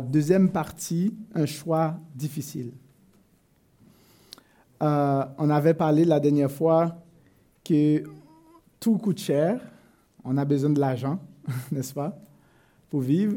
Deuxième 0.00 0.50
partie, 0.50 1.14
un 1.34 1.46
choix 1.46 1.98
difficile. 2.14 2.72
Euh, 4.82 5.24
on 5.38 5.50
avait 5.50 5.74
parlé 5.74 6.04
la 6.04 6.20
dernière 6.20 6.50
fois 6.50 6.96
que 7.64 8.02
tout 8.78 8.96
coûte 8.98 9.18
cher, 9.18 9.60
on 10.24 10.36
a 10.36 10.44
besoin 10.44 10.70
de 10.70 10.80
l'argent, 10.80 11.20
n'est-ce 11.72 11.92
pas, 11.92 12.18
pour 12.88 13.00
vivre, 13.00 13.36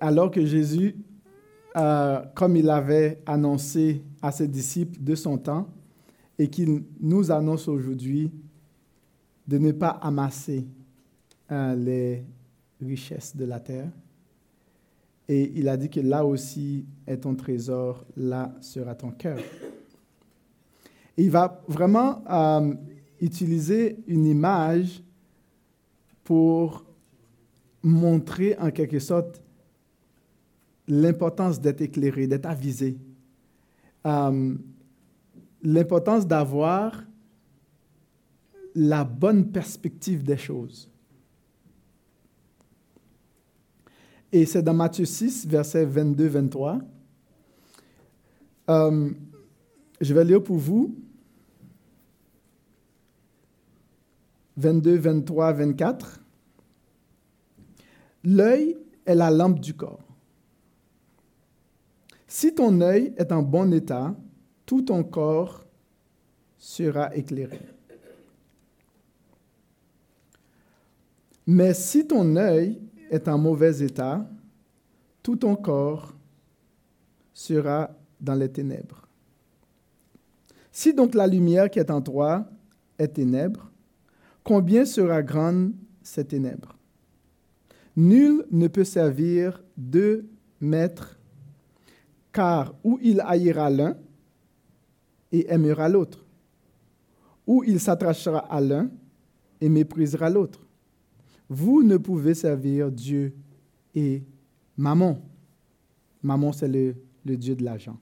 alors 0.00 0.30
que 0.30 0.44
Jésus, 0.44 0.96
euh, 1.76 2.22
comme 2.34 2.56
il 2.56 2.70
avait 2.70 3.22
annoncé 3.26 4.02
à 4.22 4.32
ses 4.32 4.48
disciples 4.48 5.02
de 5.02 5.14
son 5.14 5.36
temps, 5.38 5.68
et 6.38 6.48
qu'il 6.48 6.82
nous 7.00 7.30
annonce 7.30 7.68
aujourd'hui 7.68 8.32
de 9.46 9.58
ne 9.58 9.72
pas 9.72 9.90
amasser 9.90 10.66
euh, 11.52 11.74
les 11.74 12.24
richesses 12.80 13.36
de 13.36 13.44
la 13.44 13.60
terre. 13.60 13.88
Et 15.28 15.52
il 15.56 15.68
a 15.68 15.76
dit 15.76 15.88
que 15.88 16.00
là 16.00 16.24
aussi 16.24 16.84
est 17.06 17.18
ton 17.18 17.34
trésor, 17.34 18.04
là 18.16 18.54
sera 18.60 18.94
ton 18.94 19.10
cœur. 19.10 19.38
il 21.16 21.30
va 21.30 21.62
vraiment 21.66 22.22
euh, 22.30 22.74
utiliser 23.20 23.96
une 24.06 24.26
image 24.26 25.02
pour 26.24 26.84
montrer 27.82 28.56
en 28.58 28.70
quelque 28.70 28.98
sorte 28.98 29.42
l'importance 30.88 31.60
d'être 31.60 31.80
éclairé, 31.80 32.26
d'être 32.26 32.46
avisé. 32.46 32.96
Euh, 34.06 34.54
l'importance 35.62 36.26
d'avoir 36.26 37.02
la 38.74 39.04
bonne 39.04 39.50
perspective 39.50 40.22
des 40.22 40.36
choses. 40.36 40.90
Et 44.36 44.46
c'est 44.46 44.64
dans 44.64 44.74
Matthieu 44.74 45.04
6, 45.04 45.46
versets 45.46 45.86
22-23. 45.86 46.80
Euh, 48.68 49.10
je 50.00 50.12
vais 50.12 50.24
lire 50.24 50.42
pour 50.42 50.56
vous 50.56 50.92
22, 54.56 54.96
23, 54.96 55.52
24. 55.52 56.20
L'œil 58.24 58.76
est 59.06 59.14
la 59.14 59.30
lampe 59.30 59.60
du 59.60 59.72
corps. 59.72 60.02
Si 62.26 62.52
ton 62.52 62.80
œil 62.80 63.14
est 63.16 63.30
en 63.30 63.42
bon 63.44 63.72
état, 63.72 64.16
tout 64.66 64.82
ton 64.82 65.04
corps 65.04 65.64
sera 66.58 67.14
éclairé. 67.14 67.60
Mais 71.46 71.72
si 71.72 72.04
ton 72.04 72.34
œil 72.34 72.80
est 73.14 73.28
en 73.28 73.38
mauvais 73.38 73.80
état, 73.80 74.28
tout 75.22 75.36
ton 75.36 75.54
corps 75.54 76.12
sera 77.32 77.90
dans 78.20 78.34
les 78.34 78.50
ténèbres. 78.50 79.06
Si 80.72 80.92
donc 80.92 81.14
la 81.14 81.28
lumière 81.28 81.70
qui 81.70 81.78
est 81.78 81.92
en 81.92 82.02
toi 82.02 82.44
est 82.98 83.14
ténèbre, 83.14 83.70
combien 84.42 84.84
sera 84.84 85.22
grande 85.22 85.72
cette 86.02 86.28
ténèbre? 86.28 86.76
Nul 87.96 88.44
ne 88.50 88.66
peut 88.66 88.82
servir 88.82 89.62
deux 89.76 90.26
maîtres, 90.60 91.16
car 92.32 92.74
ou 92.82 92.98
il 93.00 93.20
haïra 93.20 93.70
l'un 93.70 93.96
et 95.30 95.46
aimera 95.48 95.88
l'autre, 95.88 96.24
ou 97.46 97.62
il 97.62 97.78
s'attachera 97.78 98.38
à 98.38 98.60
l'un 98.60 98.90
et 99.60 99.68
méprisera 99.68 100.28
l'autre. 100.28 100.63
Vous 101.48 101.82
ne 101.82 101.96
pouvez 101.96 102.34
servir 102.34 102.90
Dieu 102.90 103.34
et 103.94 104.22
Maman. 104.76 105.20
Maman, 106.22 106.52
c'est 106.52 106.68
le, 106.68 106.96
le 107.24 107.36
Dieu 107.36 107.54
de 107.54 107.62
l'argent. 107.62 107.98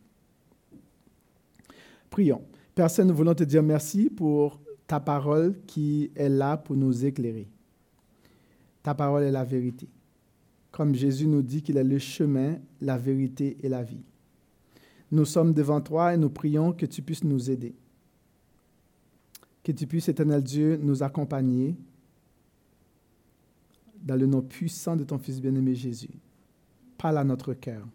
Prions. 2.09 2.43
Personne 2.75 3.09
nous 3.09 3.15
voulons 3.15 3.35
te 3.35 3.45
dire 3.45 3.63
merci 3.63 4.09
pour 4.09 4.61
ta 4.87 5.01
parole 5.01 5.55
qui 5.67 6.11
est 6.14 6.29
là 6.29 6.57
pour 6.57 6.77
nous 6.77 7.05
éclairer. 7.05 7.48
Ta 8.83 8.95
parole 8.95 9.25
est 9.25 9.30
la 9.30 9.45
vérité. 9.45 9.89
Comme 10.70 10.95
Jésus 10.95 11.27
nous 11.27 11.42
dit 11.42 11.63
qu'il 11.63 11.77
est 11.77 11.85
le 11.85 11.98
chemin, 11.98 12.57
la 12.80 12.97
vérité 12.97 13.59
et 13.63 13.69
la 13.69 13.83
vie. 13.83 14.03
Nous 15.11 15.27
sommes 15.27 15.53
devant 15.53 15.80
toi 15.80 16.14
et 16.14 16.17
nous 16.17 16.30
prions 16.30 16.73
que 16.73 16.86
tu 16.86 17.03
puisses 17.03 17.24
nous 17.24 17.51
aider. 17.51 17.74
Que 19.63 19.73
tu 19.73 19.86
puisses, 19.86 20.09
éternel 20.09 20.42
Dieu, 20.42 20.79
nous 20.83 21.03
accompagner 21.03 21.77
dans 24.02 24.17
le 24.17 24.27
nom 24.27 24.42
puissant 24.42 24.96
de 24.96 25.05
ton 25.05 25.18
Fils 25.18 25.40
bien-aimé 25.40 25.74
Jésus. 25.74 26.11
Parle 26.98 27.18
à 27.18 27.24
notre 27.24 27.55
cœur. 27.55 27.86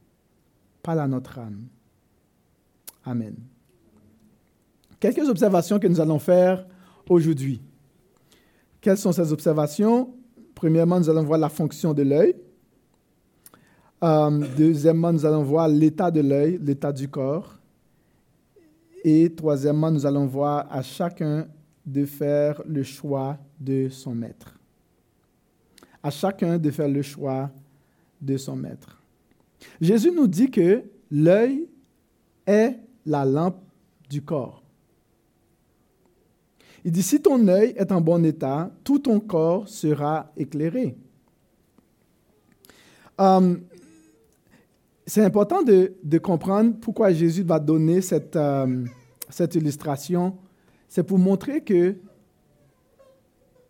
Parle 0.81 1.01
à 1.01 1.07
notre 1.07 1.37
âme. 1.39 1.67
Amen. 3.05 3.35
Quelques 4.99 5.27
observations 5.29 5.79
que 5.79 5.87
nous 5.87 5.99
allons 5.99 6.19
faire 6.19 6.65
aujourd'hui. 7.07 7.61
Quelles 8.81 8.97
sont 8.97 9.11
ces 9.11 9.31
observations? 9.31 10.13
Premièrement, 10.55 10.99
nous 10.99 11.09
allons 11.09 11.23
voir 11.23 11.39
la 11.39 11.49
fonction 11.49 11.93
de 11.93 12.03
l'œil. 12.03 12.35
Euh, 14.03 14.45
deuxièmement, 14.57 15.11
nous 15.11 15.25
allons 15.25 15.43
voir 15.43 15.67
l'état 15.67 16.09
de 16.09 16.21
l'œil, 16.21 16.59
l'état 16.61 16.91
du 16.91 17.07
corps. 17.07 17.59
Et 19.03 19.33
troisièmement, 19.33 19.91
nous 19.91 20.05
allons 20.05 20.25
voir 20.25 20.67
à 20.71 20.81
chacun 20.81 21.47
de 21.85 22.05
faire 22.05 22.61
le 22.65 22.83
choix 22.83 23.37
de 23.59 23.87
son 23.89 24.13
maître 24.13 24.56
à 26.03 26.09
chacun 26.09 26.57
de 26.57 26.71
faire 26.71 26.87
le 26.87 27.01
choix 27.01 27.51
de 28.21 28.37
son 28.37 28.55
maître. 28.55 29.01
Jésus 29.81 30.11
nous 30.11 30.27
dit 30.27 30.49
que 30.49 30.83
l'œil 31.11 31.67
est 32.45 32.77
la 33.05 33.25
lampe 33.25 33.61
du 34.09 34.21
corps. 34.21 34.63
Il 36.85 36.91
dit, 36.91 37.03
si 37.03 37.21
ton 37.21 37.47
œil 37.47 37.73
est 37.75 37.91
en 37.91 37.99
bon 37.99 38.23
état, 38.23 38.71
tout 38.83 38.99
ton 38.99 39.19
corps 39.19 39.67
sera 39.67 40.31
éclairé. 40.37 40.95
Um, 43.17 43.61
c'est 45.05 45.23
important 45.23 45.63
de, 45.63 46.17
comprendre 46.19 46.75
pourquoi 46.79 47.11
Jésus 47.11 47.43
va 47.43 47.59
donner 47.59 48.01
cette, 48.01 48.37
cette 49.29 49.55
illustration. 49.55 50.37
C'est 50.87 51.03
pour 51.03 51.17
montrer 51.17 51.61
que 51.61 51.95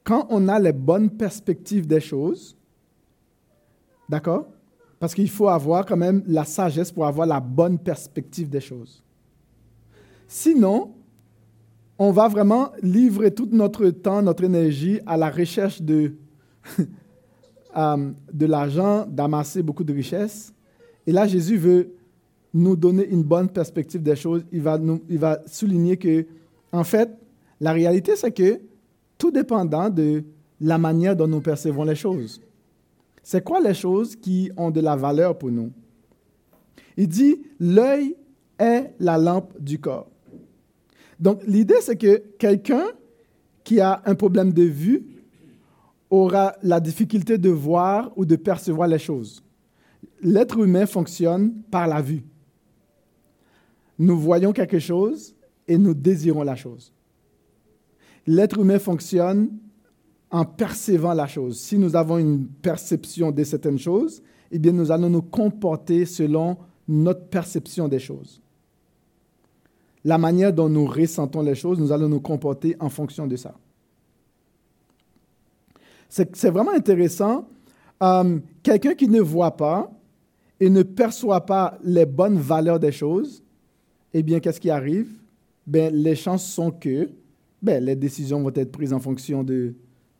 quand 0.07 0.25
on 0.29 0.47
a 0.47 0.57
les 0.57 0.71
bonnes 0.71 1.09
perspectives 1.09 1.85
des 1.85 1.99
choses, 1.99 2.55
d'accord? 4.07 4.47
Parce 4.99 5.13
qu'il 5.13 5.29
faut 5.29 5.49
avoir 5.49 5.85
quand 5.85 5.97
même 5.97 6.23
la 6.27 6.45
sagesse 6.45 6.93
pour 6.93 7.05
avoir 7.05 7.27
la 7.27 7.41
bonne 7.41 7.77
perspective 7.77 8.49
des 8.49 8.61
choses. 8.61 9.03
Sinon, 10.25 10.93
on 11.99 12.11
va 12.11 12.29
vraiment 12.29 12.71
livrer 12.81 13.33
tout 13.33 13.49
notre 13.51 13.89
temps, 13.89 14.21
notre 14.21 14.45
énergie 14.45 15.01
à 15.05 15.17
la 15.17 15.29
recherche 15.29 15.81
de, 15.81 16.13
euh, 17.77 18.11
de 18.31 18.45
l'argent, 18.45 19.05
d'amasser 19.05 19.61
beaucoup 19.61 19.83
de 19.83 19.93
richesses. 19.93 20.53
Et 21.05 21.11
là, 21.11 21.27
Jésus 21.27 21.57
veut 21.57 21.91
nous 22.53 22.77
donner 22.77 23.05
une 23.09 23.23
bonne 23.23 23.49
perspective 23.49 24.01
des 24.01 24.15
choses. 24.15 24.45
Il 24.53 24.61
va, 24.61 24.77
nous, 24.77 25.03
il 25.09 25.19
va 25.19 25.41
souligner 25.47 25.97
que, 25.97 26.25
en 26.71 26.85
fait, 26.85 27.09
la 27.59 27.73
réalité, 27.73 28.15
c'est 28.15 28.31
que 28.31 28.61
tout 29.17 29.31
dépendant 29.31 29.89
de 29.89 30.23
la 30.59 30.77
manière 30.77 31.15
dont 31.15 31.27
nous 31.27 31.41
percevons 31.41 31.83
les 31.83 31.95
choses. 31.95 32.41
C'est 33.23 33.43
quoi 33.43 33.59
les 33.59 33.73
choses 33.73 34.15
qui 34.15 34.51
ont 34.57 34.71
de 34.71 34.79
la 34.79 34.95
valeur 34.95 35.37
pour 35.37 35.51
nous? 35.51 35.71
Il 36.95 37.07
dit, 37.07 37.41
l'œil 37.59 38.15
est 38.57 38.93
la 38.99 39.17
lampe 39.17 39.53
du 39.59 39.79
corps. 39.79 40.09
Donc 41.19 41.41
l'idée, 41.45 41.81
c'est 41.81 41.97
que 41.97 42.23
quelqu'un 42.39 42.85
qui 43.63 43.79
a 43.81 44.01
un 44.05 44.15
problème 44.15 44.53
de 44.53 44.63
vue 44.63 45.05
aura 46.09 46.55
la 46.63 46.79
difficulté 46.79 47.37
de 47.37 47.49
voir 47.49 48.11
ou 48.15 48.25
de 48.25 48.35
percevoir 48.35 48.87
les 48.87 48.99
choses. 48.99 49.43
L'être 50.21 50.57
humain 50.59 50.85
fonctionne 50.85 51.53
par 51.69 51.87
la 51.87 52.01
vue. 52.01 52.23
Nous 53.99 54.17
voyons 54.17 54.53
quelque 54.53 54.79
chose 54.79 55.35
et 55.67 55.77
nous 55.77 55.93
désirons 55.93 56.43
la 56.43 56.55
chose 56.55 56.93
l'être 58.27 58.59
humain 58.59 58.77
fonctionne 58.77 59.49
en 60.29 60.43
percevant 60.45 61.13
la 61.13 61.27
chose. 61.27 61.59
Si 61.59 61.77
nous 61.77 61.95
avons 61.95 62.17
une 62.17 62.45
perception 62.45 63.31
de 63.31 63.43
certaines 63.43 63.79
choses, 63.79 64.21
eh 64.51 64.59
bien, 64.59 64.73
nous 64.73 64.91
allons 64.91 65.09
nous 65.09 65.21
comporter 65.21 66.05
selon 66.05 66.57
notre 66.87 67.25
perception 67.27 67.87
des 67.87 67.99
choses. 67.99 68.41
La 70.03 70.17
manière 70.17 70.53
dont 70.53 70.69
nous 70.69 70.85
ressentons 70.85 71.41
les 71.41 71.55
choses, 71.55 71.79
nous 71.79 71.91
allons 71.91 72.09
nous 72.09 72.19
comporter 72.19 72.75
en 72.79 72.89
fonction 72.89 73.25
de 73.27 73.35
ça. 73.35 73.55
C'est 76.09 76.49
vraiment 76.49 76.71
intéressant. 76.71 77.47
Euh, 78.01 78.39
quelqu'un 78.63 78.93
qui 78.93 79.07
ne 79.09 79.19
voit 79.19 79.57
pas 79.57 79.91
et 80.59 80.69
ne 80.69 80.83
perçoit 80.83 81.45
pas 81.45 81.77
les 81.83 82.05
bonnes 82.05 82.37
valeurs 82.37 82.79
des 82.79 82.91
choses, 82.91 83.43
eh 84.13 84.23
bien, 84.23 84.39
qu'est-ce 84.39 84.61
qui 84.61 84.69
arrive? 84.69 85.09
Ben, 85.65 85.93
les 85.93 86.15
chances 86.15 86.45
sont 86.45 86.71
que 86.71 87.09
ben, 87.61 87.83
les 87.83 87.95
décisions 87.95 88.41
vont 88.41 88.51
être 88.53 88.71
prises 88.71 88.93
en 88.93 88.99
fonction 88.99 89.43
de, 89.43 89.73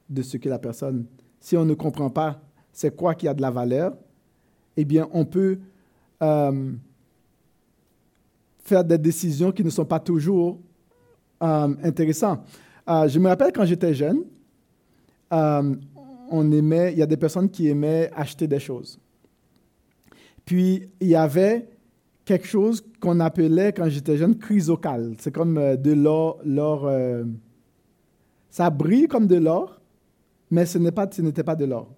de 0.10 0.22
ce 0.22 0.38
que 0.38 0.50
la 0.50 0.60
personne... 0.60 1.06
Si 1.40 1.56
on 1.56 1.66
ne 1.66 1.76
comprend 1.76 2.10
pas 2.10 2.42
c'est 2.78 2.96
quoi 2.96 3.16
qui 3.16 3.28
a 3.28 3.34
de 3.34 3.42
la 3.42 3.50
valeur, 3.50 3.98
eh 4.76 4.86
bien, 4.86 5.10
on 5.12 5.26
peut 5.26 5.58
euh, 6.22 6.72
faire 8.60 8.84
des 8.84 9.00
décisions 9.00 9.52
qui 9.52 9.64
ne 9.64 9.72
sont 9.72 9.86
pas 9.86 10.00
toujours 10.00 10.60
euh, 11.42 11.74
intéressantes. 11.84 12.42
Euh, 12.88 13.08
je 13.08 13.18
me 13.18 13.28
rappelle 13.30 13.52
quand 13.52 13.66
j'étais 13.66 13.96
jeune, 13.96 14.24
on 15.32 16.52
aimait, 16.52 16.92
il 16.94 17.00
y 17.00 17.02
a 17.02 17.08
des 17.08 17.18
personnes 17.18 17.50
qui 17.50 17.68
aimaient 17.68 18.12
acheter 18.16 18.48
des 18.48 18.60
choses. 18.60 19.00
Puis, 20.46 20.88
il 21.00 21.08
y 21.08 21.16
avait 21.16 21.68
quelque 22.28 22.46
chose 22.46 22.86
qu'on 23.00 23.20
appelait, 23.22 23.74
quand 23.74 23.90
j'étais 23.90 24.18
jeune, 24.18 24.38
chrysocale. 24.38 25.16
C'est 25.18 25.32
comme 25.32 25.56
de 25.56 25.94
l'or, 25.94 26.40
l'or 26.46 26.88
ça 28.50 28.70
brille 28.70 29.08
comme 29.08 29.28
de 29.28 29.36
l'or, 29.36 29.80
mais 30.50 30.66
ce, 30.66 30.78
n'est 30.78 30.92
pas, 30.92 31.08
ce 31.12 31.22
n'était 31.22 31.44
pas 31.44 31.56
de 31.56 31.66
l'or. 31.66 31.94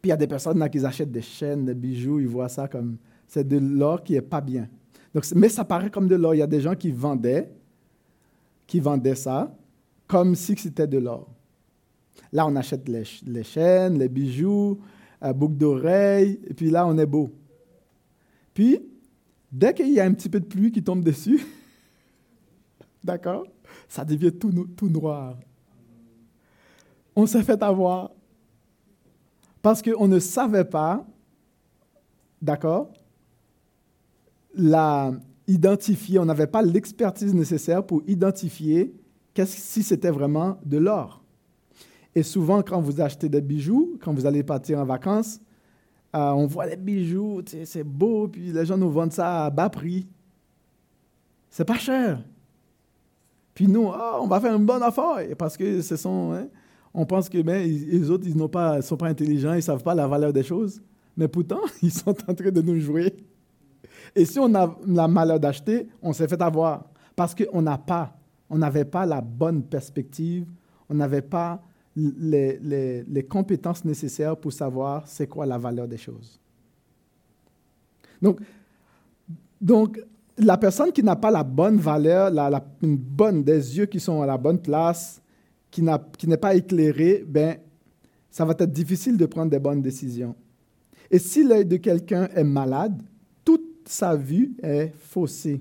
Puis 0.00 0.08
il 0.08 0.08
y 0.08 0.12
a 0.12 0.16
des 0.16 0.26
personnes 0.26 0.58
là 0.58 0.68
qui 0.68 0.84
achètent 0.84 1.12
des 1.12 1.22
chaînes, 1.22 1.66
des 1.66 1.74
bijoux, 1.74 2.20
ils 2.20 2.26
voient 2.26 2.48
ça 2.48 2.68
comme 2.68 2.96
c'est 3.26 3.46
de 3.46 3.58
l'or 3.58 4.02
qui 4.02 4.14
est 4.14 4.22
pas 4.22 4.40
bien. 4.40 4.68
Donc, 5.14 5.24
mais 5.34 5.48
ça 5.48 5.64
paraît 5.64 5.90
comme 5.90 6.08
de 6.08 6.16
l'or. 6.16 6.34
Il 6.34 6.38
y 6.38 6.42
a 6.42 6.46
des 6.46 6.60
gens 6.60 6.74
qui 6.74 6.90
vendaient, 6.90 7.52
qui 8.66 8.80
vendaient 8.80 9.14
ça 9.14 9.54
comme 10.06 10.34
si 10.34 10.56
c'était 10.56 10.86
de 10.86 10.98
l'or. 10.98 11.28
Là, 12.32 12.46
on 12.46 12.56
achète 12.56 12.88
les, 12.88 13.04
les 13.26 13.44
chaînes, 13.44 13.98
les 13.98 14.08
bijoux, 14.08 14.80
euh, 15.22 15.32
boucles 15.32 15.56
d'oreilles, 15.56 16.40
et 16.46 16.54
puis 16.54 16.70
là, 16.70 16.86
on 16.86 16.96
est 16.98 17.06
beau. 17.06 17.30
Puis, 18.54 18.80
dès 19.50 19.74
qu'il 19.74 19.90
y 19.90 20.00
a 20.00 20.04
un 20.04 20.12
petit 20.12 20.28
peu 20.28 20.40
de 20.40 20.46
pluie 20.46 20.72
qui 20.72 20.82
tombe 20.82 21.02
dessus, 21.02 21.44
d'accord, 23.04 23.44
ça 23.88 24.04
devient 24.04 24.32
tout, 24.32 24.88
noir. 24.88 25.36
On 27.16 27.26
s'est 27.26 27.42
fait 27.42 27.62
avoir. 27.62 28.12
Parce 29.62 29.82
qu'on 29.82 30.08
ne 30.08 30.18
savait 30.18 30.64
pas, 30.64 31.06
d'accord, 32.40 32.92
la 34.54 35.12
identifier, 35.46 36.18
on 36.18 36.24
n'avait 36.24 36.46
pas 36.46 36.62
l'expertise 36.62 37.34
nécessaire 37.34 37.84
pour 37.84 38.02
identifier 38.06 38.94
si 39.46 39.82
c'était 39.82 40.10
vraiment 40.10 40.58
de 40.64 40.76
l'or. 40.76 41.22
Et 42.14 42.22
souvent, 42.22 42.62
quand 42.62 42.80
vous 42.80 43.00
achetez 43.00 43.28
des 43.28 43.40
bijoux, 43.40 43.98
quand 44.02 44.12
vous 44.12 44.26
allez 44.26 44.42
partir 44.42 44.78
en 44.78 44.84
vacances, 44.84 45.40
euh, 46.14 46.30
on 46.30 46.46
voit 46.46 46.66
les 46.66 46.76
bijoux, 46.76 47.42
c'est 47.64 47.84
beau, 47.84 48.28
puis 48.28 48.52
les 48.52 48.66
gens 48.66 48.76
nous 48.76 48.90
vendent 48.90 49.12
ça 49.12 49.46
à 49.46 49.50
bas 49.50 49.70
prix. 49.70 50.06
C'est 51.50 51.64
pas 51.64 51.78
cher. 51.78 52.22
Puis 53.54 53.68
nous, 53.68 53.90
ah, 53.92 54.18
on 54.20 54.26
va 54.26 54.40
faire 54.40 54.56
une 54.56 54.66
bonne 54.66 54.82
affaire 54.82 55.18
parce 55.38 55.56
que 55.56 55.82
ce 55.82 55.96
sont, 55.96 56.32
hein, 56.32 56.48
on 56.94 57.04
pense 57.06 57.28
que 57.28 57.40
ben, 57.42 57.68
les 57.68 58.10
autres, 58.10 58.24
ils 58.26 58.36
ne 58.36 58.80
sont 58.80 58.96
pas 58.96 59.08
intelligents, 59.08 59.52
ils 59.52 59.56
ne 59.56 59.60
savent 59.60 59.82
pas 59.82 59.94
la 59.94 60.06
valeur 60.06 60.32
des 60.32 60.42
choses. 60.42 60.80
Mais 61.16 61.28
pourtant, 61.28 61.60
ils 61.82 61.92
sont 61.92 62.16
en 62.28 62.34
train 62.34 62.50
de 62.50 62.62
nous 62.62 62.80
jouer. 62.80 63.14
Et 64.14 64.24
si 64.24 64.38
on 64.38 64.52
a 64.54 64.76
la 64.86 65.06
malheur 65.06 65.38
d'acheter, 65.38 65.88
on 66.02 66.12
s'est 66.12 66.26
fait 66.26 66.40
avoir. 66.40 66.84
Parce 67.14 67.34
qu'on 67.34 67.62
n'a 67.62 67.78
pas, 67.78 68.16
on 68.48 68.58
n'avait 68.58 68.84
pas 68.84 69.06
la 69.06 69.20
bonne 69.20 69.62
perspective, 69.62 70.46
on 70.88 70.94
n'avait 70.94 71.22
pas 71.22 71.62
les, 71.96 73.26
compétences 73.28 73.84
nécessaires 73.84 74.36
pour 74.36 74.52
savoir 74.52 75.06
c'est 75.06 75.26
quoi 75.26 75.46
la 75.46 75.58
valeur 75.58 75.88
des 75.88 75.96
choses. 75.96 76.38
Donc, 78.22 78.40
donc 79.60 80.00
la 80.38 80.56
personne 80.56 80.92
qui 80.92 81.02
n'a 81.02 81.16
pas 81.16 81.30
la 81.30 81.44
bonne 81.44 81.78
valeur, 81.78 82.30
la, 82.30 82.64
une 82.82 82.96
bonne, 82.96 83.42
des 83.42 83.76
yeux 83.76 83.86
qui 83.86 84.00
sont 84.00 84.22
à 84.22 84.26
la 84.26 84.38
bonne 84.38 84.60
place, 84.60 85.20
qui 85.70 85.82
n'est 85.82 86.36
pas 86.36 86.54
éclairé, 86.54 87.24
ben, 87.26 87.56
ça 88.30 88.44
va 88.44 88.52
être 88.52 88.72
difficile 88.72 89.16
de 89.16 89.26
prendre 89.26 89.50
des 89.50 89.58
bonnes 89.58 89.82
décisions. 89.82 90.34
Et 91.10 91.18
si 91.18 91.44
l'œil 91.44 91.66
de 91.66 91.76
quelqu'un 91.76 92.28
est 92.34 92.44
malade, 92.44 93.02
toute 93.44 93.88
sa 93.88 94.14
vue 94.14 94.54
est 94.62 94.92
faussée. 94.96 95.60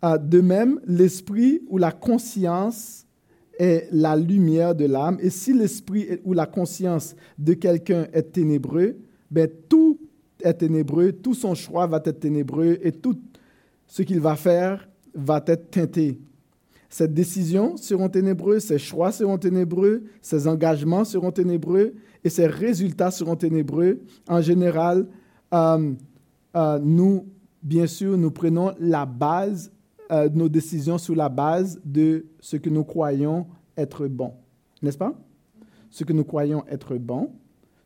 Ah, 0.00 0.18
de 0.18 0.40
même, 0.40 0.80
l'esprit 0.86 1.62
ou 1.68 1.78
la 1.78 1.90
conscience 1.90 3.05
est 3.58 3.88
la 3.92 4.16
lumière 4.16 4.74
de 4.74 4.86
l'âme. 4.86 5.18
Et 5.20 5.30
si 5.30 5.52
l'esprit 5.52 6.20
ou 6.24 6.32
la 6.32 6.46
conscience 6.46 7.16
de 7.38 7.54
quelqu'un 7.54 8.06
est 8.12 8.32
ténébreux, 8.32 8.96
ben, 9.30 9.48
tout 9.68 9.98
est 10.42 10.54
ténébreux, 10.54 11.12
tout 11.12 11.34
son 11.34 11.54
choix 11.54 11.86
va 11.86 12.00
être 12.04 12.20
ténébreux 12.20 12.78
et 12.82 12.92
tout 12.92 13.18
ce 13.86 14.02
qu'il 14.02 14.20
va 14.20 14.36
faire 14.36 14.88
va 15.14 15.42
être 15.46 15.70
teinté. 15.70 16.18
Ses 16.88 17.08
décisions 17.08 17.76
seront 17.76 18.08
ténébreux, 18.08 18.60
ses 18.60 18.78
choix 18.78 19.12
seront 19.12 19.38
ténébreux, 19.38 20.04
ses 20.22 20.46
engagements 20.46 21.04
seront 21.04 21.32
ténébreux 21.32 21.94
et 22.22 22.30
ses 22.30 22.46
résultats 22.46 23.10
seront 23.10 23.36
ténébreux. 23.36 24.00
En 24.28 24.40
général, 24.40 25.06
euh, 25.52 25.92
euh, 26.56 26.78
nous, 26.82 27.26
bien 27.62 27.86
sûr, 27.86 28.16
nous 28.16 28.30
prenons 28.30 28.72
la 28.78 29.04
base 29.04 29.70
euh, 30.10 30.28
nos 30.28 30.48
décisions 30.48 30.98
sur 30.98 31.14
la 31.14 31.28
base 31.28 31.80
de 31.84 32.26
ce 32.40 32.56
que 32.56 32.70
nous 32.70 32.84
croyons 32.84 33.46
être 33.76 34.06
bon. 34.06 34.34
N'est-ce 34.82 34.98
pas? 34.98 35.14
Ce 35.90 36.04
que 36.04 36.12
nous 36.12 36.24
croyons 36.24 36.64
être 36.68 36.96
bon, 36.96 37.32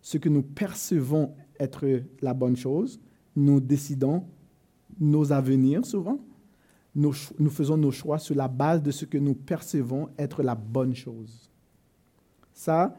ce 0.02 0.18
que 0.18 0.28
nous 0.28 0.42
percevons 0.42 1.34
être 1.58 1.86
la 2.22 2.34
bonne 2.34 2.56
chose, 2.56 3.00
nous 3.36 3.60
décidons 3.60 4.24
nos 4.98 5.32
avenirs 5.32 5.84
souvent 5.84 6.18
nous, 6.94 7.12
faisons 7.50 7.76
nos 7.76 7.90
choix 7.90 8.18
sur 8.18 8.34
la 8.34 8.48
base 8.48 8.82
de 8.82 8.90
ce 8.90 9.04
que 9.04 9.18
nous 9.18 9.34
percevons 9.34 10.08
être 10.18 10.42
la 10.42 10.54
bonne 10.54 10.94
chose. 10.94 11.50
Ça, 12.52 12.96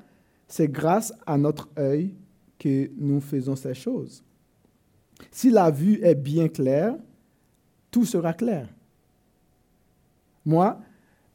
c'est 0.48 0.70
grâce 0.70 1.14
à 1.26 1.38
notre 1.38 1.70
œil 1.78 2.16
que 2.58 2.90
nous 2.98 3.20
faisons 3.20 3.56
ces 3.56 3.74
choses. 3.74 4.24
Si 5.30 5.50
la 5.50 5.70
vue 5.72 6.00
est 6.04 6.16
bien 6.16 6.48
claire, 6.48 6.96
tout 7.90 8.06
sera 8.06 8.34
clair. 8.34 8.68
Moi, 10.46 10.80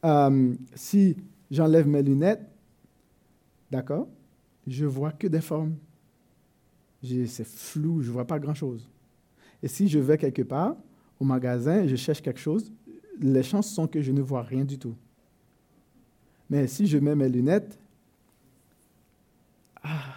euh, 0.05 0.55
si 0.75 1.17
j'enlève 1.51 1.87
mes 1.87 2.03
lunettes, 2.03 2.47
d'accord, 3.71 4.09
je 4.67 4.85
vois 4.85 5.13
que 5.13 5.27
des 5.27 5.41
formes. 5.41 5.77
C'est 7.03 7.47
flou, 7.47 8.03
je 8.03 8.09
ne 8.09 8.13
vois 8.13 8.27
pas 8.27 8.39
grand-chose. 8.39 8.89
Et 9.63 9.69
si 9.69 9.89
je 9.89 9.99
vais 9.99 10.19
quelque 10.19 10.43
part, 10.43 10.77
au 11.21 11.25
magasin 11.25 11.87
je 11.87 11.97
cherche 11.97 12.21
quelque 12.21 12.41
chose, 12.41 12.73
les 13.21 13.43
chances 13.43 13.71
sont 13.71 13.87
que 13.87 14.03
je 14.03 14.13
ne 14.13 14.21
vois 14.21 14.43
rien 14.43 14.65
du 14.65 14.79
tout. 14.79 14.97
Mais 16.51 16.67
si 16.67 16.87
je 16.87 16.99
mets 16.99 17.15
mes 17.15 17.29
lunettes, 17.29 17.79
ah, 19.83 20.15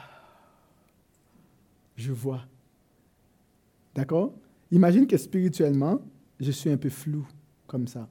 je 1.95 2.11
vois. 2.11 2.41
D'accord? 3.93 4.33
Imagine 4.71 5.07
que 5.07 5.17
spirituellement, 5.17 6.01
je 6.39 6.51
suis 6.51 6.69
un 6.69 6.77
peu 6.77 6.89
flou 6.89 7.27
comme 7.67 7.87
ça. 7.87 8.07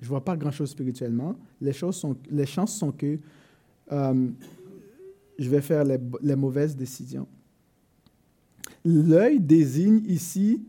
Je 0.00 0.08
vois 0.08 0.24
pas 0.24 0.36
grand-chose 0.36 0.70
spirituellement. 0.70 1.36
Les, 1.60 1.72
choses 1.72 1.96
sont, 1.96 2.16
les 2.30 2.46
chances 2.46 2.76
sont 2.76 2.92
que 2.92 3.18
euh, 3.92 4.28
je 5.38 5.48
vais 5.48 5.60
faire 5.60 5.84
les, 5.84 6.36
mauvaises 6.36 6.76
décisions. 6.76 7.26
L'œil 8.84 9.40
désigne 9.40 10.02
ici 10.06 10.62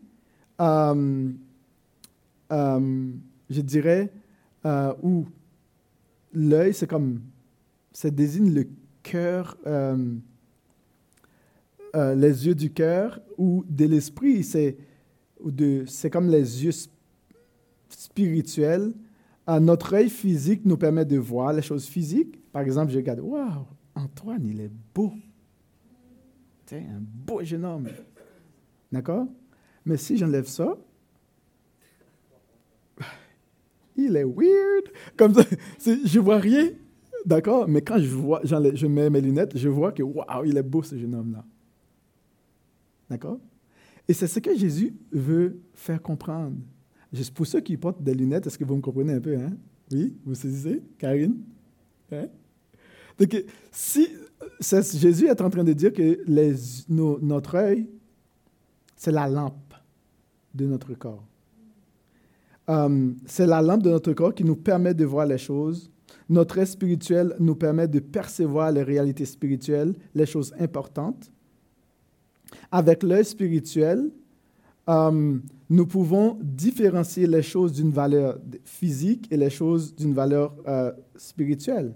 euh, 0.59 1.31
euh, 2.51 3.11
je 3.49 3.61
dirais, 3.61 4.11
où 5.01 5.25
l'œil, 6.33 6.73
c'est 6.73 6.87
comme, 6.87 7.21
ça 7.93 8.09
désigne 8.09 8.53
le 8.53 8.67
cœur, 9.03 9.57
les 11.95 12.47
yeux 12.47 12.55
du 12.55 12.71
cœur 12.71 13.21
ou 13.37 13.63
de 13.67 13.85
l'esprit, 13.85 14.43
c'est 14.43 14.77
comme 16.11 16.29
les 16.29 16.65
yeux 16.65 16.73
spirituels. 17.89 18.93
Notre 19.47 19.93
œil 19.93 20.09
physique 20.09 20.65
nous 20.65 20.77
permet 20.77 21.05
de 21.05 21.17
voir 21.17 21.53
les 21.53 21.61
choses 21.61 21.85
physiques. 21.85 22.39
Par 22.51 22.61
exemple, 22.61 22.91
je 22.91 22.97
regarde, 22.97 23.21
waouh, 23.21 23.65
Antoine, 23.95 24.45
il 24.45 24.59
est 24.59 24.71
beau. 24.93 25.13
C'est 26.65 26.79
un 26.79 27.01
beau 27.01 27.41
jeune 27.43 27.63
homme. 27.63 27.87
D'accord? 28.91 29.27
Mais 29.85 29.95
si 29.95 30.17
j'enlève 30.17 30.47
ça, 30.47 30.77
il 33.95 34.15
est 34.15 34.25
weird. 34.25 34.91
Comme 35.15 35.33
ça, 35.33 35.43
je 36.05 36.19
vois 36.19 36.39
rien. 36.39 36.69
D'accord? 37.25 37.67
Mais 37.67 37.81
quand 37.81 37.99
je, 37.99 38.09
vois, 38.09 38.41
je 38.43 38.87
mets 38.87 39.09
mes 39.09 39.21
lunettes, 39.21 39.57
je 39.57 39.69
vois 39.69 39.91
que, 39.93 40.03
waouh, 40.03 40.45
il 40.45 40.57
est 40.57 40.63
beau 40.63 40.83
ce 40.83 40.97
jeune 40.97 41.15
homme-là. 41.15 41.45
D'accord? 43.09 43.39
Et 44.07 44.13
c'est 44.13 44.27
ce 44.27 44.39
que 44.39 44.55
Jésus 44.55 44.93
veut 45.11 45.59
faire 45.73 46.01
comprendre. 46.01 46.57
Pour 47.33 47.47
ceux 47.47 47.61
qui 47.61 47.77
portent 47.77 48.03
des 48.03 48.13
lunettes, 48.13 48.47
est-ce 48.47 48.57
que 48.57 48.65
vous 48.65 48.75
me 48.75 48.81
comprenez 48.81 49.13
un 49.13 49.21
peu 49.21 49.37
hein? 49.37 49.51
Oui 49.91 50.13
Vous 50.25 50.35
saisissez 50.35 50.81
Karine? 50.97 51.37
Hein? 52.11 52.27
Donc, 53.17 53.43
si 53.71 54.09
Jésus 54.61 55.27
est 55.27 55.41
en 55.41 55.49
train 55.49 55.63
de 55.63 55.73
dire 55.73 55.91
que 55.93 56.19
notre 57.19 57.55
œil, 57.55 57.87
c'est 58.95 59.11
la 59.11 59.27
lampe 59.27 59.73
de 60.53 60.65
notre 60.65 60.93
corps. 60.93 61.23
Euh, 62.69 63.11
c'est 63.25 63.47
la 63.47 63.61
lampe 63.61 63.83
de 63.83 63.89
notre 63.89 64.13
corps 64.13 64.33
qui 64.33 64.43
nous 64.43 64.55
permet 64.55 64.93
de 64.93 65.05
voir 65.05 65.25
les 65.25 65.37
choses. 65.37 65.89
Notre 66.29 66.57
être 66.57 66.67
spirituel 66.67 67.35
nous 67.39 67.55
permet 67.55 67.87
de 67.87 67.99
percevoir 67.99 68.71
les 68.71 68.83
réalités 68.83 69.25
spirituelles, 69.25 69.93
les 70.13 70.25
choses 70.25 70.53
importantes. 70.59 71.31
Avec 72.71 73.03
l'œil 73.03 73.23
spirituel, 73.23 74.11
euh, 74.89 75.39
nous 75.69 75.85
pouvons 75.85 76.37
différencier 76.41 77.27
les 77.27 77.41
choses 77.41 77.73
d'une 77.73 77.91
valeur 77.91 78.39
physique 78.63 79.27
et 79.31 79.37
les 79.37 79.49
choses 79.49 79.93
d'une 79.95 80.13
valeur 80.13 80.55
euh, 80.67 80.91
spirituelle. 81.15 81.93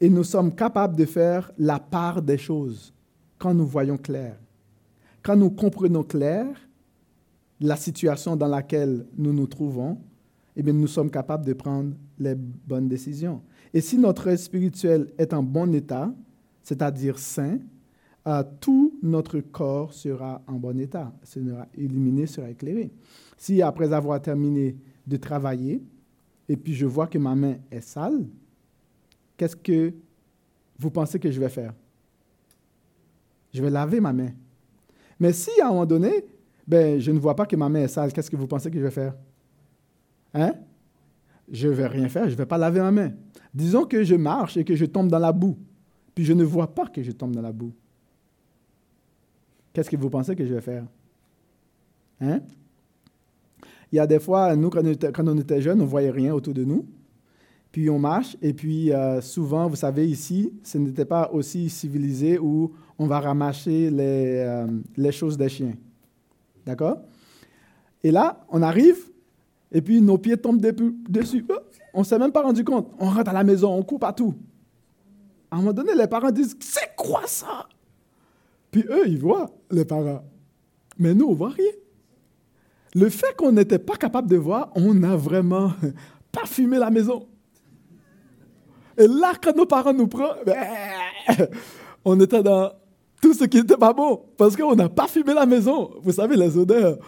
Et 0.00 0.08
nous 0.08 0.24
sommes 0.24 0.54
capables 0.54 0.96
de 0.96 1.04
faire 1.04 1.50
la 1.58 1.78
part 1.78 2.22
des 2.22 2.38
choses 2.38 2.94
quand 3.38 3.52
nous 3.52 3.66
voyons 3.66 3.96
clair. 3.96 4.38
Quand 5.22 5.36
nous 5.36 5.50
comprenons 5.50 6.04
clair 6.04 6.46
la 7.60 7.76
situation 7.76 8.36
dans 8.36 8.48
laquelle 8.48 9.06
nous 9.16 9.32
nous 9.32 9.46
trouvons, 9.46 9.98
eh 10.56 10.62
bien, 10.62 10.72
nous 10.72 10.86
sommes 10.86 11.10
capables 11.10 11.44
de 11.44 11.52
prendre 11.52 11.94
les 12.18 12.34
bonnes 12.34 12.88
décisions. 12.88 13.42
Et 13.72 13.80
si 13.80 13.98
notre 13.98 14.28
œil 14.28 14.38
spirituel 14.38 15.12
est 15.18 15.32
en 15.32 15.42
bon 15.42 15.72
état, 15.74 16.12
c'est-à-dire 16.62 17.18
sain, 17.18 17.58
tout 18.60 18.98
notre 19.02 19.40
corps 19.40 19.92
sera 19.92 20.42
en 20.46 20.54
bon 20.54 20.78
état, 20.78 21.12
sera 21.22 21.66
illuminé, 21.76 22.26
sera 22.26 22.50
éclairé. 22.50 22.90
Si 23.36 23.62
après 23.62 23.92
avoir 23.92 24.20
terminé 24.20 24.76
de 25.06 25.16
travailler, 25.16 25.82
et 26.48 26.56
puis 26.56 26.74
je 26.74 26.86
vois 26.86 27.06
que 27.06 27.18
ma 27.18 27.34
main 27.34 27.56
est 27.70 27.80
sale, 27.80 28.26
qu'est-ce 29.36 29.56
que 29.56 29.94
vous 30.78 30.90
pensez 30.90 31.18
que 31.18 31.30
je 31.30 31.40
vais 31.40 31.48
faire? 31.48 31.74
Je 33.52 33.62
vais 33.62 33.70
laver 33.70 34.00
ma 34.00 34.12
main. 34.12 34.30
Mais 35.18 35.32
si 35.32 35.50
à 35.60 35.66
un 35.66 35.70
moment 35.70 35.86
donné, 35.86 36.24
ben, 36.66 37.00
je 37.00 37.10
ne 37.10 37.18
vois 37.18 37.34
pas 37.34 37.46
que 37.46 37.56
ma 37.56 37.68
main 37.68 37.80
est 37.80 37.88
sale, 37.88 38.12
qu'est-ce 38.12 38.30
que 38.30 38.36
vous 38.36 38.46
pensez 38.46 38.70
que 38.70 38.78
je 38.78 38.84
vais 38.84 38.90
faire? 38.90 39.14
Hein? 40.34 40.52
Je 41.50 41.68
ne 41.68 41.72
vais 41.72 41.86
rien 41.86 42.08
faire, 42.08 42.26
je 42.26 42.32
ne 42.32 42.36
vais 42.36 42.46
pas 42.46 42.58
laver 42.58 42.80
ma 42.80 42.92
main. 42.92 43.12
Disons 43.52 43.84
que 43.84 44.04
je 44.04 44.14
marche 44.14 44.56
et 44.56 44.64
que 44.64 44.76
je 44.76 44.84
tombe 44.84 45.08
dans 45.08 45.18
la 45.18 45.32
boue, 45.32 45.58
puis 46.14 46.24
je 46.24 46.32
ne 46.32 46.44
vois 46.44 46.72
pas 46.72 46.86
que 46.86 47.02
je 47.02 47.10
tombe 47.10 47.34
dans 47.34 47.42
la 47.42 47.52
boue. 47.52 47.72
Qu'est-ce 49.72 49.90
que 49.90 49.96
vous 49.96 50.10
pensez 50.10 50.34
que 50.34 50.44
je 50.44 50.54
vais 50.54 50.60
faire? 50.60 50.84
Hein? 52.20 52.40
Il 53.92 53.96
y 53.96 53.98
a 53.98 54.06
des 54.06 54.20
fois, 54.20 54.54
nous, 54.56 54.70
quand 54.70 54.82
on 54.84 55.38
était, 55.38 55.60
jeunes, 55.60 55.80
on 55.80 55.84
ne 55.84 55.88
voyait 55.88 56.10
rien 56.10 56.34
autour 56.34 56.54
de 56.54 56.64
nous. 56.64 56.86
Puis 57.72 57.88
on 57.88 57.98
marche, 57.98 58.36
et 58.42 58.52
puis 58.52 58.92
euh, 58.92 59.20
souvent, 59.20 59.68
vous 59.68 59.76
savez, 59.76 60.08
ici, 60.08 60.52
ce 60.64 60.78
n'était 60.78 61.04
pas 61.04 61.30
aussi 61.32 61.70
civilisé 61.70 62.38
où 62.38 62.72
on 62.98 63.06
va 63.06 63.20
ramasser 63.20 63.90
les, 63.90 64.42
euh, 64.44 64.66
les 64.96 65.12
choses 65.12 65.38
des 65.38 65.48
chiens. 65.48 65.74
D'accord? 66.66 66.98
Et 68.02 68.10
là, 68.10 68.44
on 68.48 68.62
arrive, 68.62 68.96
et 69.70 69.82
puis 69.82 70.00
nos 70.00 70.18
pieds 70.18 70.36
tombent 70.36 70.60
dessus. 71.08 71.44
Oh, 71.48 71.54
on 71.94 72.00
ne 72.00 72.04
s'est 72.04 72.18
même 72.18 72.32
pas 72.32 72.42
rendu 72.42 72.64
compte. 72.64 72.90
On 72.98 73.08
rentre 73.08 73.30
à 73.30 73.34
la 73.34 73.44
maison, 73.44 73.72
on 73.72 73.82
coupe 73.82 74.00
partout. 74.00 74.34
À 75.50 75.56
un 75.56 75.58
moment 75.58 75.72
donné, 75.72 75.94
les 75.94 76.06
parents 76.06 76.30
disent 76.30 76.56
C'est 76.60 76.94
quoi 76.96 77.22
ça 77.26 77.68
Puis 78.70 78.84
eux, 78.88 79.06
ils 79.06 79.18
voient, 79.18 79.50
les 79.70 79.84
parents. 79.84 80.22
Mais 80.98 81.14
nous, 81.14 81.26
on 81.26 81.32
ne 81.32 81.36
voit 81.36 81.50
rien. 81.50 81.72
Le 82.94 83.08
fait 83.08 83.34
qu'on 83.36 83.52
n'était 83.52 83.78
pas 83.78 83.96
capable 83.96 84.28
de 84.28 84.36
voir, 84.36 84.70
on 84.74 85.02
a 85.02 85.16
vraiment 85.16 85.72
parfumé 86.32 86.78
la 86.78 86.90
maison. 86.90 87.26
Et 88.96 89.06
là, 89.06 89.32
quand 89.40 89.56
nos 89.56 89.66
parents 89.66 89.94
nous 89.94 90.08
prennent, 90.08 90.44
ben, 90.44 90.56
on 92.04 92.18
était 92.20 92.42
dans 92.42 92.72
tout 93.20 93.34
ce 93.34 93.44
qui 93.44 93.58
n'était 93.58 93.76
pas 93.76 93.92
bon, 93.92 94.22
parce 94.36 94.56
qu'on 94.56 94.74
n'a 94.74 94.88
pas 94.88 95.06
fumé 95.06 95.34
la 95.34 95.46
maison. 95.46 95.90
Vous 96.02 96.12
savez, 96.12 96.36
les 96.36 96.56
odeurs, 96.56 96.98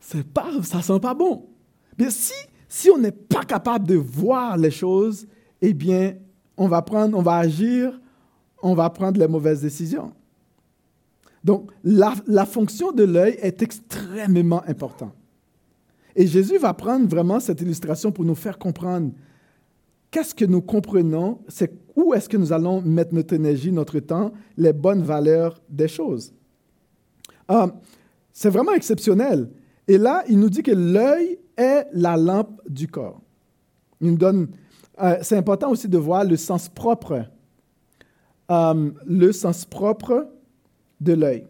c'est 0.00 0.26
pas, 0.26 0.50
ça 0.62 0.82
sent 0.82 1.00
pas 1.00 1.14
bon. 1.14 1.48
Mais 1.98 2.10
si, 2.10 2.34
si 2.68 2.90
on 2.90 2.98
n'est 2.98 3.12
pas 3.12 3.44
capable 3.44 3.86
de 3.86 3.94
voir 3.96 4.56
les 4.56 4.70
choses, 4.70 5.26
eh 5.60 5.74
bien, 5.74 6.14
on 6.56 6.66
va 6.66 6.82
prendre, 6.82 7.16
on 7.16 7.22
va 7.22 7.36
agir, 7.36 7.98
on 8.62 8.74
va 8.74 8.88
prendre 8.90 9.18
les 9.18 9.28
mauvaises 9.28 9.62
décisions. 9.62 10.12
Donc, 11.42 11.70
la, 11.82 12.44
fonction 12.44 12.92
de 12.92 13.04
l'œil 13.04 13.36
est 13.40 13.62
extrêmement 13.62 14.62
importante. 14.66 15.14
Et 16.14 16.26
Jésus 16.26 16.58
va 16.58 16.74
prendre 16.74 17.08
vraiment 17.08 17.40
cette 17.40 17.60
illustration 17.60 18.12
pour 18.12 18.24
nous 18.24 18.34
faire 18.34 18.58
comprendre 18.58 19.12
qu'est-ce 20.10 20.34
que 20.34 20.44
nous 20.44 20.60
comprenons, 20.60 21.38
c'est 21.48 21.72
où 21.96 22.12
est-ce 22.14 22.28
que 22.28 22.36
nous 22.36 22.52
allons 22.52 22.82
mettre 22.82 23.14
notre 23.14 23.34
énergie, 23.34 23.72
notre 23.72 23.98
temps, 24.00 24.32
les 24.56 24.72
bonnes 24.72 25.02
valeurs 25.02 25.60
des 25.68 25.88
choses. 25.88 26.32
Ah, 27.48 27.68
c'est 28.32 28.50
vraiment 28.50 28.72
exceptionnel. 28.72 29.50
Et 29.88 29.98
là, 29.98 30.24
il 30.28 30.38
nous 30.38 30.50
dit 30.50 30.62
que 30.62 30.72
l'œil 30.72 31.38
est 31.56 31.86
la 31.92 32.16
lampe 32.16 32.60
du 32.68 32.86
corps. 32.86 33.20
Il 34.00 34.10
nous 34.10 34.16
donne. 34.16 34.48
Euh, 35.02 35.18
c'est 35.22 35.36
important 35.36 35.70
aussi 35.70 35.88
de 35.88 35.98
voir 35.98 36.24
le 36.24 36.36
sens 36.36 36.68
propre, 36.68 37.24
euh, 38.50 38.90
le 39.06 39.32
sens 39.32 39.64
propre 39.64 40.28
de 41.00 41.12
l'œil. 41.12 41.46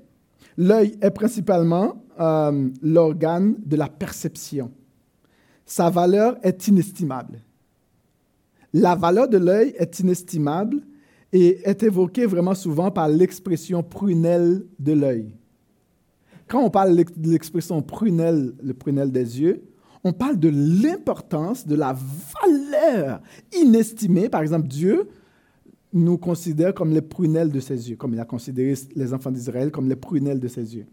L'œil 0.57 0.97
est 1.01 1.11
principalement 1.11 2.05
euh, 2.21 2.69
l'organe 2.83 3.57
de 3.65 3.77
la 3.77 3.89
perception. 3.89 4.71
Sa 5.65 5.91
valeur 5.91 6.37
est 6.43 6.69
inestimable. 6.69 7.41
La 8.73 8.95
valeur 8.95 9.29
de 9.29 9.39
l'œil 9.39 9.75
est 9.79 10.01
inestimable 10.01 10.83
et 11.33 11.61
est 11.69 11.83
évoquée 11.83 12.27
vraiment 12.27 12.55
souvent 12.55 12.91
par 12.91 13.09
l'expression 13.09 13.83
prunelle 13.83 14.65
de 14.79 14.93
l'œil. 14.93 15.35
Quand 16.49 16.63
on 16.63 16.71
parle 16.71 16.97
de 16.97 17.31
l'expression 17.31 17.81
prunelle, 17.83 18.53
le 18.63 18.75
prunelle 18.75 19.13
des 19.13 19.41
yeux, 19.41 19.63
on 20.03 20.13
parle 20.13 20.39
de 20.39 20.51
l'importance, 20.53 21.67
de 21.67 21.77
la 21.77 21.95
valeur 21.95 23.21
inestimée. 23.53 24.29
Par 24.29 24.43
exemple, 24.43 24.67
Dieu 24.67 25.09
nous 25.93 26.19
considère 26.19 26.73
comme 26.75 26.93
les 26.93 27.01
prunelles 27.01 27.51
de 27.51 27.61
ses 27.61 27.91
yeux, 27.91 27.97
comme 27.97 28.15
il 28.15 28.21
a 28.21 28.25
considéré 28.25 28.75
les 28.95 29.13
enfants 29.13 29.31
d'Israël 29.31 29.71
comme 29.71 29.89
les 29.89 29.97
prunelles 29.97 30.41
de 30.41 30.49
ses 30.49 30.77
yeux. 30.77 30.87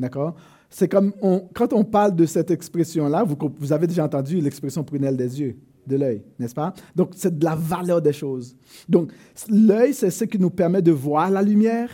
D'accord? 0.00 0.34
C'est 0.70 0.88
comme 0.88 1.12
quand 1.54 1.72
on 1.72 1.84
parle 1.84 2.16
de 2.16 2.24
cette 2.24 2.50
expression-là, 2.50 3.24
vous, 3.24 3.72
avez 3.72 3.86
déjà 3.86 4.04
entendu 4.04 4.40
l'expression 4.40 4.82
prunelle 4.82 5.16
des 5.16 5.40
yeux, 5.40 5.56
de 5.86 5.96
l'œil, 5.96 6.22
n'est-ce 6.38 6.54
pas? 6.54 6.72
Donc, 6.96 7.10
c'est 7.14 7.38
de 7.38 7.44
la 7.44 7.54
valeur 7.54 8.00
des 8.00 8.12
choses. 8.12 8.56
Donc, 8.88 9.12
l'œil, 9.48 9.92
c'est 9.92 10.10
ce 10.10 10.24
qui 10.24 10.38
nous 10.38 10.50
permet 10.50 10.80
de 10.80 10.92
voir 10.92 11.30
la 11.30 11.42
lumière. 11.42 11.90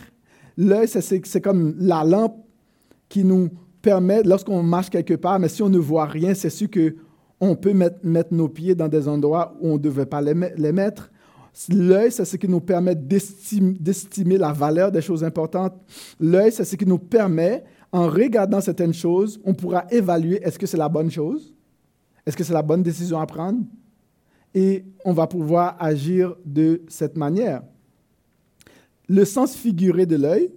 L'œil, 0.55 0.87
c'est 0.87 1.41
comme 1.41 1.75
la 1.79 2.05
lampe 2.05 2.37
qui 3.09 3.25
nous 3.25 3.49
permet, 3.81 4.23
lorsqu'on 4.23 4.63
marche 4.63 4.89
quelque 4.89 5.15
part, 5.15 5.39
mais 5.39 5.49
si 5.49 5.61
on 5.61 5.69
ne 5.69 5.79
voit 5.79 6.05
rien, 6.05 6.33
c'est 6.33 6.49
sûr 6.49 6.69
qu'on 6.69 7.55
peut 7.55 7.73
mettre, 7.73 8.33
nos 8.33 8.47
pieds 8.47 8.75
dans 8.75 8.87
des 8.87 9.07
endroits 9.07 9.57
où 9.59 9.69
on 9.69 9.73
ne 9.73 9.79
devait 9.79 10.05
pas 10.05 10.21
les 10.21 10.71
mettre. 10.71 11.11
L'œil, 11.69 12.11
c'est 12.11 12.25
ce 12.25 12.37
qui 12.37 12.47
nous 12.47 12.61
permet 12.61 12.95
d'estimer 12.95 14.37
la 14.37 14.53
valeur 14.53 14.91
des 14.91 15.01
choses 15.01 15.23
importantes. 15.23 15.73
L'œil, 16.19 16.51
c'est 16.51 16.65
ce 16.65 16.75
qui 16.75 16.85
nous 16.85 16.99
permet 16.99 17.63
en 17.91 18.07
regardant 18.07 18.61
certaines 18.61 18.93
choses, 18.93 19.39
on 19.43 19.53
pourra 19.53 19.85
évaluer 19.89 20.41
est-ce 20.43 20.59
que 20.59 20.67
c'est 20.67 20.77
la 20.77 20.89
bonne 20.89 21.09
chose, 21.09 21.55
est-ce 22.25 22.37
que 22.37 22.43
c'est 22.43 22.53
la 22.53 22.61
bonne 22.61 22.83
décision 22.83 23.19
à 23.19 23.25
prendre, 23.25 23.63
et 24.53 24.85
on 25.05 25.13
va 25.13 25.27
pouvoir 25.27 25.75
agir 25.79 26.35
de 26.45 26.81
cette 26.87 27.17
manière. 27.17 27.63
Le 29.07 29.25
sens 29.25 29.55
figuré 29.55 30.05
de 30.05 30.15
l'œil, 30.15 30.53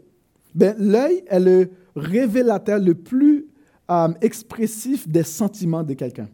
ben, 0.55 0.75
l'œil 0.79 1.25
est 1.27 1.41
le 1.41 1.71
révélateur 1.97 2.79
le 2.79 2.95
plus 2.95 3.47
euh, 3.91 4.09
expressif 4.21 5.09
des 5.09 5.23
sentiments 5.23 5.83
de 5.83 5.95
quelqu'un. 5.95 6.29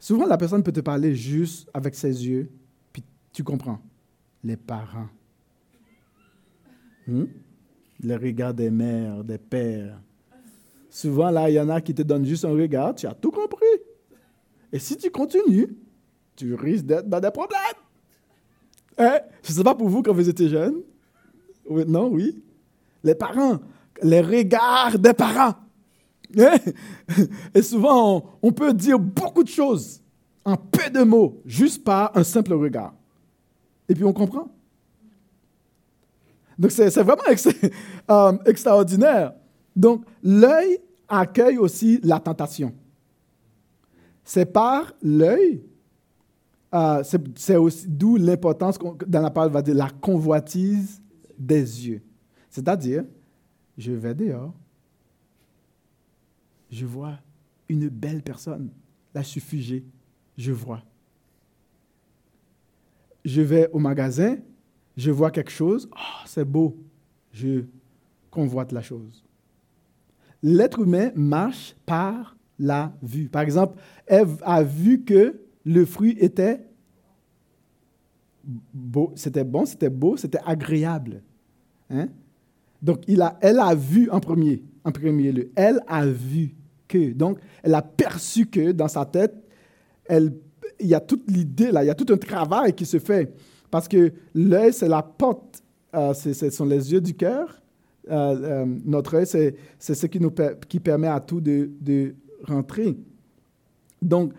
Souvent, 0.00 0.26
la 0.26 0.36
personne 0.36 0.62
peut 0.62 0.72
te 0.72 0.80
parler 0.80 1.14
juste 1.14 1.68
avec 1.72 1.94
ses 1.94 2.26
yeux, 2.26 2.50
tu 3.38 3.44
comprends? 3.44 3.78
Les 4.42 4.56
parents. 4.56 5.06
Hmm? 7.06 7.26
Le 8.02 8.16
regard 8.16 8.52
des 8.52 8.68
mères, 8.68 9.22
des 9.22 9.38
pères, 9.38 10.00
Souvent, 10.90 11.30
là, 11.30 11.48
il 11.48 11.52
y 11.52 11.60
en 11.60 11.68
a 11.68 11.80
qui 11.80 11.94
te 11.94 12.02
donnent 12.02 12.24
juste 12.24 12.44
un 12.44 12.50
regard, 12.50 12.96
tu 12.96 13.06
as 13.06 13.14
tout 13.14 13.30
compris. 13.30 13.64
Et 14.72 14.80
si 14.80 14.96
tu 14.96 15.08
continues, 15.12 15.68
tu 16.34 16.52
risques 16.54 16.86
d'être 16.86 17.08
dans 17.08 17.20
des 17.20 17.30
problèmes. 17.30 17.60
Hein? 18.98 19.20
Je 19.44 19.52
sais 19.52 19.62
pas 19.62 19.76
pour 19.76 19.88
vous 19.88 20.02
quand 20.02 20.12
vous 20.12 20.28
étiez 20.28 20.48
jeune. 20.48 20.82
non, 21.70 22.08
oui. 22.08 22.42
Les 23.04 23.14
parents, 23.14 23.60
les 24.02 24.20
regards 24.20 24.98
des 24.98 25.12
parents. 25.12 25.54
Hein? 26.36 26.56
Et 27.54 27.62
souvent, 27.62 28.36
on, 28.42 28.50
peut 28.50 28.74
dire 28.74 28.98
beaucoup 28.98 29.44
de 29.44 29.48
choses 29.48 30.02
en 30.44 30.56
peu 30.56 30.90
de 30.90 31.04
mots, 31.04 31.40
juste 31.46 31.84
par 31.84 32.16
un 32.16 32.24
simple 32.24 32.54
regard. 32.54 32.97
Et 33.88 33.94
puis 33.94 34.04
on 34.04 34.12
comprend. 34.12 34.48
Donc 36.58 36.72
c'est 36.72 36.90
vraiment 37.02 37.22
euh, 38.10 38.38
extraordinaire. 38.46 39.32
Donc 39.74 40.04
l'œil 40.22 40.78
accueille 41.08 41.58
aussi 41.58 42.00
la 42.02 42.18
tentation. 42.18 42.74
C'est 44.24 44.46
par 44.46 44.92
l'œil, 45.00 45.62
euh, 46.74 47.02
c'est 47.36 47.56
aussi 47.56 47.86
d'où 47.88 48.16
l'importance 48.16 48.78
dans 49.06 49.22
la 49.22 49.30
parole 49.30 49.50
va 49.50 49.62
dire 49.62 49.74
la 49.74 49.88
convoitise 49.88 51.00
des 51.38 51.88
yeux. 51.88 52.02
C'est-à-dire, 52.50 53.04
je 53.78 53.92
vais 53.92 54.14
dehors, 54.14 54.52
je 56.70 56.84
vois 56.84 57.18
une 57.68 57.88
belle 57.88 58.22
personne, 58.22 58.70
là 59.14 59.22
je 59.22 59.28
suis 59.28 59.40
figé, 59.40 59.84
je 60.36 60.52
vois. 60.52 60.82
Je 63.28 63.42
vais 63.42 63.68
au 63.72 63.78
magasin, 63.78 64.38
je 64.96 65.10
vois 65.10 65.30
quelque 65.30 65.50
chose, 65.50 65.86
oh, 65.92 66.22
c'est 66.24 66.46
beau, 66.46 66.78
je 67.30 67.64
convoite 68.30 68.72
la 68.72 68.80
chose. 68.80 69.22
L'être 70.42 70.80
humain 70.80 71.10
marche 71.14 71.76
par 71.84 72.38
la 72.58 72.90
vue. 73.02 73.28
Par 73.28 73.42
exemple, 73.42 73.78
Ève 74.06 74.38
a 74.40 74.62
vu 74.62 75.04
que 75.04 75.42
le 75.66 75.84
fruit 75.84 76.16
était 76.18 76.66
beau, 78.72 79.12
c'était 79.14 79.44
bon, 79.44 79.66
c'était 79.66 79.90
beau, 79.90 80.16
c'était 80.16 80.40
agréable. 80.46 81.22
Hein? 81.90 82.08
Donc, 82.80 83.02
il 83.08 83.20
a, 83.20 83.38
elle 83.42 83.58
a 83.58 83.74
vu 83.74 84.08
en 84.08 84.20
premier, 84.20 84.62
en 84.84 84.90
premier 84.90 85.32
lieu. 85.32 85.52
Elle 85.54 85.82
a 85.86 86.06
vu 86.06 86.54
que. 86.86 87.12
Donc, 87.12 87.40
elle 87.62 87.74
a 87.74 87.82
perçu 87.82 88.46
que 88.46 88.72
dans 88.72 88.88
sa 88.88 89.04
tête, 89.04 89.34
elle, 90.06 90.32
il 90.80 90.86
y 90.86 90.94
a 90.94 91.00
toute 91.00 91.30
l'idée 91.30 91.70
là, 91.70 91.84
il 91.84 91.86
y 91.86 91.90
a 91.90 91.94
tout 91.94 92.12
un 92.12 92.16
travail 92.16 92.72
qui 92.72 92.86
se 92.86 92.98
fait. 92.98 93.32
Parce 93.70 93.88
que 93.88 94.12
l'œil, 94.34 94.72
c'est 94.72 94.88
la 94.88 95.02
porte, 95.02 95.62
euh, 95.94 96.14
ce 96.14 96.50
sont 96.50 96.64
les 96.64 96.92
yeux 96.92 97.00
du 97.00 97.14
cœur. 97.14 97.60
Euh, 98.10 98.64
euh, 98.64 98.66
notre 98.84 99.16
œil, 99.16 99.26
c'est, 99.26 99.54
ce 99.78 100.06
qui, 100.06 100.20
nous 100.20 100.32
qui 100.68 100.80
permet 100.80 101.08
à 101.08 101.20
tout 101.20 101.40
de, 101.40 101.70
de 101.80 102.14
rentrer. 102.44 102.96
Donc, 104.00 104.32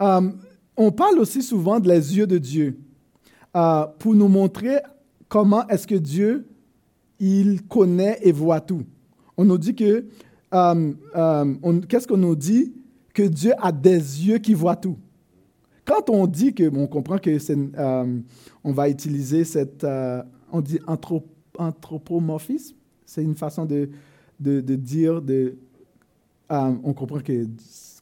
on 0.00 0.92
parle 0.92 1.18
aussi 1.18 1.42
souvent 1.42 1.80
de 1.80 1.88
les 1.88 2.16
yeux 2.16 2.26
de 2.26 2.38
Dieu 2.38 2.78
pour 3.52 4.14
nous 4.14 4.28
montrer 4.28 4.78
comment 5.28 5.66
est-ce 5.68 5.86
que 5.86 5.94
Dieu 5.96 6.46
il 7.18 7.62
connaît 7.66 8.18
et 8.22 8.32
voit 8.32 8.60
tout. 8.60 8.82
On 9.36 9.44
nous 9.44 9.58
dit 9.58 9.74
que, 9.74 10.06
qu'est-ce 10.52 12.06
qu'on 12.06 12.16
nous 12.16 12.36
dit? 12.36 12.72
Que 13.12 13.24
Dieu 13.24 13.52
a 13.58 13.72
des 13.72 14.26
yeux 14.26 14.38
qui 14.38 14.54
voient 14.54 14.76
tout. 14.76 14.96
Quand 15.84 16.10
on 16.10 16.26
dit 16.26 16.54
que, 16.54 16.70
on 16.74 16.86
comprend 16.86 17.18
que 17.18 17.30
euh, 17.30 18.20
on 18.64 18.72
va 18.72 18.88
utiliser 18.88 19.44
cette, 19.44 19.86
on 20.52 20.60
dit 20.60 20.78
anthropomorphisme, 21.56 22.76
c'est 23.04 23.22
une 23.22 23.34
façon 23.34 23.66
de, 23.66 23.90
de, 24.38 24.60
dire, 24.76 25.20
de, 25.20 25.56
on 26.48 26.92
comprend 26.92 27.20
que 27.20 27.46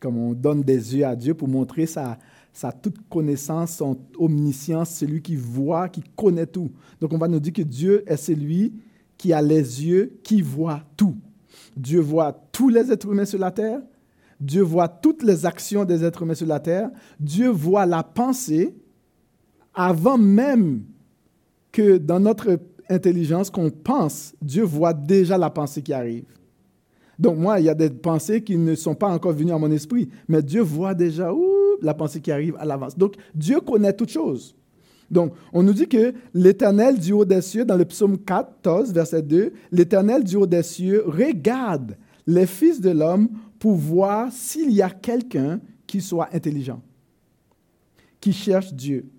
comme 0.01 0.17
on 0.17 0.33
donne 0.33 0.63
des 0.63 0.97
yeux 0.97 1.05
à 1.05 1.17
Dieu 1.17 1.35
pour 1.35 1.49
montrer 1.49 1.87
sa, 1.87 2.19
sa 2.53 2.73
toute 2.73 3.09
connaissance, 3.09 3.77
son 3.77 3.99
omniscience, 4.19 4.91
celui 4.91 5.23
qui 5.23 5.37
voit, 5.37 5.89
qui 5.89 6.03
connaît 6.17 6.47
tout. 6.47 6.71
Donc 7.01 7.13
on 7.13 7.19
va 7.19 7.29
nous 7.29 7.41
dire 7.41 7.53
que 7.53 7.63
Dieu 7.63 8.03
est 8.07 8.17
celui 8.17 8.73
qui 9.17 9.33
a 9.33 9.43
les 9.43 9.85
yeux 9.85 10.19
qui 10.23 10.43
voient 10.43 10.83
tout. 10.97 11.17
Dieu 11.77 12.01
voit 12.01 12.33
tous 12.53 12.69
les 12.69 12.91
êtres 12.91 13.11
humains 13.11 13.25
sur 13.25 13.39
la 13.39 13.51
terre. 13.51 13.81
Dieu 14.41 14.63
voit 14.63 14.89
toutes 14.89 15.23
les 15.23 15.47
actions 15.47 15.85
des 15.85 16.05
êtres 16.05 16.23
humains 16.23 16.35
sur 16.35 16.47
la 16.47 16.61
terre. 16.61 16.91
Dieu 17.19 17.49
voit 17.49 17.87
la 17.87 18.03
pensée 18.03 18.75
avant 19.75 20.19
même 20.19 20.83
que 21.73 21.99
dans 21.99 22.21
notre 22.21 22.59
intelligence 22.89 23.51
qu'on 23.51 23.71
pense, 23.71 24.35
Dieu 24.41 24.63
voit 24.63 24.93
déjà 24.95 25.37
la 25.37 25.51
pensée 25.51 25.83
qui 25.83 25.93
arrive. 25.93 26.25
Donc 27.19 27.37
moi, 27.37 27.59
il 27.59 27.67
y 27.67 27.69
a 27.69 27.75
des 27.75 27.91
pensées 27.91 28.43
qui 28.43 28.57
ne 28.57 28.75
sont 28.75 28.95
pas 28.95 29.09
encore 29.09 29.33
venues 29.33 29.53
à 29.53 29.59
mon 29.59 29.71
esprit, 29.71 30.09
mais 30.29 30.43
Dieu 30.43 30.61
voit 30.63 30.95
déjà 30.95 31.33
la 31.83 31.95
pensée 31.95 32.21
qui 32.21 32.31
arrive 32.31 32.57
à 32.59 32.65
l'avance. 32.65 32.97
Donc 32.97 33.17
Dieu 33.35 33.61
connaît 33.61 33.93
toutes 33.93 34.11
choses. 34.11 34.55
Donc, 35.11 35.33
on 35.55 35.63
nous 35.63 35.73
dit 35.73 35.89
que 35.89 36.13
l'Éternel 36.35 36.99
du 36.99 37.13
haut 37.13 37.25
des 37.25 37.41
cieux, 37.41 37.65
dans 37.65 37.77
le 37.77 37.87
psaume 37.87 38.19
14, 38.19 38.93
verset 38.93 39.23
2, 39.23 39.53
l'Éternel 39.73 40.23
du 40.23 40.37
haut 40.37 40.47
des 40.47 40.63
cieux 40.63 41.03
regarde 41.07 41.97
les 42.27 42.47
fils 42.47 42.79
de 42.81 42.91
l'homme 42.91 43.29
pour 43.59 43.75
voir 43.75 44.33
s'il 44.33 44.73
y 44.73 44.83
a 44.83 44.91
quelqu'un 44.91 45.61
qui 45.87 46.01
soit 46.01 46.29
intelligent, 46.33 46.83
qui 48.21 48.33
cherche 48.33 48.73
Dieu. 48.73 49.11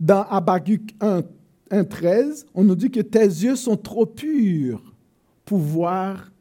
Dans 0.00 0.22
Habakkuk 0.22 0.94
1, 1.00 1.22
1, 1.70 1.84
13, 1.84 2.46
on 2.54 2.64
nous 2.64 2.74
dit 2.74 2.90
que 2.90 3.00
tes 3.00 3.24
yeux 3.24 3.56
sont 3.56 3.76
trop 3.76 4.06
purs 4.06 4.94
pour 5.44 5.58
voir 5.58 6.32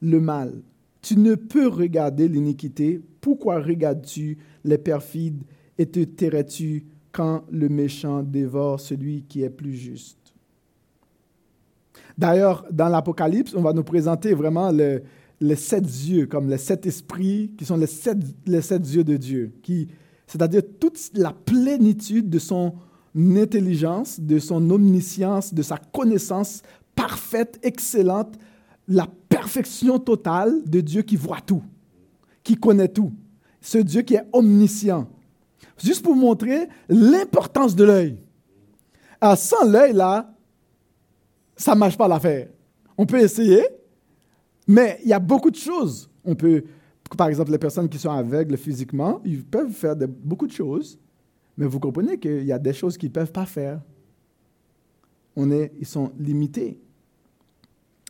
le 0.00 0.20
mal. 0.20 0.62
Tu 1.02 1.16
ne 1.16 1.34
peux 1.34 1.68
regarder 1.68 2.28
l'iniquité. 2.28 3.00
Pourquoi 3.20 3.60
regardes-tu 3.60 4.38
les 4.64 4.78
perfides 4.78 5.44
et 5.78 5.86
te 5.86 6.00
tairais-tu 6.00 6.86
quand 7.12 7.44
le 7.50 7.68
méchant 7.68 8.22
dévore 8.22 8.80
celui 8.80 9.22
qui 9.22 9.42
est 9.42 9.50
plus 9.50 9.74
juste? 9.74 10.34
D'ailleurs, 12.18 12.64
dans 12.70 12.88
l'Apocalypse, 12.88 13.54
on 13.54 13.62
va 13.62 13.72
nous 13.72 13.84
présenter 13.84 14.32
vraiment 14.32 14.72
les 15.40 15.56
sept 15.56 15.84
yeux, 15.84 16.26
comme 16.26 16.48
les 16.48 16.58
sept 16.58 16.86
esprits, 16.86 17.52
qui 17.56 17.64
sont 17.64 17.76
les 17.76 17.86
sept, 17.86 18.18
les 18.46 18.62
sept 18.62 18.86
yeux 18.88 19.04
de 19.04 19.16
Dieu, 19.16 19.52
qui, 19.62 19.88
c'est-à-dire 20.26 20.62
toute 20.80 20.98
la 21.14 21.32
plénitude 21.32 22.30
de 22.30 22.38
son 22.38 22.74
intelligence, 23.16 24.20
de 24.20 24.38
son 24.38 24.70
omniscience, 24.70 25.54
de 25.54 25.62
sa 25.62 25.78
connaissance 25.78 26.62
parfaite, 26.94 27.58
excellente, 27.62 28.36
la 28.88 29.06
perfection 29.28 29.98
totale 29.98 30.62
de 30.64 30.80
Dieu 30.80 31.02
qui 31.02 31.16
voit 31.16 31.40
tout, 31.44 31.62
qui 32.42 32.56
connaît 32.56 32.88
tout. 32.88 33.12
Ce 33.60 33.78
Dieu 33.78 34.02
qui 34.02 34.14
est 34.14 34.26
omniscient, 34.32 35.08
juste 35.82 36.02
pour 36.02 36.14
montrer 36.14 36.68
l'importance 36.88 37.74
de 37.74 37.84
l'œil. 37.84 38.18
sans 39.36 39.64
l'œil, 39.64 39.92
là, 39.92 40.32
ça 41.56 41.74
ne 41.74 41.80
marche 41.80 41.96
pas 41.96 42.06
l'affaire. 42.06 42.48
On 42.96 43.06
peut 43.06 43.20
essayer, 43.20 43.62
mais 44.66 44.98
il 45.02 45.08
y 45.08 45.12
a 45.12 45.18
beaucoup 45.18 45.50
de 45.50 45.56
choses. 45.56 46.10
On 46.24 46.34
peut, 46.34 46.64
par 47.16 47.28
exemple, 47.28 47.50
les 47.52 47.58
personnes 47.58 47.88
qui 47.88 47.98
sont 47.98 48.10
aveugles 48.10 48.56
physiquement, 48.56 49.20
ils 49.24 49.44
peuvent 49.44 49.72
faire 49.72 49.94
beaucoup 49.96 50.46
de 50.46 50.52
choses, 50.52 50.98
mais 51.56 51.66
vous 51.66 51.80
comprenez 51.80 52.18
qu'il 52.18 52.44
y 52.44 52.52
a 52.52 52.58
des 52.58 52.72
choses 52.72 52.98
qu'ils 52.98 53.10
ne 53.10 53.14
peuvent 53.14 53.32
pas 53.32 53.46
faire. 53.46 53.80
On 55.36 55.50
est, 55.50 55.72
ils 55.78 55.86
sont 55.86 56.12
limités. 56.18 56.78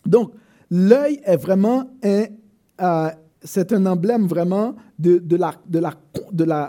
Donc, 0.05 0.33
l'œil 0.71 1.21
est 1.25 1.37
vraiment 1.37 1.91
un, 2.03 2.25
euh, 2.81 3.11
c'est 3.43 3.73
un 3.73 3.87
emblème 3.87 4.27
vraiment 4.27 4.77
de, 4.99 5.19
de 5.19 5.37
la 5.37 5.55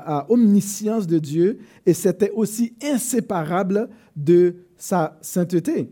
euh, 0.10 0.34
omniscience 0.34 1.08
de 1.08 1.20
Dieu 1.20 1.60
et 1.86 1.94
c'était 1.94 2.32
aussi 2.32 2.76
inséparable 2.84 3.90
de 4.16 4.56
sa 4.78 5.18
sainteté. 5.22 5.90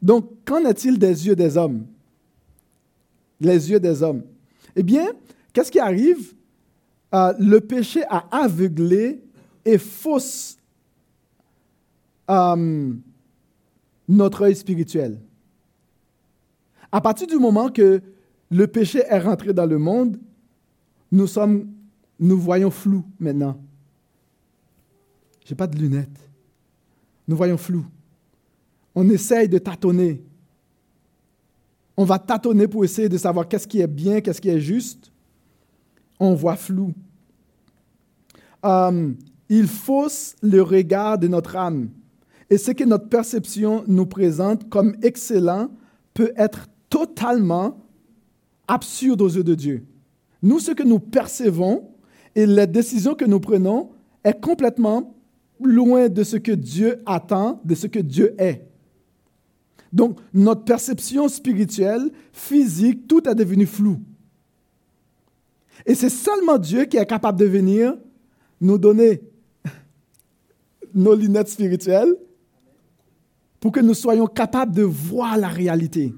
Donc, 0.00 0.44
qu'en 0.44 0.64
est-il 0.64 0.98
des 0.98 1.26
yeux 1.26 1.36
des 1.36 1.56
hommes? 1.56 1.86
Les 3.42 3.70
yeux 3.70 3.80
des 3.80 4.02
hommes. 4.02 4.22
Eh 4.76 4.82
bien, 4.82 5.08
qu'est-ce 5.52 5.70
qui 5.70 5.80
arrive? 5.80 6.32
Euh, 7.12 7.34
Le 7.38 7.60
péché 7.60 8.04
a 8.08 8.24
aveuglé 8.30 9.20
et 9.64 9.78
fausse 9.78 10.56
euh, 12.30 12.92
notre 14.08 14.42
œil 14.42 14.56
spirituel. 14.56 15.20
À 16.90 17.00
partir 17.00 17.26
du 17.26 17.36
moment 17.36 17.68
que 17.68 18.00
le 18.50 18.66
péché 18.66 19.02
est 19.08 19.18
rentré 19.18 19.52
dans 19.52 19.66
le 19.66 19.78
monde, 19.78 20.18
nous 21.10 21.26
sommes, 21.26 21.68
nous 22.20 22.38
voyons 22.38 22.70
flou 22.70 23.04
maintenant. 23.18 23.58
Je 25.44 25.52
n'ai 25.52 25.56
pas 25.56 25.66
de 25.66 25.76
lunettes. 25.76 26.08
Nous 27.26 27.36
voyons 27.36 27.56
flou. 27.56 27.84
On 28.94 29.08
essaye 29.08 29.48
de 29.48 29.58
tâtonner. 29.58 30.22
On 31.96 32.04
va 32.04 32.18
tâtonner 32.18 32.68
pour 32.68 32.84
essayer 32.84 33.08
de 33.08 33.18
savoir 33.18 33.48
qu'est-ce 33.48 33.66
qui 33.66 33.80
est 33.80 33.86
bien, 33.86 34.20
qu'est-ce 34.20 34.40
qui 34.40 34.48
est 34.48 34.60
juste. 34.60 35.12
On 36.18 36.34
voit 36.34 36.56
flou. 36.56 36.92
Euh, 38.64 39.12
il 39.48 39.66
fausse 39.66 40.34
le 40.42 40.62
regard 40.62 41.18
de 41.18 41.28
notre 41.28 41.56
âme. 41.56 41.90
Et 42.48 42.58
ce 42.58 42.70
que 42.70 42.84
notre 42.84 43.08
perception 43.08 43.84
nous 43.86 44.06
présente 44.06 44.68
comme 44.68 44.94
excellent 45.02 45.68
peut 46.14 46.32
être 46.36 46.68
totalement 46.88 47.78
absurde 48.68 49.20
aux 49.22 49.28
yeux 49.28 49.44
de 49.44 49.54
Dieu. 49.54 49.84
Nous, 50.42 50.58
ce 50.58 50.72
que 50.72 50.82
nous 50.82 50.98
percevons 50.98 51.88
et 52.34 52.46
les 52.46 52.66
décisions 52.66 53.14
que 53.14 53.24
nous 53.24 53.40
prenons 53.40 53.90
est 54.24 54.40
complètement 54.40 55.14
loin 55.62 56.08
de 56.08 56.22
ce 56.24 56.36
que 56.36 56.52
Dieu 56.52 56.98
attend, 57.06 57.60
de 57.64 57.74
ce 57.74 57.86
que 57.86 57.98
Dieu 57.98 58.34
est. 58.38 58.66
Donc, 59.92 60.18
notre 60.32 60.64
perception 60.64 61.28
spirituelle, 61.28 62.10
physique, 62.32 63.06
tout 63.06 63.28
est 63.28 63.34
devenu 63.34 63.66
flou. 63.66 64.00
Et 65.84 65.94
c'est 65.94 66.08
seulement 66.08 66.58
Dieu 66.58 66.84
qui 66.84 66.96
est 66.96 67.06
capable 67.06 67.38
de 67.38 67.44
venir 67.44 67.94
nous 68.60 68.78
donner 68.78 69.20
nos 70.94 71.14
lunettes 71.14 71.48
spirituelles 71.48 72.14
pour 73.60 73.72
que 73.72 73.80
nous 73.80 73.94
soyons 73.94 74.26
capables 74.26 74.74
de 74.74 74.82
voir 74.82 75.36
la 75.36 75.48
réalité. 75.48 76.14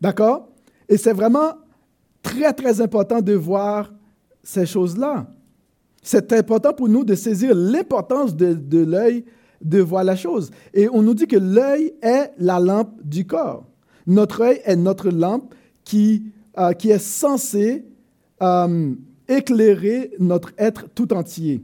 D'accord? 0.00 0.48
Et 0.88 0.96
c'est 0.96 1.12
vraiment 1.12 1.54
très, 2.22 2.52
très 2.52 2.80
important 2.80 3.20
de 3.20 3.34
voir 3.34 3.92
ces 4.42 4.66
choses-là. 4.66 5.26
C'est 6.02 6.32
important 6.32 6.72
pour 6.72 6.88
nous 6.88 7.04
de 7.04 7.14
saisir 7.14 7.54
l'importance 7.54 8.34
de, 8.34 8.78
l'œil, 8.84 9.24
de 9.60 9.80
voir 9.80 10.04
la 10.04 10.16
chose. 10.16 10.50
Et 10.72 10.88
on 10.88 11.02
nous 11.02 11.14
dit 11.14 11.26
que 11.26 11.36
l'œil 11.36 11.92
est 12.02 12.32
la 12.38 12.60
lampe 12.60 13.00
du 13.04 13.26
corps. 13.26 13.66
Notre 14.06 14.42
œil 14.42 14.60
est 14.64 14.76
notre 14.76 15.10
lampe 15.10 15.54
qui, 15.84 16.32
euh, 16.58 16.72
qui 16.72 16.90
est 16.90 16.98
censée 16.98 17.84
euh, 18.42 18.94
éclairer 19.28 20.12
notre 20.18 20.52
être 20.58 20.88
tout 20.94 21.12
entier. 21.12 21.62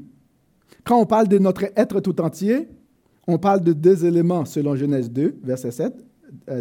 Quand 0.85 1.01
on 1.01 1.07
parle 1.07 1.29
de 1.29 1.39
notre 1.39 1.65
être 1.75 2.01
tout 2.01 2.21
entier, 2.21 2.69
on 3.27 3.39
parle 3.39 3.63
de 3.63 3.73
deux 3.73 4.05
éléments 4.05 4.45
selon 4.45 4.77
Genèse 4.77 5.11
2, 5.11 5.41
verset 5.43 5.73
7, 5.73 5.95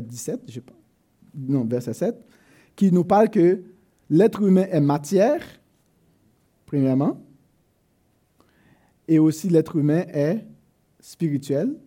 17, 0.01 0.41
je 0.47 0.53
sais 0.53 0.61
pas, 0.61 0.73
non, 1.35 1.63
verset 1.63 1.93
7, 1.93 2.15
qui 2.75 2.91
nous 2.91 3.03
parle 3.03 3.29
que 3.29 3.61
l'être 4.09 4.41
humain 4.41 4.65
est 4.71 4.81
matière, 4.81 5.41
premièrement, 6.65 7.21
et 9.07 9.19
aussi 9.19 9.49
l'être 9.49 9.75
humain 9.75 10.05
est 10.11 10.43
spirituel, 11.05 11.77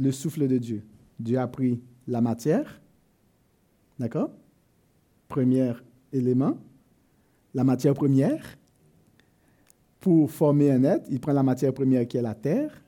le 0.00 0.10
souffle 0.10 0.48
de 0.48 0.58
Dieu. 0.58 0.82
Dieu 1.20 1.38
a 1.38 1.46
pris 1.46 1.80
la 2.08 2.20
matière, 2.20 2.80
d'accord? 4.00 4.30
Premier 5.28 5.74
élément, 6.12 6.58
la 7.54 7.62
matière 7.62 7.94
première. 7.94 8.44
Pour 10.00 10.28
former 10.28 10.72
un 10.72 10.82
être, 10.82 11.06
il 11.08 11.20
prend 11.20 11.32
la 11.32 11.44
matière 11.44 11.72
première 11.72 12.06
qui 12.08 12.16
est 12.16 12.22
la 12.22 12.34
terre 12.34 12.82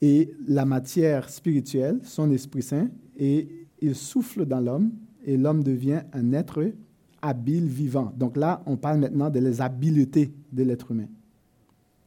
et 0.00 0.34
la 0.46 0.64
matière 0.64 1.28
spirituelle, 1.28 2.00
son 2.02 2.30
Esprit 2.30 2.62
Saint, 2.62 2.88
et 3.18 3.66
il 3.82 3.94
souffle 3.94 4.46
dans 4.46 4.60
l'homme 4.60 4.92
et 5.22 5.36
l'homme 5.36 5.62
devient 5.62 6.00
un 6.14 6.32
être 6.32 6.72
habile, 7.20 7.66
vivant. 7.66 8.10
Donc 8.16 8.38
là, 8.38 8.62
on 8.64 8.78
parle 8.78 9.00
maintenant 9.00 9.28
de 9.28 9.38
les 9.38 9.60
habiletés 9.60 10.32
de 10.50 10.62
l'être 10.62 10.92
humain. 10.92 11.08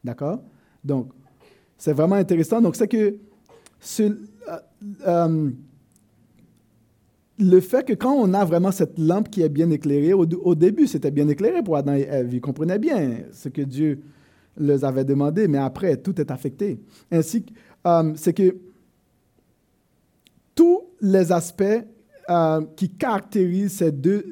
D'accord? 0.04 0.42
Donc, 0.84 1.12
c'est 1.82 1.94
vraiment 1.94 2.18
intéressant. 2.18 2.62
Donc, 2.62 2.76
c'est 2.76 2.88
que 2.88 3.18
euh, 4.02 4.10
euh, 5.08 5.50
le 7.40 7.60
fait 7.60 7.84
que 7.88 7.94
quand 7.94 8.14
on 8.14 8.36
a 8.36 8.46
vraiment 8.46 8.72
cette 8.72 9.00
lampe 9.00 9.32
qui 9.32 9.42
est 9.42 9.50
bien 9.50 9.68
éclairée, 9.72 10.14
au, 10.14 10.54
début, 10.54 10.86
c'était 10.86 11.10
bien 11.10 11.28
éclairé 11.28 11.64
pour 11.64 11.76
Adam 11.76 11.96
et 11.96 12.02
Ève. 12.02 12.36
Ils 12.36 12.40
comprenaient 12.40 12.78
bien 12.78 13.22
ce 13.32 13.50
que 13.50 13.64
Dieu 13.64 14.00
leur 14.58 14.86
avait 14.86 15.06
demandé, 15.06 15.48
mais 15.48 15.58
après, 15.58 15.98
tout 15.98 16.22
est 16.22 16.30
affecté. 16.30 16.80
Ainsi, 17.12 17.48
euh, 17.88 18.14
c'est 18.16 18.34
que 18.34 18.56
tous 20.54 20.84
les 21.02 21.32
aspects 21.32 21.64
qui 22.78 22.90
caractérisent 22.92 23.74
ces 23.74 23.92
deux 23.92 24.24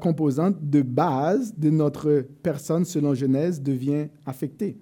composantes 0.00 0.56
de 0.60 0.82
base 0.82 1.54
de 1.56 1.70
notre 1.70 2.26
personne 2.42 2.84
selon 2.84 3.14
Genèse 3.14 3.62
deviennent 3.62 4.08
affectés 4.26 4.76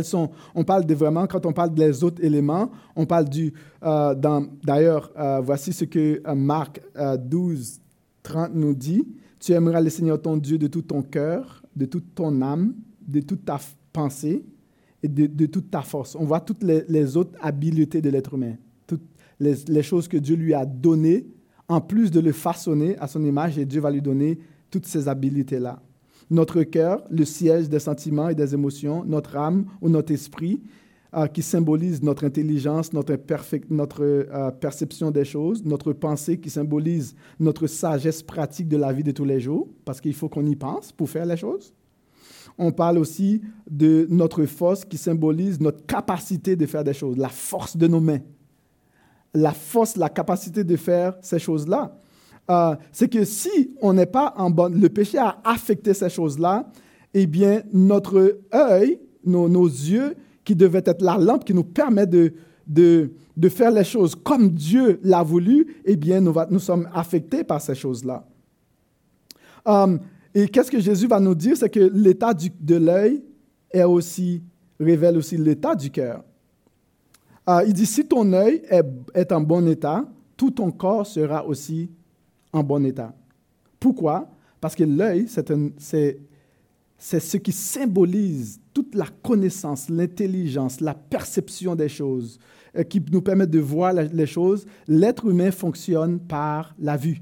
sont, 0.00 0.30
on 0.54 0.64
parle 0.64 0.86
de 0.86 0.94
vraiment, 0.94 1.26
quand 1.26 1.46
on 1.46 1.52
parle 1.52 1.74
des 1.74 2.02
autres 2.02 2.24
éléments, 2.24 2.70
on 2.96 3.06
parle 3.06 3.28
du, 3.28 3.52
euh, 3.82 4.14
d'ailleurs, 4.64 5.10
euh, 5.18 5.40
voici 5.40 5.72
ce 5.72 5.84
que 5.84 6.22
euh, 6.26 6.34
Marc 6.34 6.80
12, 6.96 7.80
30 8.22 8.54
nous 8.54 8.74
dit. 8.74 9.06
Tu 9.38 9.52
aimeras 9.52 9.80
le 9.80 9.90
Seigneur 9.90 10.20
ton 10.20 10.36
Dieu 10.36 10.58
de 10.58 10.68
tout 10.68 10.82
ton 10.82 11.02
cœur, 11.02 11.62
de 11.76 11.84
toute 11.84 12.14
ton 12.14 12.40
âme, 12.42 12.74
de 13.06 13.20
toute 13.20 13.44
ta 13.44 13.58
pensée 13.92 14.44
et 15.02 15.08
de, 15.08 15.46
toute 15.46 15.70
ta 15.70 15.82
force. 15.82 16.14
On 16.14 16.24
voit 16.24 16.40
toutes 16.40 16.62
les, 16.62 17.16
autres 17.16 17.36
habiletés 17.40 18.00
de 18.00 18.08
l'être 18.08 18.34
humain, 18.34 18.54
toutes 18.86 19.02
les, 19.40 19.54
les, 19.66 19.82
choses 19.82 20.06
que 20.06 20.16
Dieu 20.16 20.36
lui 20.36 20.54
a 20.54 20.64
données, 20.64 21.26
en 21.68 21.80
plus 21.80 22.10
de 22.10 22.20
le 22.20 22.30
façonner 22.32 22.96
à 22.98 23.08
son 23.08 23.24
image, 23.24 23.58
et 23.58 23.66
Dieu 23.66 23.80
va 23.80 23.90
lui 23.90 24.00
donner 24.00 24.38
toutes 24.70 24.86
ces 24.86 25.08
habiletés-là 25.08 25.82
notre 26.32 26.62
cœur, 26.62 27.04
le 27.10 27.24
siège 27.24 27.68
des 27.68 27.78
sentiments 27.78 28.28
et 28.30 28.34
des 28.34 28.54
émotions, 28.54 29.04
notre 29.04 29.36
âme 29.36 29.66
ou 29.80 29.88
notre 29.88 30.12
esprit, 30.12 30.60
euh, 31.14 31.26
qui 31.26 31.42
symbolise 31.42 32.02
notre 32.02 32.24
intelligence, 32.24 32.92
notre, 32.94 33.12
euh, 34.02 34.50
perception 34.52 35.10
des 35.10 35.26
choses, 35.26 35.62
notre 35.62 35.92
pensée 35.92 36.38
qui 36.40 36.48
symbolise 36.48 37.14
notre 37.38 37.66
sagesse 37.66 38.22
pratique 38.22 38.66
de 38.66 38.78
la 38.78 38.94
vie 38.94 39.02
de 39.02 39.10
tous 39.10 39.26
les 39.26 39.38
jours, 39.38 39.68
parce 39.84 40.00
qu'il 40.00 40.14
faut 40.14 40.30
qu'on 40.30 40.46
y 40.46 40.56
pense 40.56 40.90
pour 40.90 41.10
faire 41.10 41.26
les 41.26 41.36
choses. 41.36 41.74
On 42.56 42.72
parle 42.72 42.96
aussi 42.96 43.42
de 43.70 44.06
notre 44.08 44.46
force 44.46 44.86
qui 44.86 44.96
symbolise 44.96 45.60
notre 45.60 45.84
capacité 45.84 46.56
de 46.56 46.64
faire 46.64 46.82
des 46.82 46.94
choses, 46.94 47.18
la 47.18 47.28
force 47.28 47.76
de 47.76 47.86
nos 47.86 48.00
mains. 48.00 48.20
La 49.34 49.52
force, 49.52 49.96
la 49.96 50.08
capacité 50.08 50.64
de 50.64 50.76
faire 50.76 51.14
ces 51.20 51.38
choses-là. 51.38 51.94
Euh, 52.50 52.74
c'est 52.90 53.08
que 53.08 53.24
si 53.24 53.70
on 53.80 53.92
n'est 53.92 54.06
pas 54.06 54.34
en 54.36 54.50
bonne, 54.50 54.80
le 54.80 54.88
péché 54.88 55.18
a 55.18 55.38
affecté 55.44 55.94
ces 55.94 56.08
choses-là, 56.08 56.70
eh 57.14 57.26
bien, 57.26 57.62
notre 57.72 58.40
œil, 58.52 58.98
nos, 59.24 59.46
yeux, 59.66 60.16
qui 60.44 60.56
devaient 60.56 60.82
être 60.84 61.02
la 61.02 61.16
lampe 61.16 61.44
qui 61.44 61.54
nous 61.54 61.64
permet 61.64 62.06
de, 62.06 62.32
de, 62.66 63.48
faire 63.48 63.70
les 63.70 63.84
choses 63.84 64.14
comme 64.16 64.50
Dieu 64.50 64.98
l'a 65.04 65.22
voulu, 65.22 65.76
eh 65.84 65.94
bien, 65.94 66.20
nous, 66.20 66.58
sommes 66.58 66.88
affectés 66.92 67.44
par 67.44 67.60
ces 67.60 67.74
choses-là. 67.74 68.26
Euh, 69.68 69.98
et 70.34 70.48
qu'est-ce 70.48 70.70
que 70.70 70.80
Jésus 70.80 71.06
va 71.06 71.20
nous 71.20 71.34
dire? 71.34 71.56
C'est 71.56 71.68
que 71.68 71.90
l'état 71.94 72.34
de 72.34 72.74
l'œil 72.74 73.22
est 73.70 73.84
aussi, 73.84 74.42
révèle 74.80 75.16
aussi 75.16 75.36
l'état 75.36 75.76
du 75.76 75.90
cœur. 75.90 76.24
Euh, 77.48 77.62
il 77.66 77.72
dit, 77.72 77.86
si 77.86 78.04
ton 78.04 78.32
œil 78.32 78.62
est 79.14 79.30
en 79.30 79.40
bon 79.40 79.68
état, 79.68 80.04
tout 80.36 80.50
ton 80.50 80.72
corps 80.72 81.06
sera 81.06 81.46
aussi 81.46 81.90
en 82.52 82.62
bon 82.62 82.84
état. 82.84 83.14
Pourquoi? 83.80 84.30
Parce 84.60 84.74
que 84.74 84.84
l'œil, 84.84 85.26
c'est 85.28 87.20
ce 87.20 87.36
qui 87.36 87.52
symbolise 87.52 88.60
toute 88.72 88.94
la 88.94 89.06
connaissance, 89.22 89.88
l'intelligence, 89.88 90.80
la 90.80 90.94
perception 90.94 91.74
des 91.74 91.88
choses, 91.88 92.38
euh, 92.76 92.84
qui 92.84 93.02
nous 93.10 93.22
permet 93.22 93.46
de 93.46 93.58
voir 93.58 93.92
les 93.92 94.26
choses. 94.26 94.66
L'être 94.86 95.26
humain 95.26 95.50
fonctionne 95.50 96.20
par 96.20 96.74
la 96.78 96.96
vue, 96.96 97.20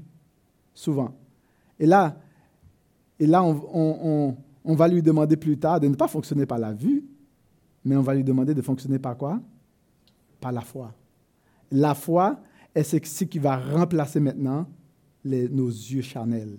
souvent. 0.73 1.15
Et 1.79 1.85
là, 1.85 2.17
et 3.19 3.25
là 3.25 3.43
on, 3.43 4.35
on, 4.63 4.75
va 4.75 4.87
lui 4.87 5.01
demander 5.01 5.35
plus 5.35 5.57
tard 5.57 5.79
de 5.79 5.87
ne 5.87 5.95
pas 5.95 6.07
fonctionner 6.07 6.45
par 6.45 6.59
la 6.59 6.73
vue, 6.73 7.03
mais 7.83 7.95
on 7.95 8.01
va 8.01 8.13
lui 8.13 8.23
demander 8.23 8.53
de 8.53 8.61
fonctionner 8.61 8.99
par 8.99 9.17
quoi? 9.17 9.41
Par 10.39 10.51
la 10.51 10.61
foi. 10.61 10.93
La 11.71 11.95
foi 11.95 12.39
est 12.75 12.83
ce 12.83 13.23
qui 13.23 13.39
va 13.39 13.57
remplacer 13.57 14.19
maintenant 14.19 14.67
nos 15.23 15.69
yeux 15.69 16.01
charnels. 16.01 16.57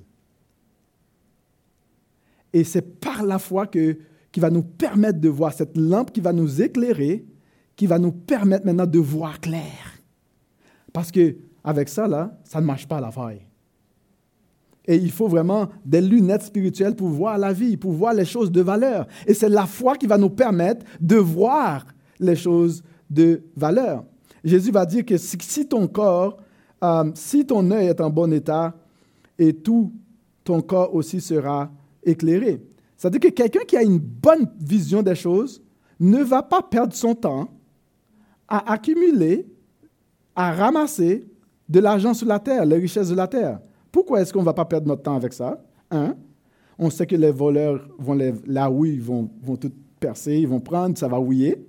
Et 2.53 2.65
c'est 2.65 3.01
par 3.01 3.23
la 3.23 3.39
foi 3.39 3.67
que, 3.67 3.99
qui 4.31 4.41
va 4.41 4.51
nous 4.51 4.63
permettre 4.63 5.21
de 5.21 5.29
voir 5.29 5.53
cette 5.53 5.77
lampe 5.77 6.13
qui 6.13 6.21
va 6.21 6.33
nous 6.33 6.61
éclairer, 6.61 7.25
qui 7.77 7.87
va 7.87 7.99
nous 7.99 8.13
permettre 8.13 8.67
maintenant 8.67 8.87
de 8.87 8.99
voir 8.99 9.41
clair. 9.41 10.01
Parce 10.93 11.11
que 11.11 11.37
avec 11.65 11.89
ça, 11.89 12.07
là, 12.07 12.39
ça 12.45 12.61
ne 12.61 12.67
marche 12.67 12.87
pas 12.87 12.99
à 12.99 13.01
la 13.01 13.11
faille. 13.11 13.47
Et 14.85 14.97
il 14.97 15.13
faut 15.13 15.29
vraiment 15.29 15.69
des 15.85 16.01
lunettes 16.01 16.43
spirituelles 16.43 16.97
pour 16.97 17.09
voir 17.09 17.39
la 17.39 17.53
vie, 17.53 17.77
pour 17.77 17.93
voir 17.93 18.15
les 18.15 18.25
choses 18.25 18.51
de 18.51 18.61
valeur. 18.61 19.07
Et 19.27 19.35
c'est 19.35 19.49
la 19.49 19.67
foi 19.67 19.97
qui 19.97 20.07
va 20.07 20.19
nous 20.19 20.31
permettre 20.31 20.85
de 21.01 21.17
voir 21.17 21.87
les 22.19 22.35
choses 22.35 22.83
de 23.09 23.43
valeur. 23.55 24.05
Jésus 24.43 24.73
va 24.73 24.85
dire 24.85 25.05
que 25.05 25.17
si 25.17 25.69
ton 25.69 25.87
corps 25.87 26.42
euh, 26.83 27.11
si 27.15 27.47
ton 27.47 27.71
œil 27.71 27.87
est 27.87 28.01
en 28.01 28.11
bon 28.11 28.33
état, 28.33 28.75
et 29.39 29.53
tout 29.53 29.93
ton 30.45 30.61
corps 30.61 30.95
aussi 30.95 31.21
sera 31.21 31.71
éclairé. 32.03 32.63
C'est-à-dire 32.97 33.21
que 33.21 33.29
quelqu'un 33.29 33.65
qui 33.67 33.77
a 33.77 33.83
une 33.83 33.99
bonne 33.99 34.49
vision 34.61 35.03
des 35.03 35.15
choses 35.15 35.63
ne 35.99 36.23
va 36.23 36.43
pas 36.43 36.63
perdre 36.63 36.95
son 36.95 37.15
temps 37.15 37.49
à 38.49 38.73
accumuler, 38.73 39.47
à 40.35 40.53
ramasser 40.53 41.27
de 41.69 41.81
l'argent 41.81 42.15
sur 42.15 42.27
la 42.27 42.39
terre, 42.39 42.67
les 42.67 42.77
richesses 42.77 43.09
de 43.09 43.15
la 43.15 43.27
terre. 43.27 43.61
Pourquoi 43.91 44.21
est-ce 44.21 44.33
qu'on 44.33 44.41
ne 44.41 44.45
va 44.45 44.55
pas 44.55 44.65
perdre 44.65 44.89
notre 44.89 45.03
temps 45.03 45.17
avec 45.17 45.33
ça? 45.33 45.63
Un, 45.91 46.17
on 46.79 46.91
sait 46.91 47.07
que 47.07 47.17
les 47.17 47.31
voleurs 47.31 47.87
vont 47.99 48.15
les, 48.15 48.35
la 48.47 48.71
houille 48.71 48.99
vont, 48.99 49.29
tout 49.61 49.73
percer, 50.01 50.39
ils 50.39 50.49
vont 50.49 50.61
prendre, 50.61 50.97
ça 50.99 51.09
va 51.09 51.21
houiller. 51.21 51.65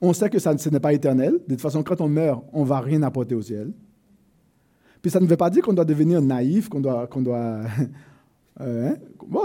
On 0.00 0.12
sait 0.12 0.30
que 0.30 0.38
ça, 0.38 0.56
ce 0.56 0.68
n'est 0.68 0.80
pas 0.80 0.92
éternel. 0.92 1.32
De 1.32 1.54
toute 1.54 1.60
façon, 1.60 1.82
quand 1.82 2.00
on 2.00 2.08
meurt, 2.08 2.44
on 2.52 2.62
ne 2.62 2.68
va 2.68 2.80
rien 2.80 3.02
apporter 3.02 3.34
au 3.34 3.42
ciel. 3.42 3.72
Puis 5.00 5.10
ça 5.10 5.20
ne 5.20 5.26
veut 5.26 5.36
pas 5.36 5.50
dire 5.50 5.62
qu'on 5.62 5.72
doit 5.72 5.84
devenir 5.84 6.20
naïf, 6.20 6.68
qu'on 6.68 6.80
doit... 6.80 7.06
Qu'on 7.06 7.22
doit 7.22 7.60
euh, 8.60 8.90
hein? 8.90 8.96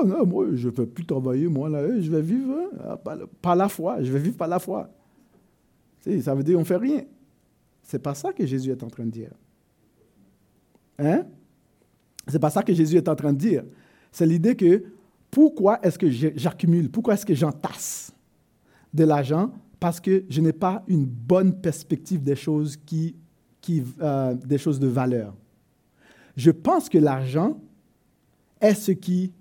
non, 0.06 0.26
moi, 0.26 0.48
je 0.54 0.68
ne 0.68 0.72
peux 0.72 0.86
plus 0.86 1.06
travailler, 1.06 1.48
moi, 1.48 1.70
là, 1.70 2.00
je 2.00 2.10
vais 2.10 2.22
vivre 2.22 2.56
hein, 2.84 2.98
par, 3.42 3.56
la 3.56 3.70
foi, 3.70 4.02
je 4.02 4.12
vais 4.12 4.20
vivre 4.20 4.38
par 4.38 4.48
la 4.48 4.60
foi. 4.60 4.90
ça 6.22 6.34
veut 6.36 6.44
dire 6.44 6.56
qu'on 6.56 6.62
ne 6.62 6.66
fait 6.66 6.78
rien. 6.78 7.04
C'est 7.84 8.02
pas 8.02 8.14
ça 8.16 8.32
que 8.34 8.46
Jésus 8.46 8.72
est 8.72 8.84
en 8.84 8.88
train 8.88 9.06
de 9.06 9.12
dire. 9.12 9.32
Hein? 10.98 11.26
C'est 12.28 12.40
pas 12.40 12.50
ça 12.50 12.64
que 12.64 12.74
Jésus 12.74 12.98
est 12.98 13.10
en 13.10 13.16
train 13.16 13.34
de 13.34 13.38
dire. 13.38 13.64
C'est 14.12 14.26
l'idée 14.26 14.56
que 14.56 14.84
pourquoi 15.30 15.80
est-ce 15.84 15.98
que 15.98 16.10
j'accumule, 16.10 16.90
pourquoi 16.90 17.16
est-ce 17.16 17.26
que 17.26 17.34
j'entasse 17.34 18.14
de 18.94 19.04
l'argent? 19.04 19.52
Parce 19.80 20.00
que 20.00 20.24
je 20.30 20.40
n'ai 20.40 20.54
pas 20.54 20.84
une 20.88 21.06
bonne 21.06 21.60
perspective 21.60 22.24
des 22.24 22.36
choses, 22.36 22.78
qui, 22.78 23.16
qui, 23.60 23.84
euh, 24.02 24.34
des 24.34 24.58
choses 24.58 24.80
de 24.80 24.88
valeur 24.88 25.34
je 26.36 26.52
pense 26.52 26.90
que 26.90 26.98
l'argent 26.98 27.60
est 28.62 28.74
ce 28.74 28.92
qui 28.92 29.34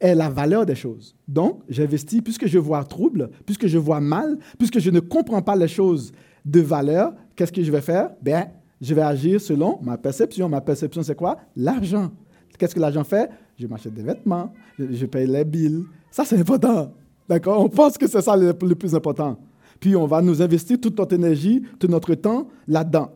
est 0.00 0.14
la 0.14 0.28
valeur 0.28 0.66
des 0.66 0.74
choses. 0.74 1.14
Donc, 1.26 1.62
j'investis 1.68 2.20
puisque 2.20 2.46
je 2.46 2.58
vois 2.58 2.84
trouble, 2.84 3.30
puisque 3.44 3.66
je 3.66 3.78
vois 3.78 4.00
mal, 4.00 4.38
puisque 4.58 4.78
je 4.78 4.90
ne 4.90 5.00
comprends 5.00 5.42
pas 5.42 5.56
les 5.56 5.68
choses 5.68 6.12
de 6.44 6.60
valeur, 6.60 7.14
qu'est-ce 7.34 7.52
que 7.52 7.62
je 7.62 7.72
vais 7.72 7.80
faire? 7.80 8.10
Bien, 8.22 8.48
je 8.80 8.94
vais 8.94 9.02
agir 9.02 9.40
selon 9.40 9.78
ma 9.82 9.96
perception. 9.96 10.48
Ma 10.48 10.60
perception, 10.60 11.02
c'est 11.02 11.14
quoi? 11.14 11.38
L'argent. 11.56 12.10
Qu'est-ce 12.58 12.74
que 12.74 12.80
l'argent 12.80 13.04
fait? 13.04 13.30
Je 13.58 13.66
m'achète 13.66 13.94
des 13.94 14.02
vêtements, 14.02 14.52
je, 14.78 15.06
paye 15.06 15.26
les 15.26 15.44
billes. 15.44 15.84
Ça, 16.10 16.24
c'est 16.24 16.38
important. 16.38 16.92
D'accord? 17.28 17.62
On 17.62 17.68
pense 17.68 17.98
que 17.98 18.06
c'est 18.06 18.20
ça 18.20 18.36
le 18.36 18.52
plus 18.52 18.94
important. 18.94 19.38
puis 19.80 19.96
on 19.96 20.06
va 20.06 20.22
nous 20.22 20.40
investir 20.40 20.80
toute 20.80 20.98
notre 20.98 21.14
énergie, 21.14 21.62
tout 21.78 21.88
notre 21.88 22.14
temps 22.14 22.48
là-dedans. 22.68 23.10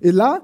Et 0.00 0.12
là, 0.12 0.42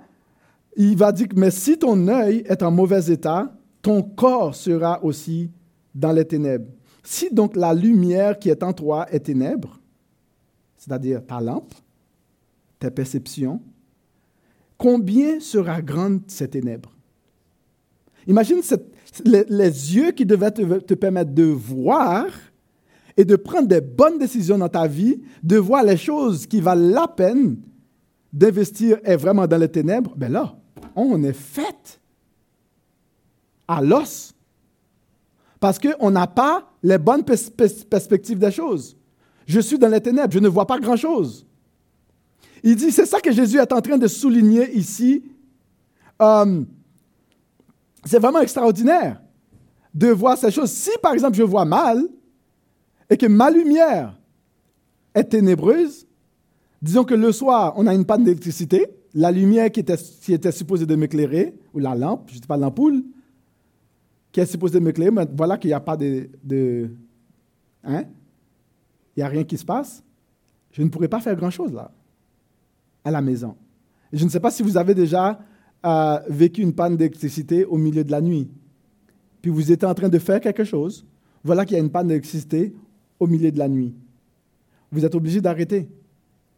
il 0.77 0.97
va 0.97 1.13
dire, 1.13 1.29
mais 1.37 1.51
si 1.51 1.79
ton 1.79 2.09
œil 2.09 2.43
est 2.47 2.63
en 2.63 2.71
mauvais 2.71 3.13
état, 3.13 3.53
ton 3.83 4.03
corps 4.03 4.55
sera 4.55 5.03
aussi 5.05 5.51
dans 5.95 6.13
les 6.13 6.25
ténèbres. 6.25 6.69
Si 7.03 7.33
donc 7.33 7.57
la 7.57 7.75
lumière 7.75 8.39
qui 8.39 8.49
est 8.49 8.63
en 8.63 8.73
toi 8.73 9.07
est 9.11 9.21
ténèbre, 9.21 9.81
c'est-à-dire 10.77 11.25
ta 11.27 11.41
lampe, 11.41 11.75
tes 12.79 12.91
perceptions, 12.91 13.61
combien 14.79 15.41
sera 15.41 15.83
grande 15.83 16.23
cette 16.27 16.53
ténèbre 16.53 16.93
Imagine 18.27 18.61
les, 19.25 19.95
yeux 19.97 20.13
qui 20.13 20.25
devaient 20.25 20.53
te, 20.53 20.95
permettre 20.95 21.33
de 21.33 21.43
voir 21.43 22.27
et 23.17 23.25
de 23.25 23.37
prendre 23.37 23.67
des 23.67 23.81
bonnes 23.81 24.19
décisions 24.19 24.59
dans 24.59 24.69
ta 24.69 24.87
vie, 24.87 25.21
de 25.43 25.57
voir 25.57 25.83
les 25.83 25.97
choses 25.97 26.47
qui 26.47 26.61
valent 26.61 26.89
la 26.89 27.09
peine 27.09 27.57
d'investir 28.33 28.99
vraiment 29.19 29.47
dans 29.47 29.59
les 29.59 29.69
ténèbres. 29.69 30.15
Ben 30.17 30.31
là, 30.31 30.57
on 30.95 31.23
est 31.23 31.33
fait 31.33 32.01
à 33.69 33.81
l'os. 33.81 34.35
Parce 35.61 35.79
qu'on 35.79 36.11
n'a 36.11 36.27
pas 36.27 36.73
les 36.83 36.99
bonnes 36.99 37.25
perspectives 37.25 38.39
des 38.39 38.51
choses. 38.51 38.97
Je 39.47 39.61
suis 39.61 39.79
dans 39.79 39.89
les 39.89 40.01
ténèbres, 40.01 40.33
je 40.33 40.39
ne 40.39 40.49
vois 40.49 40.67
pas 40.67 40.79
grand-chose. 40.79 41.47
Il 42.63 42.77
dit, 42.77 42.93
c'est 42.93 43.07
ça 43.07 43.21
que 43.21 43.33
Jésus 43.33 43.59
est 43.59 43.73
en 43.73 43.81
train 43.81 43.99
de 43.99 44.07
souligner 44.07 44.73
ici. 44.77 45.25
Euh, 46.21 46.63
c'est 48.05 48.19
vraiment 48.19 48.41
extraordinaire 48.41 49.21
de 49.95 50.09
voir 50.09 50.39
ces 50.39 50.51
choses. 50.51 50.71
Si, 50.71 50.91
par 51.03 51.13
exemple, 51.13 51.37
je 51.37 51.43
vois 51.43 51.65
mal 51.65 52.09
et 53.11 53.17
que 53.17 53.27
ma 53.27 53.51
lumière 53.51 54.19
est 55.15 55.25
ténébreuse, 55.25 56.07
disons 56.81 57.05
que 57.05 57.15
le 57.15 57.31
soir, 57.33 57.75
on 57.77 57.87
a 57.87 57.95
une 57.95 58.05
panne 58.05 58.25
d'électricité, 58.25 58.87
la 59.15 59.31
lumière 59.31 59.71
qui 59.71 59.81
était, 59.81 60.53
supposée 60.53 60.87
de 60.87 60.95
m'éclairer, 60.97 61.55
ou 61.75 61.79
la 61.79 61.95
lampe, 61.95 62.29
je 62.29 62.37
ne 62.37 62.41
dis 62.41 62.47
pas 62.47 62.57
l'ampoule, 62.57 63.05
qui 64.31 64.41
est 64.41 64.47
supposée 64.47 64.79
de 64.79 64.85
m'éclairer, 64.85 65.11
mais 65.11 65.27
voilà 65.37 65.59
qu'il 65.59 65.69
n'y 65.69 65.75
a 65.75 65.81
pas 65.81 65.97
de... 65.97 66.31
de 66.43 66.91
hein? 67.85 68.05
Il 69.15 69.21
n'y 69.21 69.23
a 69.23 69.29
rien 69.29 69.45
qui 69.45 69.59
se 69.59 69.65
passe. 69.65 70.03
Je 70.71 70.83
ne 70.83 70.89
pourrais 70.89 71.09
pas 71.09 71.21
faire 71.21 71.37
grand-chose 71.37 71.73
là, 71.75 71.93
à 73.05 73.11
la 73.11 73.21
maison. 73.21 73.55
je 74.11 74.25
ne 74.25 74.31
sais 74.31 74.41
pas 74.41 74.51
si 74.51 74.63
vous 74.63 74.79
avez 74.79 74.95
déjà 74.95 75.39
euh, 75.85 76.19
vécu 76.29 76.63
une 76.63 76.73
panne 76.73 76.97
d'électricité 76.97 77.67
au 77.67 77.77
milieu 77.77 78.05
de 78.05 78.11
la 78.11 78.23
nuit. 78.23 78.51
Puis 79.43 79.51
vous 79.51 79.71
étiez 79.71 79.87
en 79.87 79.93
train 79.93 80.09
de 80.09 80.19
faire 80.19 80.41
quelque 80.41 80.65
chose. 80.65 81.05
Voilà 81.45 81.67
qu'il 81.67 81.77
y 81.77 81.81
a 81.81 81.83
une 81.83 81.91
panne 81.91 82.09
d'électricité 82.09 82.73
au 83.21 83.27
milieu 83.27 83.53
de 83.53 83.59
la 83.59 83.69
nuit. 83.69 83.95
Vous 84.91 85.05
êtes 85.05 85.15
obligé 85.15 85.43
d'arrêter. 85.43 85.89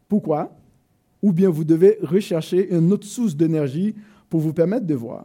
Pourquoi? 0.09 0.55
Ou 1.25 1.33
bien 1.33 1.49
vous 1.49 1.65
devez 1.65 1.99
rechercher 2.03 2.71
une 2.71 2.93
autre 2.93 3.07
source 3.07 3.35
d'énergie 3.35 3.95
pour 4.29 4.41
vous 4.41 4.53
permettre 4.53 4.85
de 4.85 4.95
voir. 4.95 5.25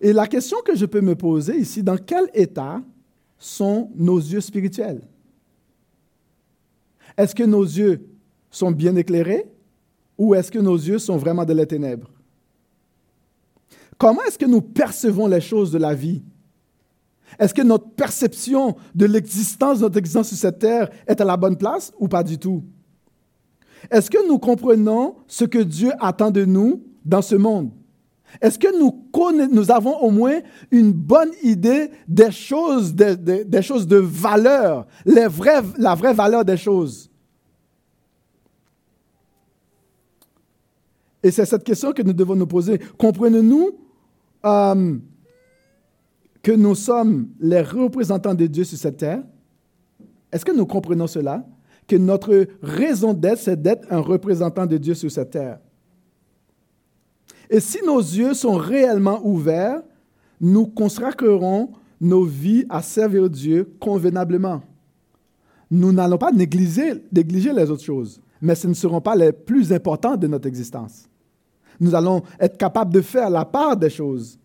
Et 0.00 0.12
la 0.12 0.26
question 0.26 0.56
que 0.64 0.74
je 0.74 0.84
peux 0.84 1.00
me 1.00 1.14
poser 1.14 1.58
ici, 1.58 1.80
dans 1.80 1.96
quel 1.96 2.28
état 2.34 2.82
sont 3.38 3.92
nos 3.94 4.18
yeux 4.18 4.40
spirituels? 4.40 5.00
Est-ce 7.16 7.36
que 7.36 7.44
nos 7.44 7.62
yeux 7.62 8.04
sont 8.50 8.72
bien 8.72 8.96
éclairés 8.96 9.46
ou 10.18 10.34
est-ce 10.34 10.50
que 10.50 10.58
nos 10.58 10.76
yeux 10.76 10.98
sont 10.98 11.18
vraiment 11.18 11.44
de 11.44 11.52
les 11.52 11.66
ténèbres? 11.66 12.10
Comment 13.96 14.24
est-ce 14.24 14.38
que 14.38 14.46
nous 14.46 14.60
percevons 14.60 15.28
les 15.28 15.40
choses 15.40 15.70
de 15.70 15.78
la 15.78 15.94
vie? 15.94 16.20
Est-ce 17.38 17.54
que 17.54 17.62
notre 17.62 17.90
perception 17.90 18.74
de 18.92 19.06
l'existence, 19.06 19.78
notre 19.78 19.98
existence 19.98 20.30
sur 20.30 20.36
cette 20.36 20.58
terre 20.58 20.90
est 21.06 21.20
à 21.20 21.24
la 21.24 21.36
bonne 21.36 21.56
place 21.56 21.92
ou 22.00 22.08
pas 22.08 22.24
du 22.24 22.38
tout? 22.38 22.64
Est-ce 23.90 24.10
que 24.10 24.26
nous 24.28 24.38
comprenons 24.38 25.16
ce 25.26 25.44
que 25.44 25.58
Dieu 25.58 25.92
attend 26.00 26.30
de 26.30 26.44
nous 26.44 26.82
dans 27.04 27.22
ce 27.22 27.34
monde? 27.34 27.70
Est-ce 28.40 28.58
que 28.58 28.78
nous, 28.78 29.70
avons 29.70 29.98
au 29.98 30.10
moins 30.10 30.40
une 30.70 30.92
bonne 30.92 31.30
idée 31.42 31.90
des 32.08 32.30
choses, 32.30 32.94
des, 32.94 33.62
choses 33.62 33.86
de 33.86 33.96
valeur, 33.96 34.86
la 35.04 35.28
vraie 35.28 36.14
valeur 36.14 36.44
des 36.44 36.56
choses? 36.56 37.10
Et 41.22 41.30
c'est 41.30 41.44
cette 41.44 41.62
question 41.64 41.92
que 41.92 42.02
nous 42.02 42.12
devons 42.12 42.34
nous 42.34 42.46
poser. 42.46 42.78
Comprenons-nous 42.98 43.70
euh, 44.44 44.98
que 46.42 46.52
nous 46.52 46.74
sommes 46.74 47.28
les 47.38 47.62
représentants 47.62 48.34
de 48.34 48.46
Dieu 48.46 48.64
sur 48.64 48.78
cette 48.78 48.96
terre? 48.96 49.22
Est-ce 50.32 50.44
que 50.44 50.52
nous 50.52 50.66
comprenons 50.66 51.06
cela? 51.06 51.46
Que 51.86 51.96
notre 51.96 52.46
raison 52.62 53.12
d'être, 53.12 53.38
c'est 53.38 53.60
d'être 53.60 53.86
un 53.90 54.00
représentant 54.00 54.66
de 54.66 54.76
Dieu 54.78 54.94
sur 54.94 55.10
cette 55.10 55.30
terre. 55.30 55.58
Et 57.50 57.60
si 57.60 57.78
nos 57.84 57.98
yeux 57.98 58.34
sont 58.34 58.54
réellement 58.54 59.20
ouverts, 59.24 59.82
nous 60.40 60.66
consacrerons 60.66 61.70
nos 62.00 62.24
vies 62.24 62.64
à 62.68 62.82
servir 62.82 63.28
Dieu 63.28 63.74
convenablement. 63.78 64.62
Nous 65.70 65.92
n'allons 65.92 66.18
pas 66.18 66.32
négliger, 66.32 66.94
les 67.12 67.70
autres 67.70 67.84
choses, 67.84 68.20
mais 68.40 68.54
ce 68.54 68.66
ne 68.66 68.74
seront 68.74 69.00
pas 69.00 69.14
les 69.14 69.32
plus 69.32 69.72
importantes 69.72 70.20
de 70.20 70.26
notre 70.26 70.48
existence. 70.48 71.08
Nous 71.78 71.94
allons 71.94 72.22
être 72.40 72.58
capables 72.58 72.92
de 72.92 73.00
faire 73.00 73.30
la 73.30 73.44
part 73.44 73.76
des 73.76 73.90
choses. 73.90 74.38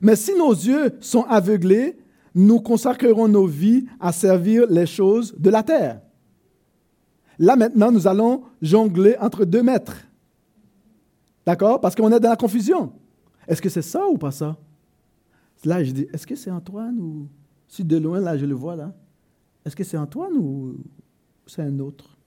Mais 0.00 0.16
si 0.16 0.34
nos 0.34 0.52
yeux 0.52 0.92
sont 1.00 1.24
aveuglés, 1.24 1.96
nous 2.36 2.60
consacrerons 2.60 3.28
nos 3.28 3.46
vies 3.46 3.86
à 3.98 4.12
servir 4.12 4.66
les 4.68 4.84
choses 4.84 5.34
de 5.38 5.48
la 5.48 5.62
terre. 5.62 6.02
Là 7.38 7.56
maintenant, 7.56 7.90
nous 7.90 8.06
allons 8.06 8.44
jongler 8.60 9.16
entre 9.18 9.46
deux 9.46 9.62
maîtres. 9.62 10.04
D'accord? 11.46 11.80
Parce 11.80 11.94
qu'on 11.94 12.12
est 12.12 12.20
dans 12.20 12.28
la 12.28 12.36
confusion. 12.36 12.92
Est-ce 13.48 13.62
que 13.62 13.70
c'est 13.70 13.80
ça 13.80 14.06
ou 14.06 14.18
pas 14.18 14.32
ça? 14.32 14.58
Là, 15.64 15.82
je 15.82 15.92
dis, 15.92 16.06
est-ce 16.12 16.26
que 16.26 16.36
c'est 16.36 16.50
Antoine 16.50 16.98
ou... 17.00 17.28
Si 17.68 17.82
de 17.82 17.96
loin, 17.96 18.20
là, 18.20 18.36
je 18.36 18.44
le 18.44 18.54
vois, 18.54 18.76
là. 18.76 18.94
Est-ce 19.64 19.74
que 19.74 19.82
c'est 19.82 19.96
Antoine 19.96 20.34
ou 20.36 20.76
c'est 21.46 21.62
un 21.62 21.78
autre? 21.78 22.18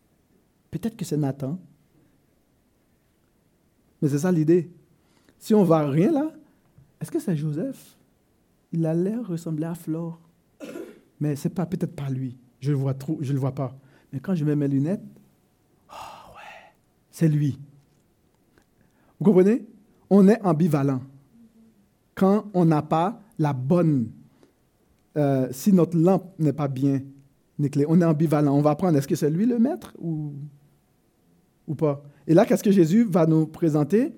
Peut-être 0.72 0.98
que 0.98 1.06
c'est 1.06 1.18
Nathan. 1.18 1.60
Mais 4.02 4.10
c'est 4.10 4.20
ça 4.20 4.32
l'idée. 4.32 4.72
Si 5.38 5.54
on 5.54 5.62
ne 5.62 5.66
voit 5.66 5.88
rien 5.88 6.12
là, 6.12 6.32
est-ce 7.00 7.12
que 7.12 7.20
c'est 7.20 7.38
Joseph? 7.38 7.96
Il 8.72 8.86
a 8.86 8.94
l'air 8.94 9.28
ressembler 9.28 9.66
à 9.66 9.76
Flore. 9.76 10.20
Mais 11.20 11.36
c'est 11.36 11.50
pas 11.50 11.66
peut-être 11.66 11.96
pas 11.96 12.10
lui. 12.10 12.38
Je 12.60 12.72
le 12.72 12.78
vois 12.78 12.94
trop, 12.94 13.20
le 13.22 13.40
vois 13.40 13.54
pas. 13.54 13.76
Mais 14.12 14.20
quand 14.20 14.36
je 14.36 14.46
mets 14.46 14.56
mes 14.56 14.68
lunettes, 14.68 15.04
oh 15.90 16.34
ouais, 16.36 16.74
c'est 17.12 17.28
lui. 17.28 17.60
Vous 19.20 19.26
comprenez? 19.26 19.66
On 20.10 20.28
est 20.28 20.42
ambivalent. 20.42 21.02
Quand 22.16 22.46
on 22.54 22.66
n'a 22.66 22.82
pas 22.82 23.22
la 23.38 23.54
bonne, 23.54 24.12
euh, 25.18 25.48
si 25.52 25.72
notre 25.74 25.98
lampe 25.98 26.34
n'est 26.40 26.54
pas 26.54 26.68
bien 26.68 27.02
éclairée, 27.62 27.90
on 27.90 28.02
est 28.02 28.06
ambivalent. 28.06 28.56
On 28.56 28.62
va 28.62 28.76
prendre, 28.76 28.98
est-ce 28.98 29.08
que 29.08 29.16
c'est 29.16 29.30
lui 29.30 29.46
le 29.46 29.60
maître 29.60 29.94
ou, 30.00 30.34
ou 31.68 31.76
pas? 31.76 32.04
Et 32.28 32.34
là, 32.34 32.46
qu'est-ce 32.46 32.64
que 32.64 32.72
Jésus 32.72 33.04
va 33.04 33.26
nous 33.26 33.46
présenter? 33.46 34.14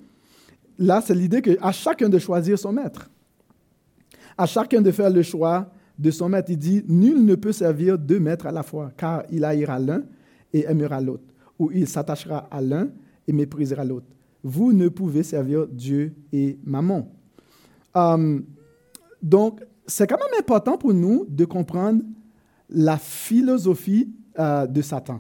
Là, 0.78 1.02
c'est 1.02 1.16
l'idée 1.16 1.42
qu'à 1.42 1.72
chacun 1.72 2.10
de 2.10 2.18
choisir 2.18 2.58
son 2.58 2.72
maître 2.72 3.10
à 4.42 4.48
chacun 4.48 4.82
de 4.82 4.90
faire 4.90 5.12
le 5.12 5.22
choix 5.22 5.70
de 6.00 6.10
son 6.10 6.28
maître. 6.28 6.50
Il 6.50 6.58
dit, 6.58 6.84
nul 6.88 7.24
ne 7.24 7.36
peut 7.36 7.52
servir 7.52 8.00
deux 8.00 8.20
maîtres 8.20 8.48
à 8.48 8.52
la 8.52 8.64
fois, 8.64 8.92
car 8.98 9.24
il 9.30 9.46
haïra 9.46 9.78
l'un 9.78 10.02
et 10.52 10.66
aimera 10.66 11.00
l'autre, 11.00 11.26
ou 11.60 11.70
il 11.72 11.88
s'attachera 11.88 12.48
à 12.50 12.60
l'un 12.60 12.90
et 13.28 13.34
méprisera 13.34 13.86
l'autre. 13.86 14.08
Vous 14.44 14.74
ne 14.74 14.90
pouvez 14.90 15.22
servir 15.22 15.68
Dieu 15.68 16.16
et 16.34 16.58
maman. 16.64 17.08
Hum, 17.94 18.44
donc, 19.22 19.62
c'est 19.86 20.08
quand 20.08 20.18
même 20.18 20.40
important 20.40 20.76
pour 20.76 20.92
nous 20.92 21.28
de 21.30 21.46
comprendre 21.46 22.02
la 22.68 22.98
philosophie 22.98 24.12
euh, 24.40 24.66
de 24.66 24.82
Satan. 24.82 25.20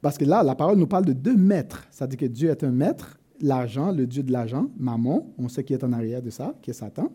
Parce 0.00 0.16
que 0.16 0.24
là, 0.24 0.44
la 0.44 0.54
parole 0.54 0.78
nous 0.78 0.86
parle 0.86 1.06
de 1.06 1.12
deux 1.12 1.36
maîtres. 1.36 1.88
C'est-à-dire 1.90 2.18
que 2.20 2.26
Dieu 2.26 2.50
est 2.50 2.62
un 2.62 2.70
maître 2.70 3.17
l'argent, 3.40 3.92
le 3.92 4.06
dieu 4.06 4.22
de 4.22 4.32
l'argent, 4.32 4.68
Mammon, 4.78 5.32
on 5.38 5.48
sait 5.48 5.64
qui 5.64 5.72
est 5.72 5.84
en 5.84 5.92
arrière 5.92 6.22
de 6.22 6.30
ça, 6.30 6.54
qui 6.62 6.70
est 6.70 6.74
Satan. 6.74 7.10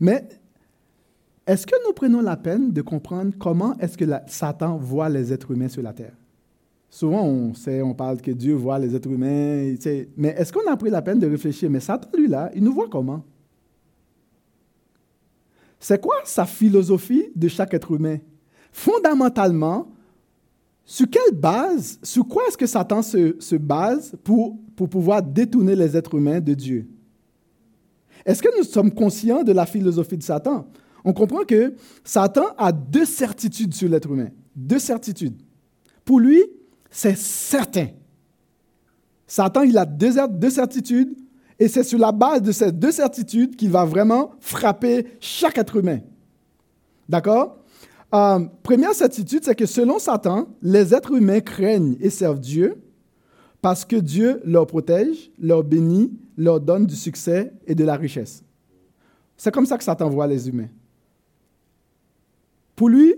Mais 0.00 0.28
est-ce 1.46 1.66
que 1.66 1.74
nous 1.86 1.92
prenons 1.92 2.20
la 2.20 2.36
peine 2.36 2.72
de 2.72 2.82
comprendre 2.82 3.32
comment 3.38 3.74
est-ce 3.78 3.98
que 3.98 4.04
Satan 4.26 4.76
voit 4.76 5.08
les 5.08 5.32
êtres 5.32 5.50
humains 5.50 5.68
sur 5.68 5.82
la 5.82 5.92
terre? 5.92 6.14
Souvent, 6.88 7.24
on 7.24 7.54
sait, 7.54 7.82
on 7.82 7.92
parle 7.92 8.20
que 8.20 8.30
Dieu 8.30 8.54
voit 8.54 8.78
les 8.78 8.94
êtres 8.94 9.10
humains, 9.10 9.74
mais 10.16 10.28
est-ce 10.28 10.52
qu'on 10.52 10.70
a 10.70 10.76
pris 10.76 10.90
la 10.90 11.02
peine 11.02 11.18
de 11.18 11.26
réfléchir? 11.26 11.68
Mais 11.68 11.80
Satan, 11.80 12.08
lui, 12.16 12.28
là, 12.28 12.50
il 12.54 12.62
nous 12.62 12.72
voit 12.72 12.88
comment? 12.88 13.24
C'est 15.80 16.00
quoi 16.00 16.16
sa 16.24 16.46
philosophie 16.46 17.26
de 17.34 17.48
chaque 17.48 17.74
être 17.74 17.90
humain? 17.92 18.18
Fondamentalement, 18.72 19.88
sur 20.84 21.08
quelle 21.10 21.34
base, 21.34 21.98
sur 22.02 22.26
quoi 22.26 22.44
est-ce 22.48 22.56
que 22.56 22.66
Satan 22.66 23.02
se, 23.02 23.56
base 23.56 24.14
pour, 24.22 24.56
pour 24.76 24.88
pouvoir 24.88 25.22
détourner 25.22 25.76
les 25.76 25.96
êtres 25.96 26.14
humains 26.14 26.40
de 26.40 26.54
Dieu 26.54 26.88
Est-ce 28.24 28.42
que 28.42 28.58
nous 28.58 28.64
sommes 28.64 28.92
conscients 28.92 29.42
de 29.42 29.52
la 29.52 29.66
philosophie 29.66 30.16
de 30.16 30.22
Satan? 30.22 30.66
On 31.04 31.12
comprend 31.12 31.44
que 31.44 31.74
Satan 32.02 32.46
a 32.56 32.72
deux 32.72 33.04
certitudes 33.04 33.74
sur 33.74 33.88
l'être 33.88 34.10
humain. 34.10 34.30
Deux 34.56 34.78
certitudes. 34.78 35.36
Pour 36.04 36.18
lui, 36.18 36.42
c'est 36.90 37.16
certain. 37.16 37.88
Satan, 39.26 39.62
il 39.62 39.76
a 39.76 39.84
deux, 39.84 40.12
deux 40.30 40.50
certitudes 40.50 41.14
et 41.58 41.68
c'est 41.68 41.82
sur 41.82 41.98
la 41.98 42.12
base 42.12 42.42
de 42.42 42.52
ces 42.52 42.72
deux 42.72 42.92
certitudes 42.92 43.56
qu'il 43.56 43.70
va 43.70 43.84
vraiment 43.84 44.32
frapper 44.40 45.06
chaque 45.20 45.58
être 45.58 45.76
humain. 45.76 46.00
D'accord? 47.08 47.58
Euh, 48.14 48.40
Première 48.62 48.94
certitude, 48.94 49.44
c'est 49.44 49.54
que 49.54 49.66
selon 49.66 49.98
Satan, 49.98 50.48
les 50.62 50.94
êtres 50.94 51.12
humains 51.12 51.40
craignent 51.40 51.96
et 52.00 52.10
servent 52.10 52.40
Dieu 52.40 52.76
parce 53.64 53.86
que 53.86 53.96
Dieu 53.96 54.42
leur 54.44 54.66
protège, 54.66 55.30
leur 55.38 55.64
bénit, 55.64 56.12
leur 56.36 56.60
donne 56.60 56.84
du 56.84 56.94
succès 56.94 57.50
et 57.66 57.74
de 57.74 57.82
la 57.82 57.96
richesse. 57.96 58.44
C'est 59.38 59.54
comme 59.54 59.64
ça 59.64 59.78
que 59.78 59.84
Satan 59.84 60.10
voit 60.10 60.26
les 60.26 60.50
humains. 60.50 60.68
Pour 62.76 62.90
lui, 62.90 63.14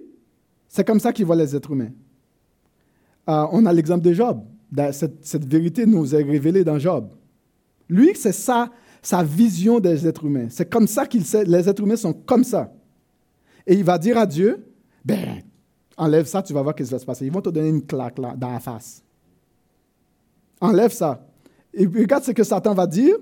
c'est 0.68 0.86
comme 0.86 1.00
ça 1.00 1.12
qu'il 1.12 1.26
voit 1.26 1.34
les 1.34 1.56
êtres 1.56 1.72
humains. 1.72 1.90
Euh, 3.28 3.44
on 3.50 3.66
a 3.66 3.72
l'exemple 3.72 4.04
de 4.04 4.12
Job. 4.12 4.44
Cette, 4.92 5.44
vérité 5.44 5.84
nous 5.84 6.14
est 6.14 6.22
révélée 6.22 6.62
dans 6.62 6.78
Job. 6.78 7.08
Lui, 7.88 8.12
c'est 8.14 8.30
ça, 8.30 8.70
sa 9.02 9.24
vision 9.24 9.80
des 9.80 10.06
êtres 10.06 10.26
humains. 10.26 10.46
C'est 10.48 10.70
comme 10.70 10.86
ça 10.86 11.06
qu'il 11.06 11.24
sait, 11.24 11.44
les 11.44 11.68
êtres 11.68 11.82
humains 11.82 11.96
sont 11.96 12.12
comme 12.12 12.44
ça. 12.44 12.72
Et 13.66 13.74
il 13.74 13.82
va 13.82 13.98
dire 13.98 14.16
à 14.16 14.26
Dieu, 14.26 14.64
ben, 15.04 15.42
enlève 15.96 16.26
ça, 16.26 16.40
tu 16.40 16.52
vas 16.52 16.62
voir 16.62 16.76
ce 16.78 16.84
qui 16.84 16.88
va 16.88 17.00
se 17.00 17.04
passer. 17.04 17.26
Ils 17.26 17.32
vont 17.32 17.42
te 17.42 17.50
donner 17.50 17.70
une 17.70 17.84
claque 17.84 18.20
là, 18.20 18.36
dans 18.36 18.52
la 18.52 18.60
face. 18.60 19.02
Enlève 20.60 20.92
ça. 20.92 21.26
Et 21.74 21.86
regarde 21.86 22.24
ce 22.24 22.32
que 22.32 22.44
Satan 22.44 22.74
va 22.74 22.86
dire. 22.86 23.16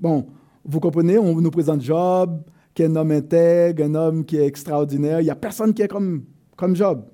Bon, 0.00 0.26
vous 0.64 0.80
comprenez, 0.80 1.18
on 1.18 1.40
nous 1.40 1.50
présente 1.50 1.80
Job, 1.82 2.42
qui 2.74 2.82
est 2.82 2.86
un 2.86 2.96
homme 2.96 3.12
intègre, 3.12 3.84
un 3.84 3.94
homme 3.94 4.24
qui 4.24 4.36
est 4.36 4.46
extraordinaire. 4.46 5.20
Il 5.20 5.24
n'y 5.24 5.30
a 5.30 5.36
personne 5.36 5.72
qui 5.72 5.82
est 5.82 5.88
comme, 5.88 6.24
comme 6.56 6.74
Job. 6.74 7.04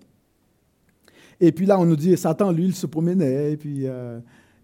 Et 1.41 1.53
puis 1.53 1.67
là, 1.67 1.79
on 1.79 1.85
nous 1.85 1.97
dit, 1.97 2.17
Satan, 2.17 2.51
lui, 2.51 2.67
il 2.67 2.75
se 2.75 2.87
promenait, 2.87 3.57
puis, 3.57 3.87
euh, 3.87 4.19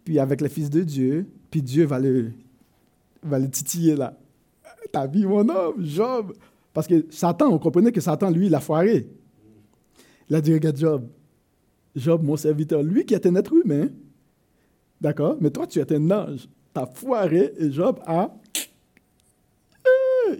puis 0.04 0.18
avec 0.18 0.40
le 0.40 0.48
Fils 0.48 0.70
de 0.70 0.82
Dieu, 0.82 1.26
puis 1.50 1.62
Dieu 1.62 1.84
va 1.84 1.98
le, 1.98 2.32
va 3.22 3.38
le 3.38 3.48
titiller 3.48 3.94
là. 3.94 4.16
T'as 4.92 5.06
vu 5.06 5.26
mon 5.26 5.48
homme, 5.48 5.84
Job? 5.84 6.32
Parce 6.72 6.86
que 6.86 7.06
Satan, 7.10 7.52
on 7.52 7.58
comprenait 7.58 7.92
que 7.92 8.00
Satan, 8.00 8.30
lui, 8.30 8.46
il 8.46 8.54
a 8.54 8.60
foiré. 8.60 9.08
Il 10.28 10.36
a 10.36 10.40
dit, 10.40 10.52
regarde 10.52 10.76
Job, 10.76 11.06
Job, 11.94 12.22
mon 12.22 12.36
serviteur, 12.36 12.82
lui 12.82 13.04
qui 13.04 13.14
est 13.14 13.26
un 13.26 13.34
être 13.36 13.52
humain, 13.52 13.88
d'accord, 15.04 15.36
mais 15.40 15.50
toi, 15.50 15.66
tu 15.66 15.78
es 15.78 15.92
un 15.92 16.10
ange. 16.10 16.48
T'as 16.72 16.86
foiré 16.86 17.52
et 17.58 17.70
Job 17.70 18.00
a 18.06 18.34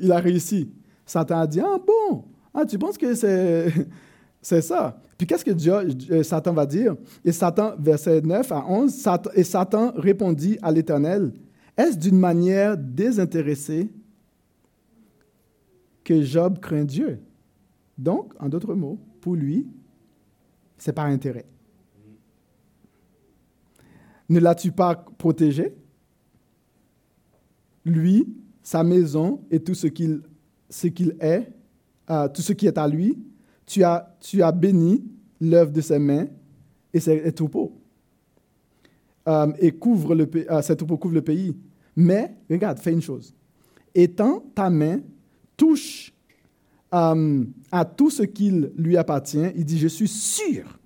il 0.00 0.11
a 0.11 0.18
réussi. 0.18 0.70
Satan 1.07 1.38
a 1.38 1.46
dit, 1.46 1.61
ah 1.61 1.77
bon, 1.87 2.24
ah, 2.53 2.64
tu 2.64 2.79
penses 2.79 2.96
que 2.96 3.14
c'est, 3.14 3.72
c'est 4.42 4.62
ça? 4.62 5.00
Puis 5.18 5.27
qu'est-ce 5.27 5.44
que 5.44 5.50
Dieu, 5.50 5.72
euh, 6.11 6.22
Satan 6.22 6.53
va 6.53 6.66
dire? 6.66 6.96
Et 7.24 7.31
Satan, 7.31 7.74
verset 7.79 8.22
9 8.22 8.50
à 8.50 8.64
11, 8.66 9.09
et 9.35 9.44
Satan 9.44 9.92
répondit 9.96 10.59
à 10.62 10.72
l'Éternel, 10.72 11.33
est-ce 11.77 11.98
d'une 11.98 12.18
manière 12.18 12.77
désintéressée 12.77 13.90
que 16.03 16.22
Job 16.22 16.59
craint 16.59 16.85
Dieu? 16.85 17.20
Donc, 17.96 18.33
en 18.40 18.48
d'autres 18.48 18.74
mots, 18.74 18.98
pour 19.20 19.35
lui, 19.35 19.66
c'est 20.79 20.92
par 20.92 21.07
intérêt. 21.07 21.46
Ne 24.35 24.40
l'as-tu 24.40 24.73
pas 24.73 24.97
protégé? 24.97 25.77
Lui, 27.85 28.27
sa 28.64 28.83
maison 28.83 29.42
et 29.49 29.61
tout 29.61 29.75
ce 29.75 29.87
qu'il 29.87 30.23
ce 30.68 30.88
est, 30.88 31.53
euh, 32.11 32.29
tout 32.29 32.42
ce 32.42 32.53
qui 32.53 32.66
est 32.66 32.77
à 32.77 32.88
lui. 32.88 33.16
Tu 33.64 33.85
as, 33.85 34.12
tu 34.18 34.42
as 34.42 34.51
béni 34.51 35.05
l'œuvre 35.40 35.70
de 35.70 35.81
ses 35.81 36.01
mains 36.01 36.27
et 36.92 36.99
ses 36.99 37.31
troupeaux. 37.31 37.81
Euh, 39.29 39.53
et 39.61 39.70
couvre 39.70 40.16
le, 40.16 40.29
euh, 40.51 40.62
ses 40.62 40.75
troupeaux 40.75 40.97
couvrent 40.97 41.14
le 41.14 41.23
pays. 41.23 41.57
Mais, 41.94 42.35
regarde, 42.51 42.81
fais 42.81 42.92
une 42.92 43.03
chose. 43.03 43.33
Étends 43.94 44.42
ta 44.53 44.68
main, 44.68 44.99
touche 45.57 46.12
à 46.90 47.85
tout 47.85 48.11
ce 48.11 48.25
qu'il 48.25 48.73
lui 48.77 48.97
appartient. 48.97 49.47
Il 49.55 49.64
dit, 49.64 49.79
je 49.79 49.88
suis 49.88 50.09
sûr 50.09 50.81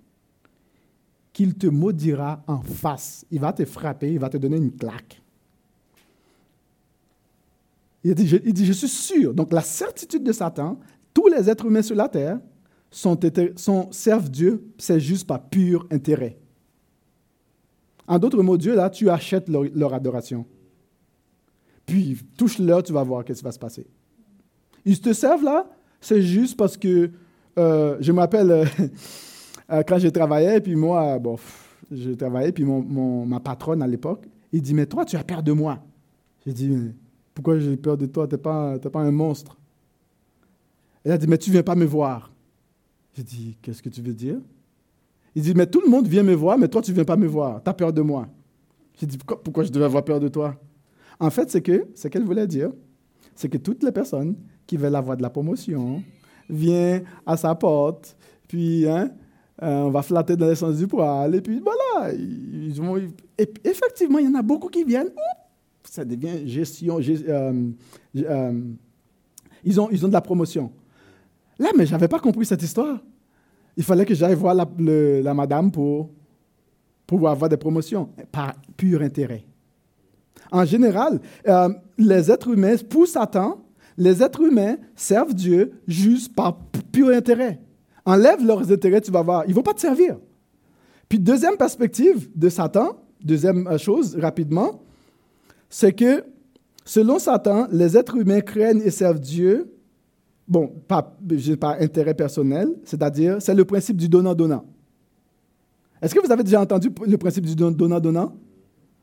qu'il 1.39 1.55
te 1.55 1.69
maudira 1.69 2.43
en 2.49 2.61
face. 2.63 3.25
Il 3.31 3.39
va 3.39 3.53
te 3.53 3.65
frapper, 3.65 4.11
il 4.13 4.19
va 4.19 4.29
te 4.29 4.39
donner 4.39 4.57
une 4.57 4.73
claque. 4.73 5.23
Il 8.03 8.13
dit, 8.13 8.27
je, 8.27 8.73
suis 8.73 8.89
sûr. 8.89 9.35
Donc 9.35 9.53
la 9.53 9.61
certitude 9.61 10.25
de 10.25 10.33
Satan, 10.33 10.81
tous 11.15 11.29
les 11.29 11.49
êtres 11.49 11.67
humains 11.67 11.83
sur 11.83 11.95
la 11.95 12.09
terre 12.09 12.41
sont, 12.91 13.17
servent 13.93 14.29
Dieu, 14.29 14.65
c'est 14.79 14.99
juste 14.99 15.29
par 15.29 15.41
pur 15.49 15.87
intérêt. 15.93 16.41
En 18.09 18.19
d'autres 18.19 18.43
mots, 18.43 18.59
Dieu, 18.59 18.75
là, 18.75 18.91
tu 18.91 19.09
achètes 19.09 19.49
leur, 19.49 19.95
adoration. 19.95 20.45
Puis, 21.87 22.19
touche-leur, 22.37 22.83
tu 22.83 22.93
vas 22.93 23.05
voir 23.05 23.23
ce 23.29 23.33
qui 23.33 23.45
va 23.45 23.53
se 23.53 23.61
passer. 23.61 23.87
Ils 24.85 25.01
te 25.01 25.13
servent 25.13 25.45
là, 25.45 25.71
c'est 26.01 26.21
juste 26.21 26.57
parce 26.57 26.77
que, 26.77 27.13
euh, 27.61 27.97
je 28.01 28.11
me 28.11 28.19
rappelle, 28.19 28.69
euh, 29.71 29.83
quand 29.87 29.99
je 29.99 30.09
travaillais, 30.09 30.61
puis 30.61 30.75
moi, 30.75 31.19
bon, 31.19 31.37
je 31.91 32.11
travaillais, 32.13 32.53
puis 32.53 32.65
mon, 32.65 33.27
ma 33.27 33.41
patronne 33.41 33.83
à 33.83 33.87
l'époque, 33.87 34.27
il 34.53 34.63
dit, 34.63 34.75
mais 34.75 34.87
toi, 34.87 35.05
tu 35.05 35.17
as 35.17 35.25
peur 35.25 35.43
de 35.43 35.53
moi. 35.53 35.79
J'ai 36.47 36.53
dit, 36.53 36.93
pourquoi 37.35 37.59
j'ai 37.59 37.77
peur 37.77 37.97
de 37.97 38.07
toi? 38.07 38.27
Tu 38.27 38.35
n'es 38.35 38.41
pas, 38.41 38.79
pas 38.79 39.01
un 39.01 39.11
monstre. 39.11 39.57
Elle 41.05 41.13
a 41.13 41.19
dit, 41.19 41.27
mais 41.27 41.39
tu 41.39 41.51
ne 41.51 41.53
viens 41.53 41.63
pas 41.63 41.75
me 41.75 41.85
voir. 41.85 42.33
J'ai 43.15 43.23
dit, 43.23 43.59
qu'est-ce 43.61 43.83
que 43.83 43.89
tu 43.89 44.01
veux 44.01 44.15
dire 44.15 44.39
Il 45.35 45.43
dit, 45.43 45.55
mais 45.55 45.67
tout 45.67 45.81
le 45.81 45.91
monde 45.91 46.07
vient 46.07 46.23
me 46.23 46.35
voir, 46.35 46.57
mais 46.57 46.69
toi, 46.69 46.81
tu 46.81 46.91
ne 46.91 46.95
viens 46.95 47.05
pas 47.05 47.17
me 47.17 47.27
voir. 47.27 47.63
Tu 47.63 47.69
as 47.69 47.75
peur 47.75 47.93
de 47.93 48.01
moi. 48.01 48.27
J'ai 48.99 49.07
dit, 49.07 49.19
pourquoi, 49.19 49.65
je 49.65 49.71
devais 49.71 49.85
avoir 49.85 50.05
peur 50.05 50.19
de 50.19 50.29
toi 50.29 50.57
En 51.21 51.31
fait, 51.31 51.51
c'est 51.51 51.63
que, 51.63 51.89
ce 51.95 52.09
qu'elle 52.09 52.25
voulait 52.25 52.47
dire, 52.47 52.71
c'est 53.35 53.49
que 53.49 53.59
toutes 53.59 53.83
les 53.83 53.93
personnes 53.93 54.35
qui 54.67 54.77
veulent 54.77 54.97
avoir 54.97 55.17
de 55.17 55.23
la 55.23 55.31
promotion 55.31 56.03
viennent 56.49 57.05
à 57.25 57.37
sa 57.37 57.55
porte, 57.55 58.17
puis 58.49 58.89
hein, 58.89 59.13
euh, 59.63 59.83
on 59.83 59.91
va 59.91 60.03
flatter 60.03 60.37
dans 60.37 60.47
le 60.47 60.55
sens 60.55 60.77
du 60.77 60.87
poil, 60.87 61.35
et 61.35 61.41
puis 61.41 61.61
voilà. 61.61 62.13
et, 62.15 63.53
effectivement, 63.65 64.19
il 64.19 64.27
y 64.27 64.29
en 64.29 64.35
a 64.35 64.43
beaucoup 64.43 64.69
qui 64.69 64.85
viennent 64.85 65.11
ça 65.91 66.05
devient 66.05 66.47
gestion. 66.47 66.99
Euh, 67.01 67.71
euh, 68.17 68.63
ils, 69.65 69.81
ont, 69.81 69.89
ils 69.91 70.05
ont 70.05 70.09
de 70.09 70.13
la 70.13 70.21
promotion. 70.21 70.71
Là, 71.59 71.71
mais 71.77 71.87
je 71.87 71.93
n'avais 71.93 72.09
pas 72.09 72.19
compris 72.19 72.45
cette 72.45 72.63
histoire. 72.63 73.01
Il 73.77 73.83
fallait 73.83 74.05
que 74.05 74.15
j'aille 74.15 74.35
voir 74.35 74.55
la, 74.55 74.69
la, 74.79 75.35
madame 75.35 75.71
pour 75.71 76.11
pouvoir 77.07 77.33
avoir 77.33 77.49
des 77.49 77.57
promotions, 77.57 78.11
par 78.31 78.55
pur 78.77 79.01
intérêt. 79.01 79.45
En 80.53 80.65
général, 80.65 81.21
les 81.97 82.31
êtres 82.31 82.49
humains, 82.49 82.77
pour 82.89 83.07
Satan, 83.07 83.65
les 83.97 84.23
êtres 84.23 84.43
humains 84.43 84.77
servent 84.95 85.35
Dieu 85.35 85.81
juste 85.87 86.35
par 86.35 86.59
pur 86.93 87.09
intérêt. 87.09 87.61
Enlève 88.09 88.43
leurs 88.43 88.73
intérêts, 88.73 89.03
tu 89.03 89.11
vas 89.11 89.21
voir, 89.21 89.45
ils 89.45 89.51
ne 89.51 89.55
vont 89.55 89.63
pas 89.63 89.75
te 89.75 89.81
servir. 89.81 90.17
Puis 91.11 91.19
deuxième 91.19 91.59
perspective 91.59 92.31
de 92.35 92.49
Satan, 92.49 92.97
deuxième 93.23 93.77
chose 93.77 94.17
rapidement, 94.17 94.81
c'est 95.69 95.93
que, 95.93 96.25
selon 96.87 97.19
Satan, 97.19 97.69
les 97.71 97.99
êtres 97.99 98.17
humains 98.17 98.41
craignent 98.41 98.81
et 98.81 98.91
servent 98.91 99.21
Dieu, 99.21 99.71
bon, 100.49 100.73
pas, 100.89 101.19
par 101.61 101.73
intérêt 101.83 102.15
personnel, 102.15 102.71
c'est-à-dire, 102.83 103.43
c'est 103.43 103.55
le 103.55 103.67
principe 103.67 103.99
du 103.99 104.09
donnant-donnant. 104.09 104.65
Est-ce 106.01 106.15
que 106.15 106.25
vous 106.25 106.33
avez 106.33 106.45
déjà 106.45 106.63
entendu 106.63 106.89
le 107.07 107.19
principe 107.19 107.45
du 107.45 107.55
donnant-donnant? 107.55 108.33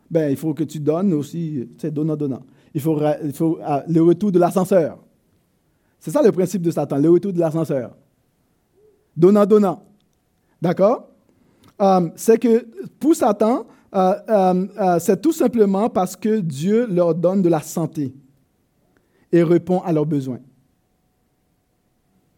Ben, 0.09 0.31
il 0.31 0.37
faut 0.37 0.55
que 0.55 0.63
tu 0.63 0.79
donnes 0.79 1.13
aussi, 1.13 1.69
c'est 1.77 1.93
donnant-donnant. 1.93 2.41
Il 2.73 2.81
faut, 2.81 2.99
il 3.23 3.33
faut 3.33 3.59
ah, 3.61 3.83
le 3.87 4.01
retour 4.01 4.31
de 4.31 4.39
l'ascenseur. 4.39 4.97
C'est 5.99 6.09
ça 6.09 6.23
le 6.23 6.31
principe 6.31 6.63
de 6.63 6.71
Satan, 6.71 6.97
le 6.97 7.11
retour 7.11 7.33
de 7.33 7.39
l'ascenseur. 7.39 7.95
Donnant-donnant. 9.15 9.83
D'accord? 10.61 11.09
Euh, 11.81 12.09
c'est 12.15 12.37
que 12.37 12.65
pour 12.99 13.15
Satan, 13.15 13.65
euh, 13.93 14.13
euh, 14.29 14.99
c'est 14.99 15.21
tout 15.21 15.31
simplement 15.31 15.89
parce 15.89 16.15
que 16.15 16.39
Dieu 16.39 16.87
leur 16.87 17.13
donne 17.15 17.41
de 17.41 17.49
la 17.49 17.61
santé 17.61 18.13
et 19.31 19.43
répond 19.43 19.79
à 19.81 19.91
leurs 19.91 20.05
besoins. 20.05 20.39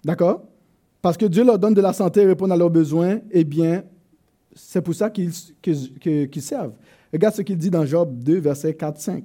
D'accord? 0.03 0.43
Parce 1.01 1.17
que 1.17 1.25
Dieu 1.25 1.43
leur 1.43 1.59
donne 1.59 1.73
de 1.73 1.81
la 1.81 1.93
santé 1.93 2.21
et 2.21 2.25
répond 2.25 2.49
à 2.49 2.57
leurs 2.57 2.69
besoins, 2.69 3.19
eh 3.31 3.43
bien, 3.43 3.83
c'est 4.53 4.81
pour 4.81 4.95
ça 4.95 5.09
qu'ils 5.09 5.31
servent. 6.41 6.73
Regarde 7.13 7.35
ce 7.35 7.41
qu'il 7.41 7.57
dit 7.57 7.69
dans 7.69 7.85
Job 7.85 8.11
2, 8.23 8.39
verset 8.39 8.71
4-5. 8.71 9.23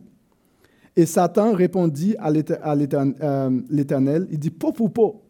Et 0.94 1.06
Satan 1.06 1.54
répondit 1.54 2.14
à 2.18 2.30
l'Éternel, 2.30 4.28
il 4.30 4.38
dit, 4.38 4.50
po, 4.50 4.72
po, 4.72 4.88
po. 4.88 5.22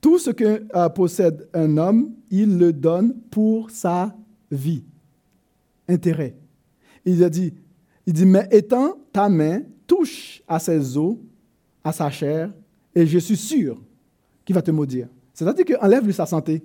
Tout 0.00 0.18
ce 0.18 0.30
que 0.30 0.88
possède 0.88 1.48
un 1.54 1.76
homme, 1.76 2.12
il 2.30 2.58
le 2.58 2.72
donne 2.72 3.14
pour 3.30 3.70
sa 3.70 4.14
vie 4.50 4.84
intérêt. 5.88 6.36
Il 7.04 7.22
a 7.22 7.30
dit, 7.30 7.54
il 8.06 8.12
dit, 8.12 8.26
mais 8.26 8.48
étant 8.50 8.94
ta 9.12 9.28
main 9.28 9.62
touche 9.86 10.42
à 10.46 10.58
ses 10.58 10.96
os, 10.96 11.16
à 11.82 11.92
sa 11.92 12.10
chair, 12.10 12.52
Et 12.94 13.06
je 13.06 13.18
suis 13.18 13.36
sûr 13.36 13.80
qu'il 14.44 14.54
va 14.54 14.62
te 14.62 14.70
maudire. 14.70 15.08
C'est-à-dire 15.34 15.64
qu'enlève-lui 15.64 16.14
sa 16.14 16.26
santé. 16.26 16.62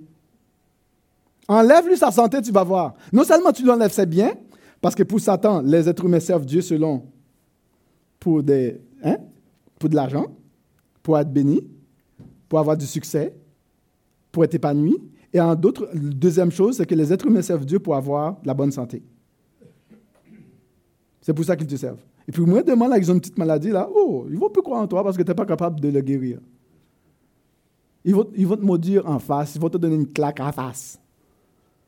Enlève-lui 1.46 1.96
sa 1.96 2.10
santé, 2.10 2.40
tu 2.40 2.52
vas 2.52 2.64
voir. 2.64 2.94
Non 3.12 3.24
seulement 3.24 3.52
tu 3.52 3.62
lui 3.62 3.70
enlèves 3.70 3.92
ses 3.92 4.06
biens, 4.06 4.32
parce 4.80 4.94
que 4.94 5.02
pour 5.02 5.20
Satan, 5.20 5.60
les 5.60 5.88
êtres 5.88 6.04
humains 6.04 6.20
servent 6.20 6.46
Dieu 6.46 6.60
selon 6.60 7.04
pour, 8.18 8.42
des, 8.42 8.80
hein, 9.04 9.18
pour 9.78 9.88
de 9.88 9.94
l'argent, 9.94 10.26
pour 11.02 11.18
être 11.18 11.32
béni, 11.32 11.60
pour 12.52 12.58
avoir 12.58 12.76
du 12.76 12.84
succès, 12.84 13.34
pour 14.30 14.44
être 14.44 14.52
épanoui. 14.52 14.98
Et 15.32 15.40
en 15.40 15.54
d'autres, 15.54 15.88
deuxième 15.94 16.50
chose, 16.50 16.76
c'est 16.76 16.84
que 16.84 16.94
les 16.94 17.10
êtres 17.10 17.26
humains 17.26 17.40
servent 17.40 17.64
Dieu 17.64 17.78
pour 17.78 17.96
avoir 17.96 18.36
la 18.44 18.52
bonne 18.52 18.70
santé. 18.70 19.02
C'est 21.22 21.32
pour 21.32 21.46
ça 21.46 21.56
qu'ils 21.56 21.66
te 21.66 21.76
servent. 21.76 22.04
Et 22.28 22.30
puis, 22.30 22.42
moi, 22.42 22.62
demain, 22.62 22.88
là, 22.88 22.98
ils 22.98 23.10
ont 23.10 23.14
une 23.14 23.22
petite 23.22 23.38
maladie, 23.38 23.70
là, 23.70 23.88
oh, 23.90 24.26
ils 24.28 24.38
vont 24.38 24.50
plus 24.50 24.60
croire 24.60 24.82
en 24.82 24.86
toi 24.86 25.02
parce 25.02 25.16
que 25.16 25.22
tu 25.22 25.30
n'es 25.30 25.34
pas 25.34 25.46
capable 25.46 25.80
de 25.80 25.88
le 25.88 26.02
guérir. 26.02 26.40
Ils 28.04 28.14
vont, 28.14 28.28
ils 28.36 28.46
vont 28.46 28.56
te 28.58 28.64
maudire 28.66 29.08
en 29.08 29.18
face, 29.18 29.54
ils 29.54 29.60
vont 29.62 29.70
te 29.70 29.78
donner 29.78 29.94
une 29.94 30.12
claque 30.12 30.40
en 30.40 30.52
face, 30.52 31.00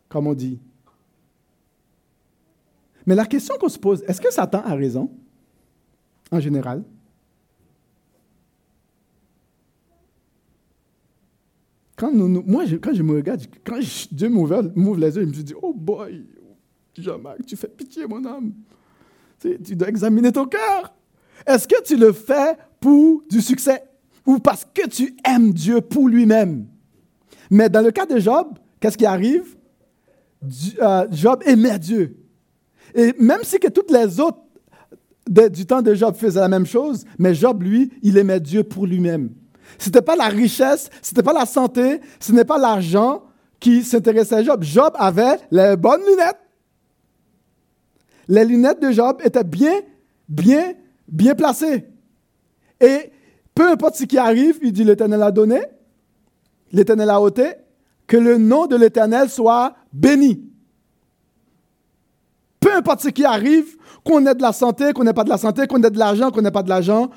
comme 0.09 0.29
on 0.29 0.33
dit. 0.33 0.59
Mais 3.05 3.15
la 3.15 3.27
question 3.27 3.57
qu'on 3.61 3.69
se 3.69 3.79
pose, 3.79 4.03
est-ce 4.09 4.19
que 4.19 4.33
Satan 4.33 4.63
a 4.65 4.75
raison, 4.75 5.11
en 6.33 6.41
général? 6.41 6.85
Quand 12.05 12.13
moi, 12.13 12.65
quand 12.83 12.93
je 12.93 13.03
me 13.03 13.15
regarde, 13.15 13.41
quand 13.65 13.79
Dieu 14.13 14.29
m'ouvre 14.29 14.97
les 14.99 15.17
yeux, 15.17 15.23
il 15.23 15.29
me 15.29 15.33
dit, 15.33 15.55
oh 15.63 15.73
boy, 15.73 16.23
Jean-Marc, 16.99 17.47
tu 17.47 17.57
fais 17.57 17.69
pitié, 17.69 18.07
mon 18.07 18.23
âme. 18.27 18.53
Tu 19.41 19.75
dois 19.75 19.89
examiner 19.89 20.31
ton 20.31 20.45
cœur. 20.45 20.95
Est-ce 21.47 21.67
que 21.67 21.83
tu 21.83 21.97
le 21.97 22.13
fais 22.13 22.57
pour 22.79 23.23
du 23.31 23.41
succès 23.41 23.85
ou 24.27 24.39
parce 24.39 24.67
que 24.67 24.87
tu 24.87 25.17
aimes 25.25 25.53
Dieu 25.53 25.81
pour 25.81 26.09
lui-même? 26.09 26.67
Mais 27.51 27.71
dans 27.71 27.83
le 27.83 27.91
cas 27.91 28.05
de 28.05 28.19
Job, 28.19 28.49
qu'est-ce 28.81 28.99
qui 28.99 29.07
arrive? 29.07 29.57
Euh, 30.81 31.07
Job 31.11 31.43
aimait 31.47 31.79
Dieu. 31.79 32.19
Et 32.95 33.15
même 33.19 33.41
si 33.45 33.59
que 33.59 33.69
toutes 33.69 33.91
les 33.91 34.21
autres 34.21 34.41
du 35.27 35.65
temps 35.65 35.81
de 35.81 35.95
Job 35.95 36.15
faisaient 36.17 36.41
la 36.41 36.49
même 36.49 36.67
chose, 36.67 37.05
mais 37.19 37.35
Job, 37.35 37.63
lui, 37.63 37.91
il 38.03 38.19
aimait 38.19 38.41
Dieu 38.41 38.63
pour 38.63 38.87
lui-même. 38.87 39.31
Ce 39.79 39.87
n'était 39.87 40.03
pas 40.03 40.17
la 40.17 40.29
richesse, 40.29 40.91
ce 41.03 41.11
n'était 41.11 41.23
pas 41.23 41.33
la 41.33 41.47
santé, 41.47 42.01
ce 42.21 42.33
n'est 42.33 42.45
pas 42.45 42.59
l'argent 42.59 43.25
qui 43.61 43.83
s'intéressait 43.83 44.37
à 44.37 44.43
Job. 44.43 44.63
Job 44.63 44.93
avait 44.97 45.39
les 45.51 45.77
bonnes 45.77 46.03
lunettes. 46.03 46.41
Les 48.29 48.45
lunettes 48.45 48.81
de 48.81 48.91
Job 48.91 49.21
étaient 49.25 49.45
bien, 49.45 49.81
bien, 50.29 50.75
bien 51.09 51.35
placées. 51.35 51.87
Et 52.81 53.13
peu 53.55 53.69
importe 53.69 53.97
ce 53.97 54.05
qui 54.05 54.19
arrive, 54.19 54.59
il 54.63 54.73
dit 54.73 54.85
l'Éternel 54.85 55.23
a 55.23 55.31
donné, 55.31 55.61
l'Éternel 56.73 57.11
a 57.11 57.21
ôté, 57.21 57.55
que 58.07 58.17
le 58.17 58.37
nom 58.37 58.67
de 58.67 58.77
l'Éternel 58.77 59.31
soit 59.31 59.75
béni. 59.93 60.51
Peu 62.61 62.75
importe 62.75 63.01
ce 63.01 63.09
qui 63.09 63.25
arrive, 63.25 63.77
qu'on 64.05 64.27
ait 64.27 64.35
de 64.35 64.43
la 64.43 64.53
santé, 64.53 64.93
qu'on 64.93 65.05
n'ait 65.05 65.13
pas 65.13 65.25
de 65.25 65.31
la 65.31 65.39
santé, 65.39 65.67
qu'on 65.67 65.83
ait 65.83 65.91
de 65.91 65.99
l'argent, 65.99 66.31
qu'on 66.31 66.43
n'ait 66.43 66.51
pas 66.51 66.63
de 66.63 66.69
l'argent, 66.69 67.11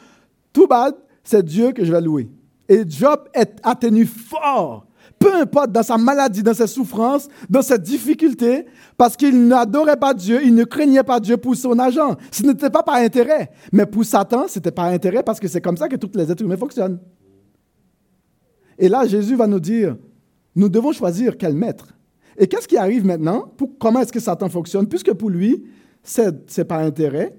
tout 0.53 0.67
bad, 0.67 0.95
c'est 1.23 1.43
Dieu 1.43 1.71
que 1.71 1.83
je 1.83 1.91
vais 1.91 2.01
louer. 2.01 2.29
Et 2.69 2.83
Job 2.87 3.29
a 3.63 3.75
tenu 3.75 4.05
fort, 4.05 4.85
peu 5.17 5.33
importe 5.33 5.71
dans 5.71 5.83
sa 5.83 5.97
maladie, 5.97 6.43
dans 6.43 6.53
ses 6.53 6.67
souffrances, 6.67 7.27
dans 7.49 7.61
ses 7.61 7.79
difficultés, 7.79 8.65
parce 8.97 9.15
qu'il 9.15 9.47
n'adorait 9.47 9.97
pas 9.97 10.13
Dieu, 10.13 10.41
il 10.43 10.53
ne 10.53 10.63
craignait 10.63 11.03
pas 11.03 11.19
Dieu 11.19 11.37
pour 11.37 11.55
son 11.55 11.77
argent. 11.79 12.15
Ce 12.31 12.43
n'était 12.43 12.69
pas 12.69 12.83
par 12.83 12.95
intérêt. 12.95 13.49
Mais 13.71 13.85
pour 13.85 14.03
Satan, 14.03 14.45
c'était 14.47 14.71
par 14.71 14.85
intérêt 14.85 15.23
parce 15.23 15.39
que 15.39 15.47
c'est 15.47 15.61
comme 15.61 15.77
ça 15.77 15.87
que 15.87 15.95
toutes 15.95 16.15
les 16.15 16.29
êtres 16.31 16.43
humains 16.43 16.57
fonctionnent. 16.57 16.99
Et 18.77 18.89
là, 18.89 19.07
Jésus 19.07 19.35
va 19.35 19.47
nous 19.47 19.59
dire, 19.59 19.95
nous 20.55 20.69
devons 20.69 20.91
choisir 20.91 21.37
quel 21.37 21.53
maître. 21.53 21.93
Et 22.37 22.47
qu'est-ce 22.47 22.67
qui 22.67 22.77
arrive 22.77 23.05
maintenant? 23.05 23.51
comment 23.79 24.01
est-ce 24.01 24.13
que 24.13 24.19
Satan 24.19 24.49
fonctionne? 24.49 24.87
Puisque 24.87 25.13
pour 25.13 25.29
lui, 25.29 25.63
c'est 26.03 26.65
par 26.65 26.79
intérêt, 26.79 27.35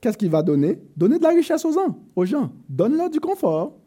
qu'est-ce 0.00 0.18
qu'il 0.18 0.30
va 0.30 0.42
donner? 0.42 0.78
Donner 0.96 1.18
de 1.18 1.22
la 1.22 1.30
richesse 1.30 1.64
aux 1.64 1.72
gens. 1.72 1.98
Aux 2.14 2.26
gens. 2.26 2.52
Donne-leur 2.68 3.08
du 3.08 3.20
confort 3.20 3.78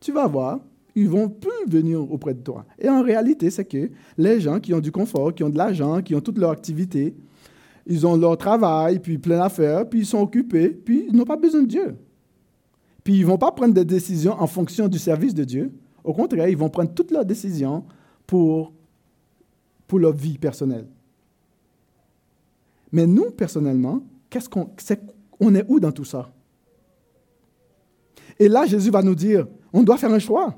tu 0.00 0.12
vas 0.12 0.26
voir, 0.26 0.60
ils 0.94 1.08
vont 1.08 1.28
plus 1.28 1.66
venir 1.68 2.00
auprès 2.10 2.34
de 2.34 2.40
toi. 2.40 2.64
Et 2.78 2.88
en 2.88 3.02
réalité, 3.02 3.50
c'est 3.50 3.64
que 3.64 3.90
les 4.16 4.40
gens 4.40 4.58
qui 4.58 4.74
ont 4.74 4.80
du 4.80 4.90
confort, 4.90 5.34
qui 5.34 5.44
ont 5.44 5.50
de 5.50 5.58
l'argent, 5.58 6.02
qui 6.02 6.14
ont 6.14 6.20
toute 6.20 6.38
leur 6.38 6.50
activité, 6.50 7.14
ils 7.86 8.06
ont 8.06 8.16
leur 8.16 8.36
travail, 8.36 8.98
puis 8.98 9.16
plein 9.18 9.38
d'affaires, 9.38 9.88
puis 9.88 10.00
ils 10.00 10.06
sont 10.06 10.20
occupés, 10.20 10.68
puis 10.70 11.06
ils 11.08 11.16
n'ont 11.16 11.24
pas 11.24 11.36
besoin 11.36 11.62
de 11.62 11.68
Dieu. 11.68 11.96
Puis 13.02 13.16
ils 13.16 13.22
ne 13.22 13.26
vont 13.26 13.38
pas 13.38 13.52
prendre 13.52 13.72
des 13.72 13.84
décisions 13.84 14.32
en 14.32 14.46
fonction 14.46 14.88
du 14.88 14.98
service 14.98 15.34
de 15.34 15.44
Dieu. 15.44 15.72
Au 16.04 16.12
contraire, 16.12 16.48
ils 16.48 16.56
vont 16.56 16.68
prendre 16.68 16.92
toutes 16.92 17.10
leurs 17.10 17.24
décisions 17.24 17.84
pour, 18.26 18.72
pour 19.86 19.98
leur 19.98 20.12
vie 20.12 20.36
personnelle. 20.36 20.86
Mais 22.92 23.06
nous, 23.06 23.30
personnellement, 23.30 24.02
qu'est-ce 24.28 24.48
qu'on, 24.48 24.70
on 25.40 25.54
est 25.54 25.64
où 25.68 25.80
dans 25.80 25.92
tout 25.92 26.04
ça? 26.04 26.30
Et 28.38 28.48
là, 28.48 28.66
Jésus 28.66 28.90
va 28.90 29.02
nous 29.02 29.14
dire, 29.14 29.46
on 29.72 29.82
doit 29.82 29.96
faire 29.96 30.12
un 30.12 30.18
choix. 30.18 30.54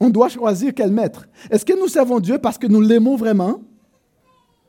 On 0.00 0.10
doit 0.10 0.28
choisir 0.28 0.72
quel 0.74 0.90
maître. 0.90 1.26
Est-ce 1.50 1.64
que 1.64 1.78
nous 1.78 1.88
servons 1.88 2.20
Dieu 2.20 2.38
parce 2.38 2.58
que 2.58 2.66
nous 2.66 2.80
l'aimons 2.80 3.16
vraiment? 3.16 3.60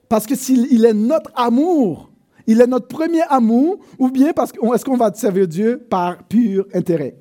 Parce 0.07 0.25
que 0.25 0.36
s'il 0.36 0.86
est 0.86 0.93
notre 0.93 1.31
amour, 1.36 2.11
il 2.47 2.61
est 2.61 2.67
notre 2.67 2.88
premier 2.88 3.23
amour, 3.29 3.79
ou 3.97 4.09
bien 4.11 4.33
parce 4.33 4.51
est-ce 4.51 4.86
qu'on 4.86 4.97
va 4.97 5.11
servir 5.13 5.47
Dieu 5.47 5.77
par 5.89 6.23
pur 6.23 6.67
intérêt? 6.73 7.17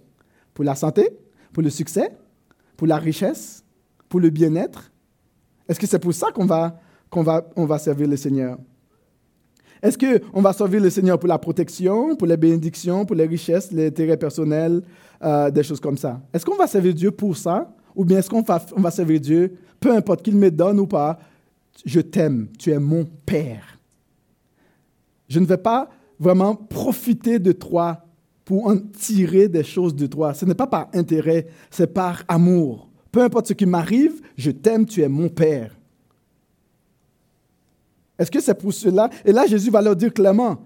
Pour 0.52 0.64
la 0.64 0.74
santé 0.74 1.18
Pour 1.52 1.62
le 1.62 1.70
succès 1.70 2.16
Pour 2.76 2.86
la 2.86 2.96
richesse 2.96 3.64
Pour 4.08 4.20
le 4.20 4.30
bien-être? 4.30 4.92
Est-ce 5.68 5.80
que 5.80 5.86
c'est 5.86 5.98
pour 5.98 6.14
ça 6.14 6.30
qu'on 6.30 6.46
va, 6.46 6.78
qu'on 7.10 7.22
va, 7.22 7.44
on 7.56 7.64
va 7.64 7.78
servir 7.78 8.06
le 8.06 8.16
Seigneur? 8.16 8.58
Est-ce 9.84 9.98
qu'on 9.98 10.40
va 10.40 10.54
servir 10.54 10.80
le 10.80 10.88
Seigneur 10.88 11.18
pour 11.18 11.28
la 11.28 11.38
protection, 11.38 12.16
pour 12.16 12.26
les 12.26 12.38
bénédictions, 12.38 13.04
pour 13.04 13.14
les 13.14 13.26
richesses, 13.26 13.70
les 13.70 13.88
intérêts 13.88 14.16
personnels, 14.16 14.80
euh, 15.22 15.50
des 15.50 15.62
choses 15.62 15.78
comme 15.78 15.98
ça? 15.98 16.22
Est-ce 16.32 16.46
qu'on 16.46 16.56
va 16.56 16.66
servir 16.66 16.94
Dieu 16.94 17.10
pour 17.10 17.36
ça? 17.36 17.70
Ou 17.94 18.02
bien 18.02 18.18
est-ce 18.18 18.30
qu'on 18.30 18.40
va, 18.40 18.64
va 18.74 18.90
servir 18.90 19.20
Dieu, 19.20 19.54
peu 19.78 19.94
importe 19.94 20.22
qu'il 20.22 20.36
me 20.36 20.50
donne 20.50 20.80
ou 20.80 20.86
pas, 20.86 21.18
je 21.84 22.00
t'aime, 22.00 22.48
tu 22.58 22.70
es 22.70 22.78
mon 22.78 23.04
Père. 23.26 23.78
Je 25.28 25.38
ne 25.38 25.44
vais 25.44 25.58
pas 25.58 25.90
vraiment 26.18 26.54
profiter 26.54 27.38
de 27.38 27.52
toi 27.52 28.06
pour 28.46 28.68
en 28.68 28.78
tirer 28.78 29.48
des 29.48 29.64
choses 29.64 29.94
de 29.94 30.06
toi. 30.06 30.32
Ce 30.32 30.46
n'est 30.46 30.54
pas 30.54 30.66
par 30.66 30.88
intérêt, 30.94 31.46
c'est 31.70 31.92
par 31.92 32.24
amour. 32.26 32.88
Peu 33.12 33.22
importe 33.22 33.48
ce 33.48 33.52
qui 33.52 33.66
m'arrive, 33.66 34.22
je 34.38 34.50
t'aime, 34.50 34.86
tu 34.86 35.02
es 35.02 35.08
mon 35.08 35.28
Père. 35.28 35.76
Est-ce 38.18 38.30
que 38.30 38.40
c'est 38.40 38.54
pour 38.54 38.72
cela? 38.72 39.10
Et 39.24 39.32
là, 39.32 39.46
Jésus 39.46 39.70
va 39.70 39.82
leur 39.82 39.96
dire 39.96 40.12
clairement, 40.12 40.62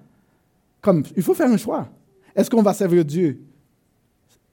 comme 0.81 1.03
il 1.17 1.23
faut 1.23 1.35
faire 1.35 1.51
un 1.51 1.57
choix. 1.57 1.89
Est-ce 2.35 2.51
qu'on 2.51 2.63
va 2.63 2.75
servir 2.75 3.05
Dieu? 3.05 3.43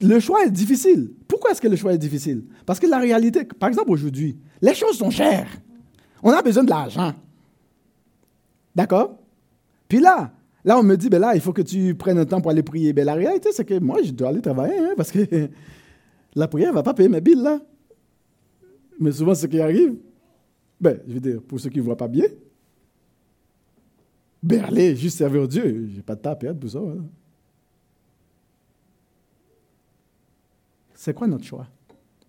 Le 0.01 0.19
choix 0.19 0.45
est 0.45 0.51
difficile. 0.51 1.13
Pourquoi 1.27 1.51
est-ce 1.51 1.61
que 1.61 1.67
le 1.67 1.75
choix 1.75 1.93
est 1.93 1.97
difficile? 1.97 2.43
Parce 2.65 2.79
que 2.79 2.87
la 2.87 2.99
réalité, 2.99 3.45
par 3.45 3.69
exemple 3.69 3.91
aujourd'hui, 3.91 4.37
les 4.61 4.73
choses 4.73 4.97
sont 4.97 5.09
chères. 5.09 5.49
On 6.23 6.31
a 6.31 6.41
besoin 6.41 6.63
de 6.63 6.69
l'argent. 6.69 7.13
D'accord? 8.75 9.17
Puis 9.87 9.99
là, 9.99 10.31
là, 10.63 10.79
on 10.79 10.83
me 10.83 10.95
dit, 10.95 11.09
ben 11.09 11.19
là, 11.19 11.35
il 11.35 11.41
faut 11.41 11.53
que 11.53 11.61
tu 11.61 11.95
prennes 11.95 12.17
un 12.17 12.25
temps 12.25 12.41
pour 12.41 12.51
aller 12.51 12.63
prier. 12.63 12.91
Ben, 12.91 13.05
la 13.05 13.13
réalité, 13.13 13.49
c'est 13.51 13.63
que 13.63 13.79
moi, 13.79 13.99
je 14.03 14.11
dois 14.11 14.29
aller 14.29 14.41
travailler, 14.41 14.77
hein, 14.77 14.93
parce 14.97 15.11
que 15.11 15.19
la 16.35 16.47
prière 16.47 16.71
ne 16.71 16.75
va 16.75 16.83
pas 16.83 16.93
payer 16.93 17.09
mes 17.09 17.21
billes, 17.21 17.41
là. 17.41 17.59
Mais 18.99 19.11
souvent, 19.11 19.35
ce 19.35 19.45
qui 19.47 19.61
arrive, 19.61 19.95
ben, 20.79 20.99
je 21.07 21.13
veux 21.13 21.19
dire, 21.19 21.41
pour 21.41 21.59
ceux 21.59 21.69
qui 21.69 21.77
ne 21.79 21.83
voient 21.83 21.97
pas 21.97 22.07
bien, 22.07 22.25
allez, 24.51 24.95
juste 24.95 25.17
servir 25.17 25.47
Dieu. 25.47 25.89
J'ai 25.93 26.01
pas 26.01 26.15
de 26.15 26.21
temps 26.21 26.31
à 26.31 26.35
perdre 26.35 26.59
pour 26.59 26.69
ça. 26.69 26.79
Hein. 26.79 27.05
C'est 30.93 31.13
quoi 31.13 31.27
notre 31.27 31.43
choix? 31.43 31.67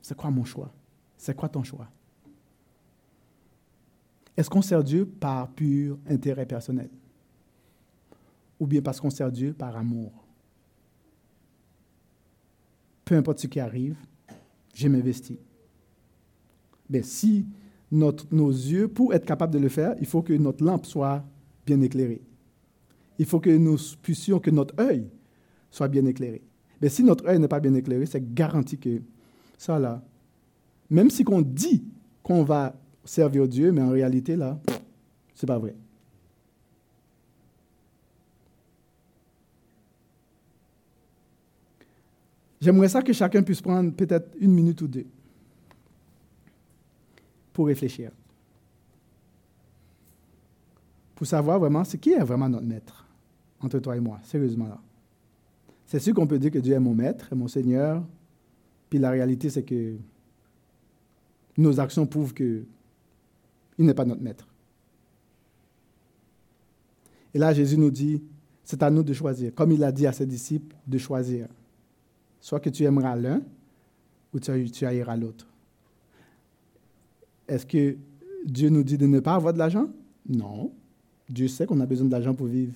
C'est 0.02 0.16
quoi 0.16 0.30
mon 0.30 0.44
choix? 0.44 0.72
C'est 1.16 1.34
quoi 1.34 1.48
ton 1.48 1.62
choix? 1.62 1.88
Est-ce 4.36 4.50
qu'on 4.50 4.62
sert 4.62 4.84
Dieu 4.84 5.06
par 5.06 5.48
pur 5.48 5.98
intérêt 6.06 6.46
personnel? 6.46 6.90
Ou 8.60 8.66
bien 8.66 8.82
parce 8.82 9.00
qu'on 9.00 9.10
sert 9.10 9.32
Dieu 9.32 9.52
par 9.52 9.76
amour? 9.76 10.12
Peu 13.04 13.16
importe 13.16 13.38
ce 13.38 13.46
qui 13.46 13.60
arrive, 13.60 13.96
je 14.74 14.88
m'investis. 14.88 15.38
Mais 16.90 17.02
si 17.02 17.46
notre, 17.90 18.26
nos 18.34 18.50
yeux, 18.50 18.88
pour 18.88 19.14
être 19.14 19.24
capable 19.24 19.52
de 19.54 19.58
le 19.58 19.68
faire, 19.68 19.94
il 20.00 20.06
faut 20.06 20.22
que 20.22 20.32
notre 20.32 20.64
lampe 20.64 20.86
soit 20.86 21.24
bien 21.66 21.80
éclairé. 21.82 22.22
Il 23.18 23.26
faut 23.26 23.40
que 23.40 23.50
nous 23.50 23.76
puissions, 24.00 24.38
que 24.38 24.50
notre 24.50 24.80
œil 24.80 25.08
soit 25.70 25.88
bien 25.88 26.06
éclairé. 26.06 26.42
Mais 26.80 26.88
si 26.88 27.02
notre 27.02 27.26
œil 27.26 27.38
n'est 27.38 27.48
pas 27.48 27.60
bien 27.60 27.74
éclairé, 27.74 28.06
c'est 28.06 28.34
garanti 28.34 28.78
que 28.78 29.02
ça 29.58 29.78
là, 29.78 30.02
même 30.88 31.10
si 31.10 31.24
qu'on 31.24 31.42
dit 31.42 31.84
qu'on 32.22 32.44
va 32.44 32.78
servir 33.04 33.48
Dieu, 33.48 33.72
mais 33.72 33.82
en 33.82 33.90
réalité 33.90 34.36
là, 34.36 34.58
c'est 35.34 35.46
pas 35.46 35.58
vrai. 35.58 35.74
J'aimerais 42.60 42.88
ça 42.88 43.02
que 43.02 43.12
chacun 43.12 43.42
puisse 43.42 43.60
prendre 43.60 43.92
peut-être 43.92 44.34
une 44.40 44.52
minute 44.52 44.80
ou 44.82 44.88
deux 44.88 45.06
pour 47.52 47.66
réfléchir. 47.66 48.10
Pour 51.16 51.26
savoir 51.26 51.58
vraiment 51.58 51.82
ce 51.82 51.96
qui 51.96 52.12
est 52.12 52.22
vraiment 52.22 52.48
notre 52.48 52.66
maître 52.66 53.04
entre 53.60 53.78
toi 53.80 53.96
et 53.96 54.00
moi, 54.00 54.20
sérieusement 54.22 54.68
là. 54.68 54.78
C'est 55.86 55.98
sûr 55.98 56.14
qu'on 56.14 56.26
peut 56.26 56.38
dire 56.38 56.50
que 56.50 56.58
Dieu 56.58 56.74
est 56.74 56.80
mon 56.80 56.94
maître, 56.94 57.34
mon 57.34 57.48
Seigneur, 57.48 58.04
puis 58.90 58.98
la 58.98 59.10
réalité 59.10 59.50
c'est 59.50 59.62
que 59.62 59.96
nos 61.56 61.80
actions 61.80 62.06
prouvent 62.06 62.34
qu'il 62.34 62.66
n'est 63.78 63.94
pas 63.94 64.04
notre 64.04 64.22
maître. 64.22 64.46
Et 67.32 67.38
là, 67.38 67.52
Jésus 67.52 67.76
nous 67.76 67.90
dit, 67.90 68.22
c'est 68.64 68.82
à 68.82 68.90
nous 68.90 69.02
de 69.02 69.12
choisir, 69.12 69.54
comme 69.54 69.72
il 69.72 69.84
a 69.84 69.92
dit 69.92 70.06
à 70.06 70.12
ses 70.12 70.26
disciples, 70.26 70.74
de 70.86 70.98
choisir. 70.98 71.48
Soit 72.40 72.60
que 72.60 72.70
tu 72.70 72.84
aimeras 72.84 73.16
l'un 73.16 73.42
ou 74.32 74.40
tu, 74.40 74.70
tu 74.70 74.84
haïras 74.84 75.16
l'autre. 75.16 75.46
Est-ce 77.48 77.64
que 77.64 77.96
Dieu 78.44 78.68
nous 78.68 78.82
dit 78.82 78.98
de 78.98 79.06
ne 79.06 79.20
pas 79.20 79.34
avoir 79.34 79.52
de 79.52 79.58
l'argent? 79.58 79.88
Non. 80.28 80.72
Dieu 81.28 81.48
sait 81.48 81.66
qu'on 81.66 81.80
a 81.80 81.86
besoin 81.86 82.08
d'argent 82.08 82.34
pour 82.34 82.46
vivre. 82.46 82.72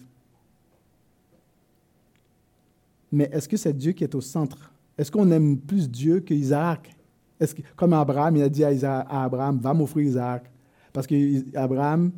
Mais 3.12 3.28
est-ce 3.32 3.48
que 3.48 3.56
c'est 3.56 3.72
Dieu 3.72 3.92
qui 3.92 4.04
est 4.04 4.14
au 4.14 4.20
centre? 4.20 4.72
Est-ce 4.96 5.10
qu'on 5.10 5.30
aime 5.30 5.58
plus 5.58 5.88
Dieu 5.88 6.20
qu'Isaac? 6.20 6.94
Est-ce 7.38 7.54
que, 7.54 7.62
comme 7.74 7.92
Abraham, 7.92 8.36
il 8.36 8.42
a 8.42 8.48
dit 8.48 8.64
à, 8.64 9.00
à 9.00 9.24
Abraham, 9.24 9.58
va 9.58 9.72
m'offrir 9.72 10.06
Isaac. 10.06 10.50
Parce 10.92 11.06
qu'Abraham 11.06 12.12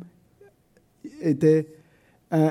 était 1.21 1.67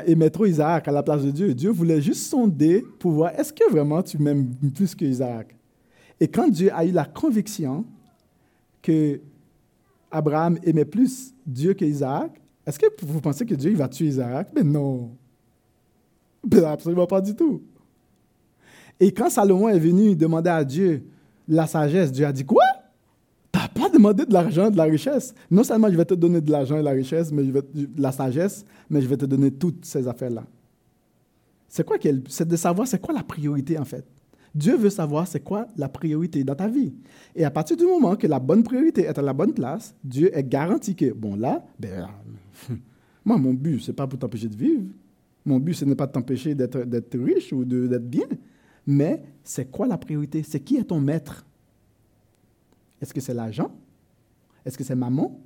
et 0.07 0.30
trop 0.30 0.47
Isaac 0.47 0.87
à 0.87 0.93
la 0.93 1.03
place 1.03 1.24
de 1.24 1.30
Dieu. 1.30 1.55
Dieu 1.55 1.70
voulait 1.70 2.01
juste 2.01 2.22
sonder 2.30 2.85
pour 3.01 3.12
voir 3.12 3.33
est-ce 3.37 3.53
que 3.53 3.68
vraiment 3.70 4.03
tu 4.03 4.16
m'aimes 4.18 4.55
plus 4.74 4.95
que 4.95 5.05
Isaac? 5.05 5.57
Et 6.20 6.28
quand 6.28 6.49
Dieu 6.49 6.70
a 6.72 6.85
eu 6.85 6.93
la 6.93 7.05
conviction 7.05 7.85
que 8.80 9.20
Abraham 10.11 10.59
aimait 10.62 10.85
plus 10.85 11.35
Dieu 11.45 11.74
que 11.74 11.85
Isaac, 11.85 12.41
est-ce 12.66 12.78
que 12.78 12.86
vous 13.02 13.20
pensez 13.20 13.44
que 13.44 13.54
Dieu 13.54 13.74
va 13.74 13.88
tuer 13.88 14.06
Isaac? 14.06 14.48
Mais 14.54 14.62
non. 14.62 15.10
Absolument 16.66 17.06
pas 17.06 17.20
du 17.20 17.34
tout. 17.34 17.62
Et 19.00 19.12
quand 19.12 19.30
Salomon 19.30 19.68
est 19.68 19.78
venu 19.78 20.14
demander 20.14 20.50
à 20.50 20.64
Dieu 20.64 21.04
la 21.48 21.66
sagesse, 21.66 22.12
Dieu 22.12 22.24
a 22.26 22.32
dit 22.32 22.44
quoi? 22.44 22.64
N'as 23.54 23.68
pas 23.68 23.88
demandé 23.88 24.24
de 24.24 24.32
l'argent, 24.32 24.70
de 24.70 24.76
la 24.76 24.84
richesse? 24.84 25.34
Non 25.50 25.64
seulement 25.64 25.88
je 25.90 25.96
vais 25.96 26.04
te 26.04 26.14
donner 26.14 26.40
de 26.40 26.50
l'argent 26.50 26.76
et 26.76 26.80
de 26.80 26.84
la 26.84 26.92
richesse, 26.92 27.30
mais 27.32 27.44
je 27.44 27.50
vais, 27.50 27.62
de 27.62 28.00
la 28.00 28.12
sagesse, 28.12 28.64
mais 28.88 29.00
je 29.00 29.06
vais 29.06 29.16
te 29.16 29.26
donner 29.26 29.50
toutes 29.50 29.84
ces 29.84 30.06
affaires-là. 30.06 30.44
C'est 31.68 31.84
quoi 31.84 31.96
C'est 32.28 32.46
de 32.46 32.56
savoir 32.56 32.86
c'est 32.86 33.00
quoi 33.00 33.14
la 33.14 33.22
priorité 33.22 33.78
en 33.78 33.84
fait? 33.84 34.04
Dieu 34.55 34.76
veut 34.76 34.90
savoir 34.90 35.26
c'est 35.26 35.40
quoi 35.40 35.66
la 35.76 35.88
priorité 35.88 36.44
dans 36.44 36.55
ta 36.55 36.68
vie. 36.68 36.92
Et 37.34 37.44
à 37.44 37.50
partir 37.50 37.76
du 37.76 37.84
moment 37.84 38.16
que 38.16 38.26
la 38.26 38.38
bonne 38.38 38.62
priorité 38.62 39.03
est 39.03 39.18
à 39.18 39.22
la 39.22 39.32
bonne 39.32 39.55
place, 39.55 39.94
Dieu 40.05 40.36
est 40.36 40.44
garanti 40.44 40.94
que, 40.94 41.12
bon 41.12 41.36
là, 41.36 41.64
ben, 41.78 42.09
moi 43.24 43.38
mon 43.38 43.55
but, 43.55 43.80
ce 43.80 43.90
n'est 43.90 43.94
pas 43.94 44.07
pour 44.07 44.18
t'empêcher 44.18 44.48
de 44.48 44.57
vivre. 44.57 44.84
Mon 45.44 45.59
but, 45.59 45.74
ce 45.74 45.84
n'est 45.84 45.94
pas 45.94 46.07
de 46.07 46.12
t'empêcher 46.12 46.55
d'être 46.55 47.18
riche 47.18 47.53
ou 47.53 47.64
d'être 47.64 48.09
bien. 48.09 48.26
Mais 48.86 49.22
c'est 49.42 49.70
quoi 49.70 49.86
la 49.86 49.98
priorité? 49.98 50.42
C'est 50.42 50.61
qui 50.61 50.76
est 50.76 50.84
ton 50.84 51.00
maître? 51.00 51.44
Est-ce 53.00 53.12
que 53.12 53.20
c'est 53.20 53.34
l'argent? 53.34 53.74
Est-ce 54.64 54.78
que 54.78 54.84
c'est 54.84 54.94
maman? 54.94 55.40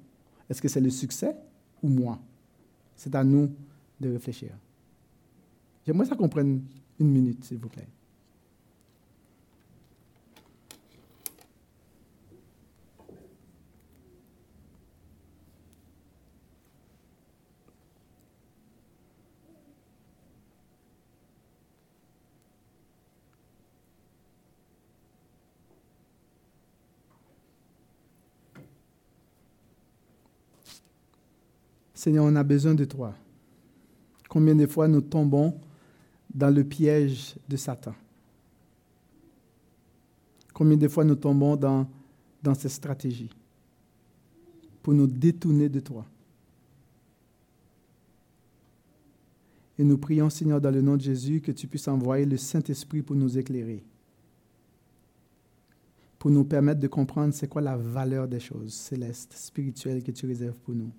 Est-ce 0.50 0.60
que 0.60 0.68
c'est 0.68 0.80
le 0.80 0.90
succès 0.90 1.34
ou 1.82 1.88
moi? 1.88 2.18
C'est 2.94 3.14
à 3.14 3.24
nous 3.24 3.50
de 4.00 4.12
réfléchir. 4.12 4.50
J'aimerais 5.86 6.06
ça 6.06 6.16
qu'on 6.16 6.28
prenne 6.28 6.62
une 6.98 7.10
minute, 7.10 7.44
s'il 7.44 7.58
vous 7.58 7.68
plaît. 7.68 7.88
Seigneur, 31.96 32.26
on 32.26 32.36
a 32.36 32.44
besoin 32.44 32.74
de 32.74 32.84
toi. 32.84 33.14
Combien 34.28 34.54
de 34.54 34.66
fois 34.66 34.86
nous 34.86 35.00
tombons 35.00 35.58
dans 36.32 36.54
le 36.54 36.62
piège 36.62 37.36
de 37.48 37.56
Satan? 37.56 37.94
Combien 40.52 40.76
de 40.76 40.88
fois 40.88 41.04
nous 41.04 41.14
tombons 41.14 41.56
dans, 41.56 41.88
dans 42.42 42.54
ces 42.54 42.68
stratégies 42.68 43.30
pour 44.82 44.92
nous 44.92 45.06
détourner 45.06 45.70
de 45.70 45.80
toi? 45.80 46.04
Et 49.78 49.84
nous 49.84 49.96
prions, 49.96 50.28
Seigneur, 50.28 50.60
dans 50.60 50.70
le 50.70 50.82
nom 50.82 50.96
de 50.96 51.02
Jésus, 51.02 51.40
que 51.40 51.52
tu 51.52 51.66
puisses 51.66 51.88
envoyer 51.88 52.26
le 52.26 52.36
Saint-Esprit 52.36 53.00
pour 53.00 53.16
nous 53.16 53.38
éclairer, 53.38 53.82
pour 56.18 56.30
nous 56.30 56.44
permettre 56.44 56.80
de 56.80 56.88
comprendre 56.88 57.32
c'est 57.32 57.48
quoi 57.48 57.62
la 57.62 57.78
valeur 57.78 58.28
des 58.28 58.40
choses 58.40 58.74
célestes, 58.74 59.32
spirituelles 59.32 60.02
que 60.02 60.12
tu 60.12 60.26
réserves 60.26 60.58
pour 60.60 60.74
nous. 60.74 60.92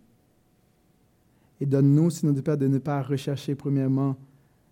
Et 1.60 1.66
donne-nous, 1.66 2.10
Seigneur 2.10 2.36
de 2.36 2.42
Père, 2.42 2.58
de 2.58 2.68
ne 2.68 2.78
pas 2.78 3.02
rechercher 3.02 3.56
premièrement 3.56 4.16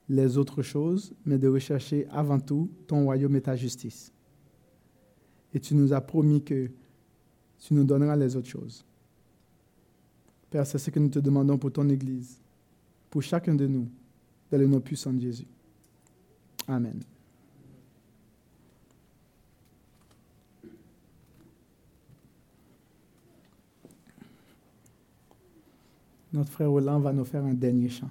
les 0.07 0.37
autres 0.37 0.61
choses, 0.61 1.13
mais 1.25 1.37
de 1.37 1.47
rechercher 1.47 2.07
avant 2.11 2.39
tout 2.39 2.69
ton 2.87 3.03
royaume 3.03 3.35
et 3.35 3.41
ta 3.41 3.55
justice. 3.55 4.11
Et 5.53 5.59
tu 5.59 5.73
nous 5.73 5.93
as 5.93 6.01
promis 6.01 6.43
que 6.43 6.69
tu 7.59 7.73
nous 7.73 7.83
donneras 7.83 8.15
les 8.15 8.35
autres 8.35 8.49
choses. 8.49 8.85
Père, 10.49 10.67
c'est 10.67 10.77
ce 10.77 10.91
que 10.91 10.99
nous 10.99 11.09
te 11.09 11.19
demandons 11.19 11.57
pour 11.57 11.71
ton 11.71 11.89
Église, 11.89 12.39
pour 13.09 13.23
chacun 13.23 13.55
de 13.55 13.65
nous, 13.65 13.87
dans 14.51 14.57
le 14.57 14.67
nom 14.67 14.79
puissant 14.79 15.11
de 15.11 15.19
Jésus. 15.19 15.47
Amen. 16.67 16.99
Notre 26.35 26.51
frère 26.51 26.69
Roland 26.69 26.99
va 26.99 27.13
nous 27.13 27.23
faire 27.23 27.45
un 27.45 27.53
dernier 27.53 27.87
chant. 27.87 28.09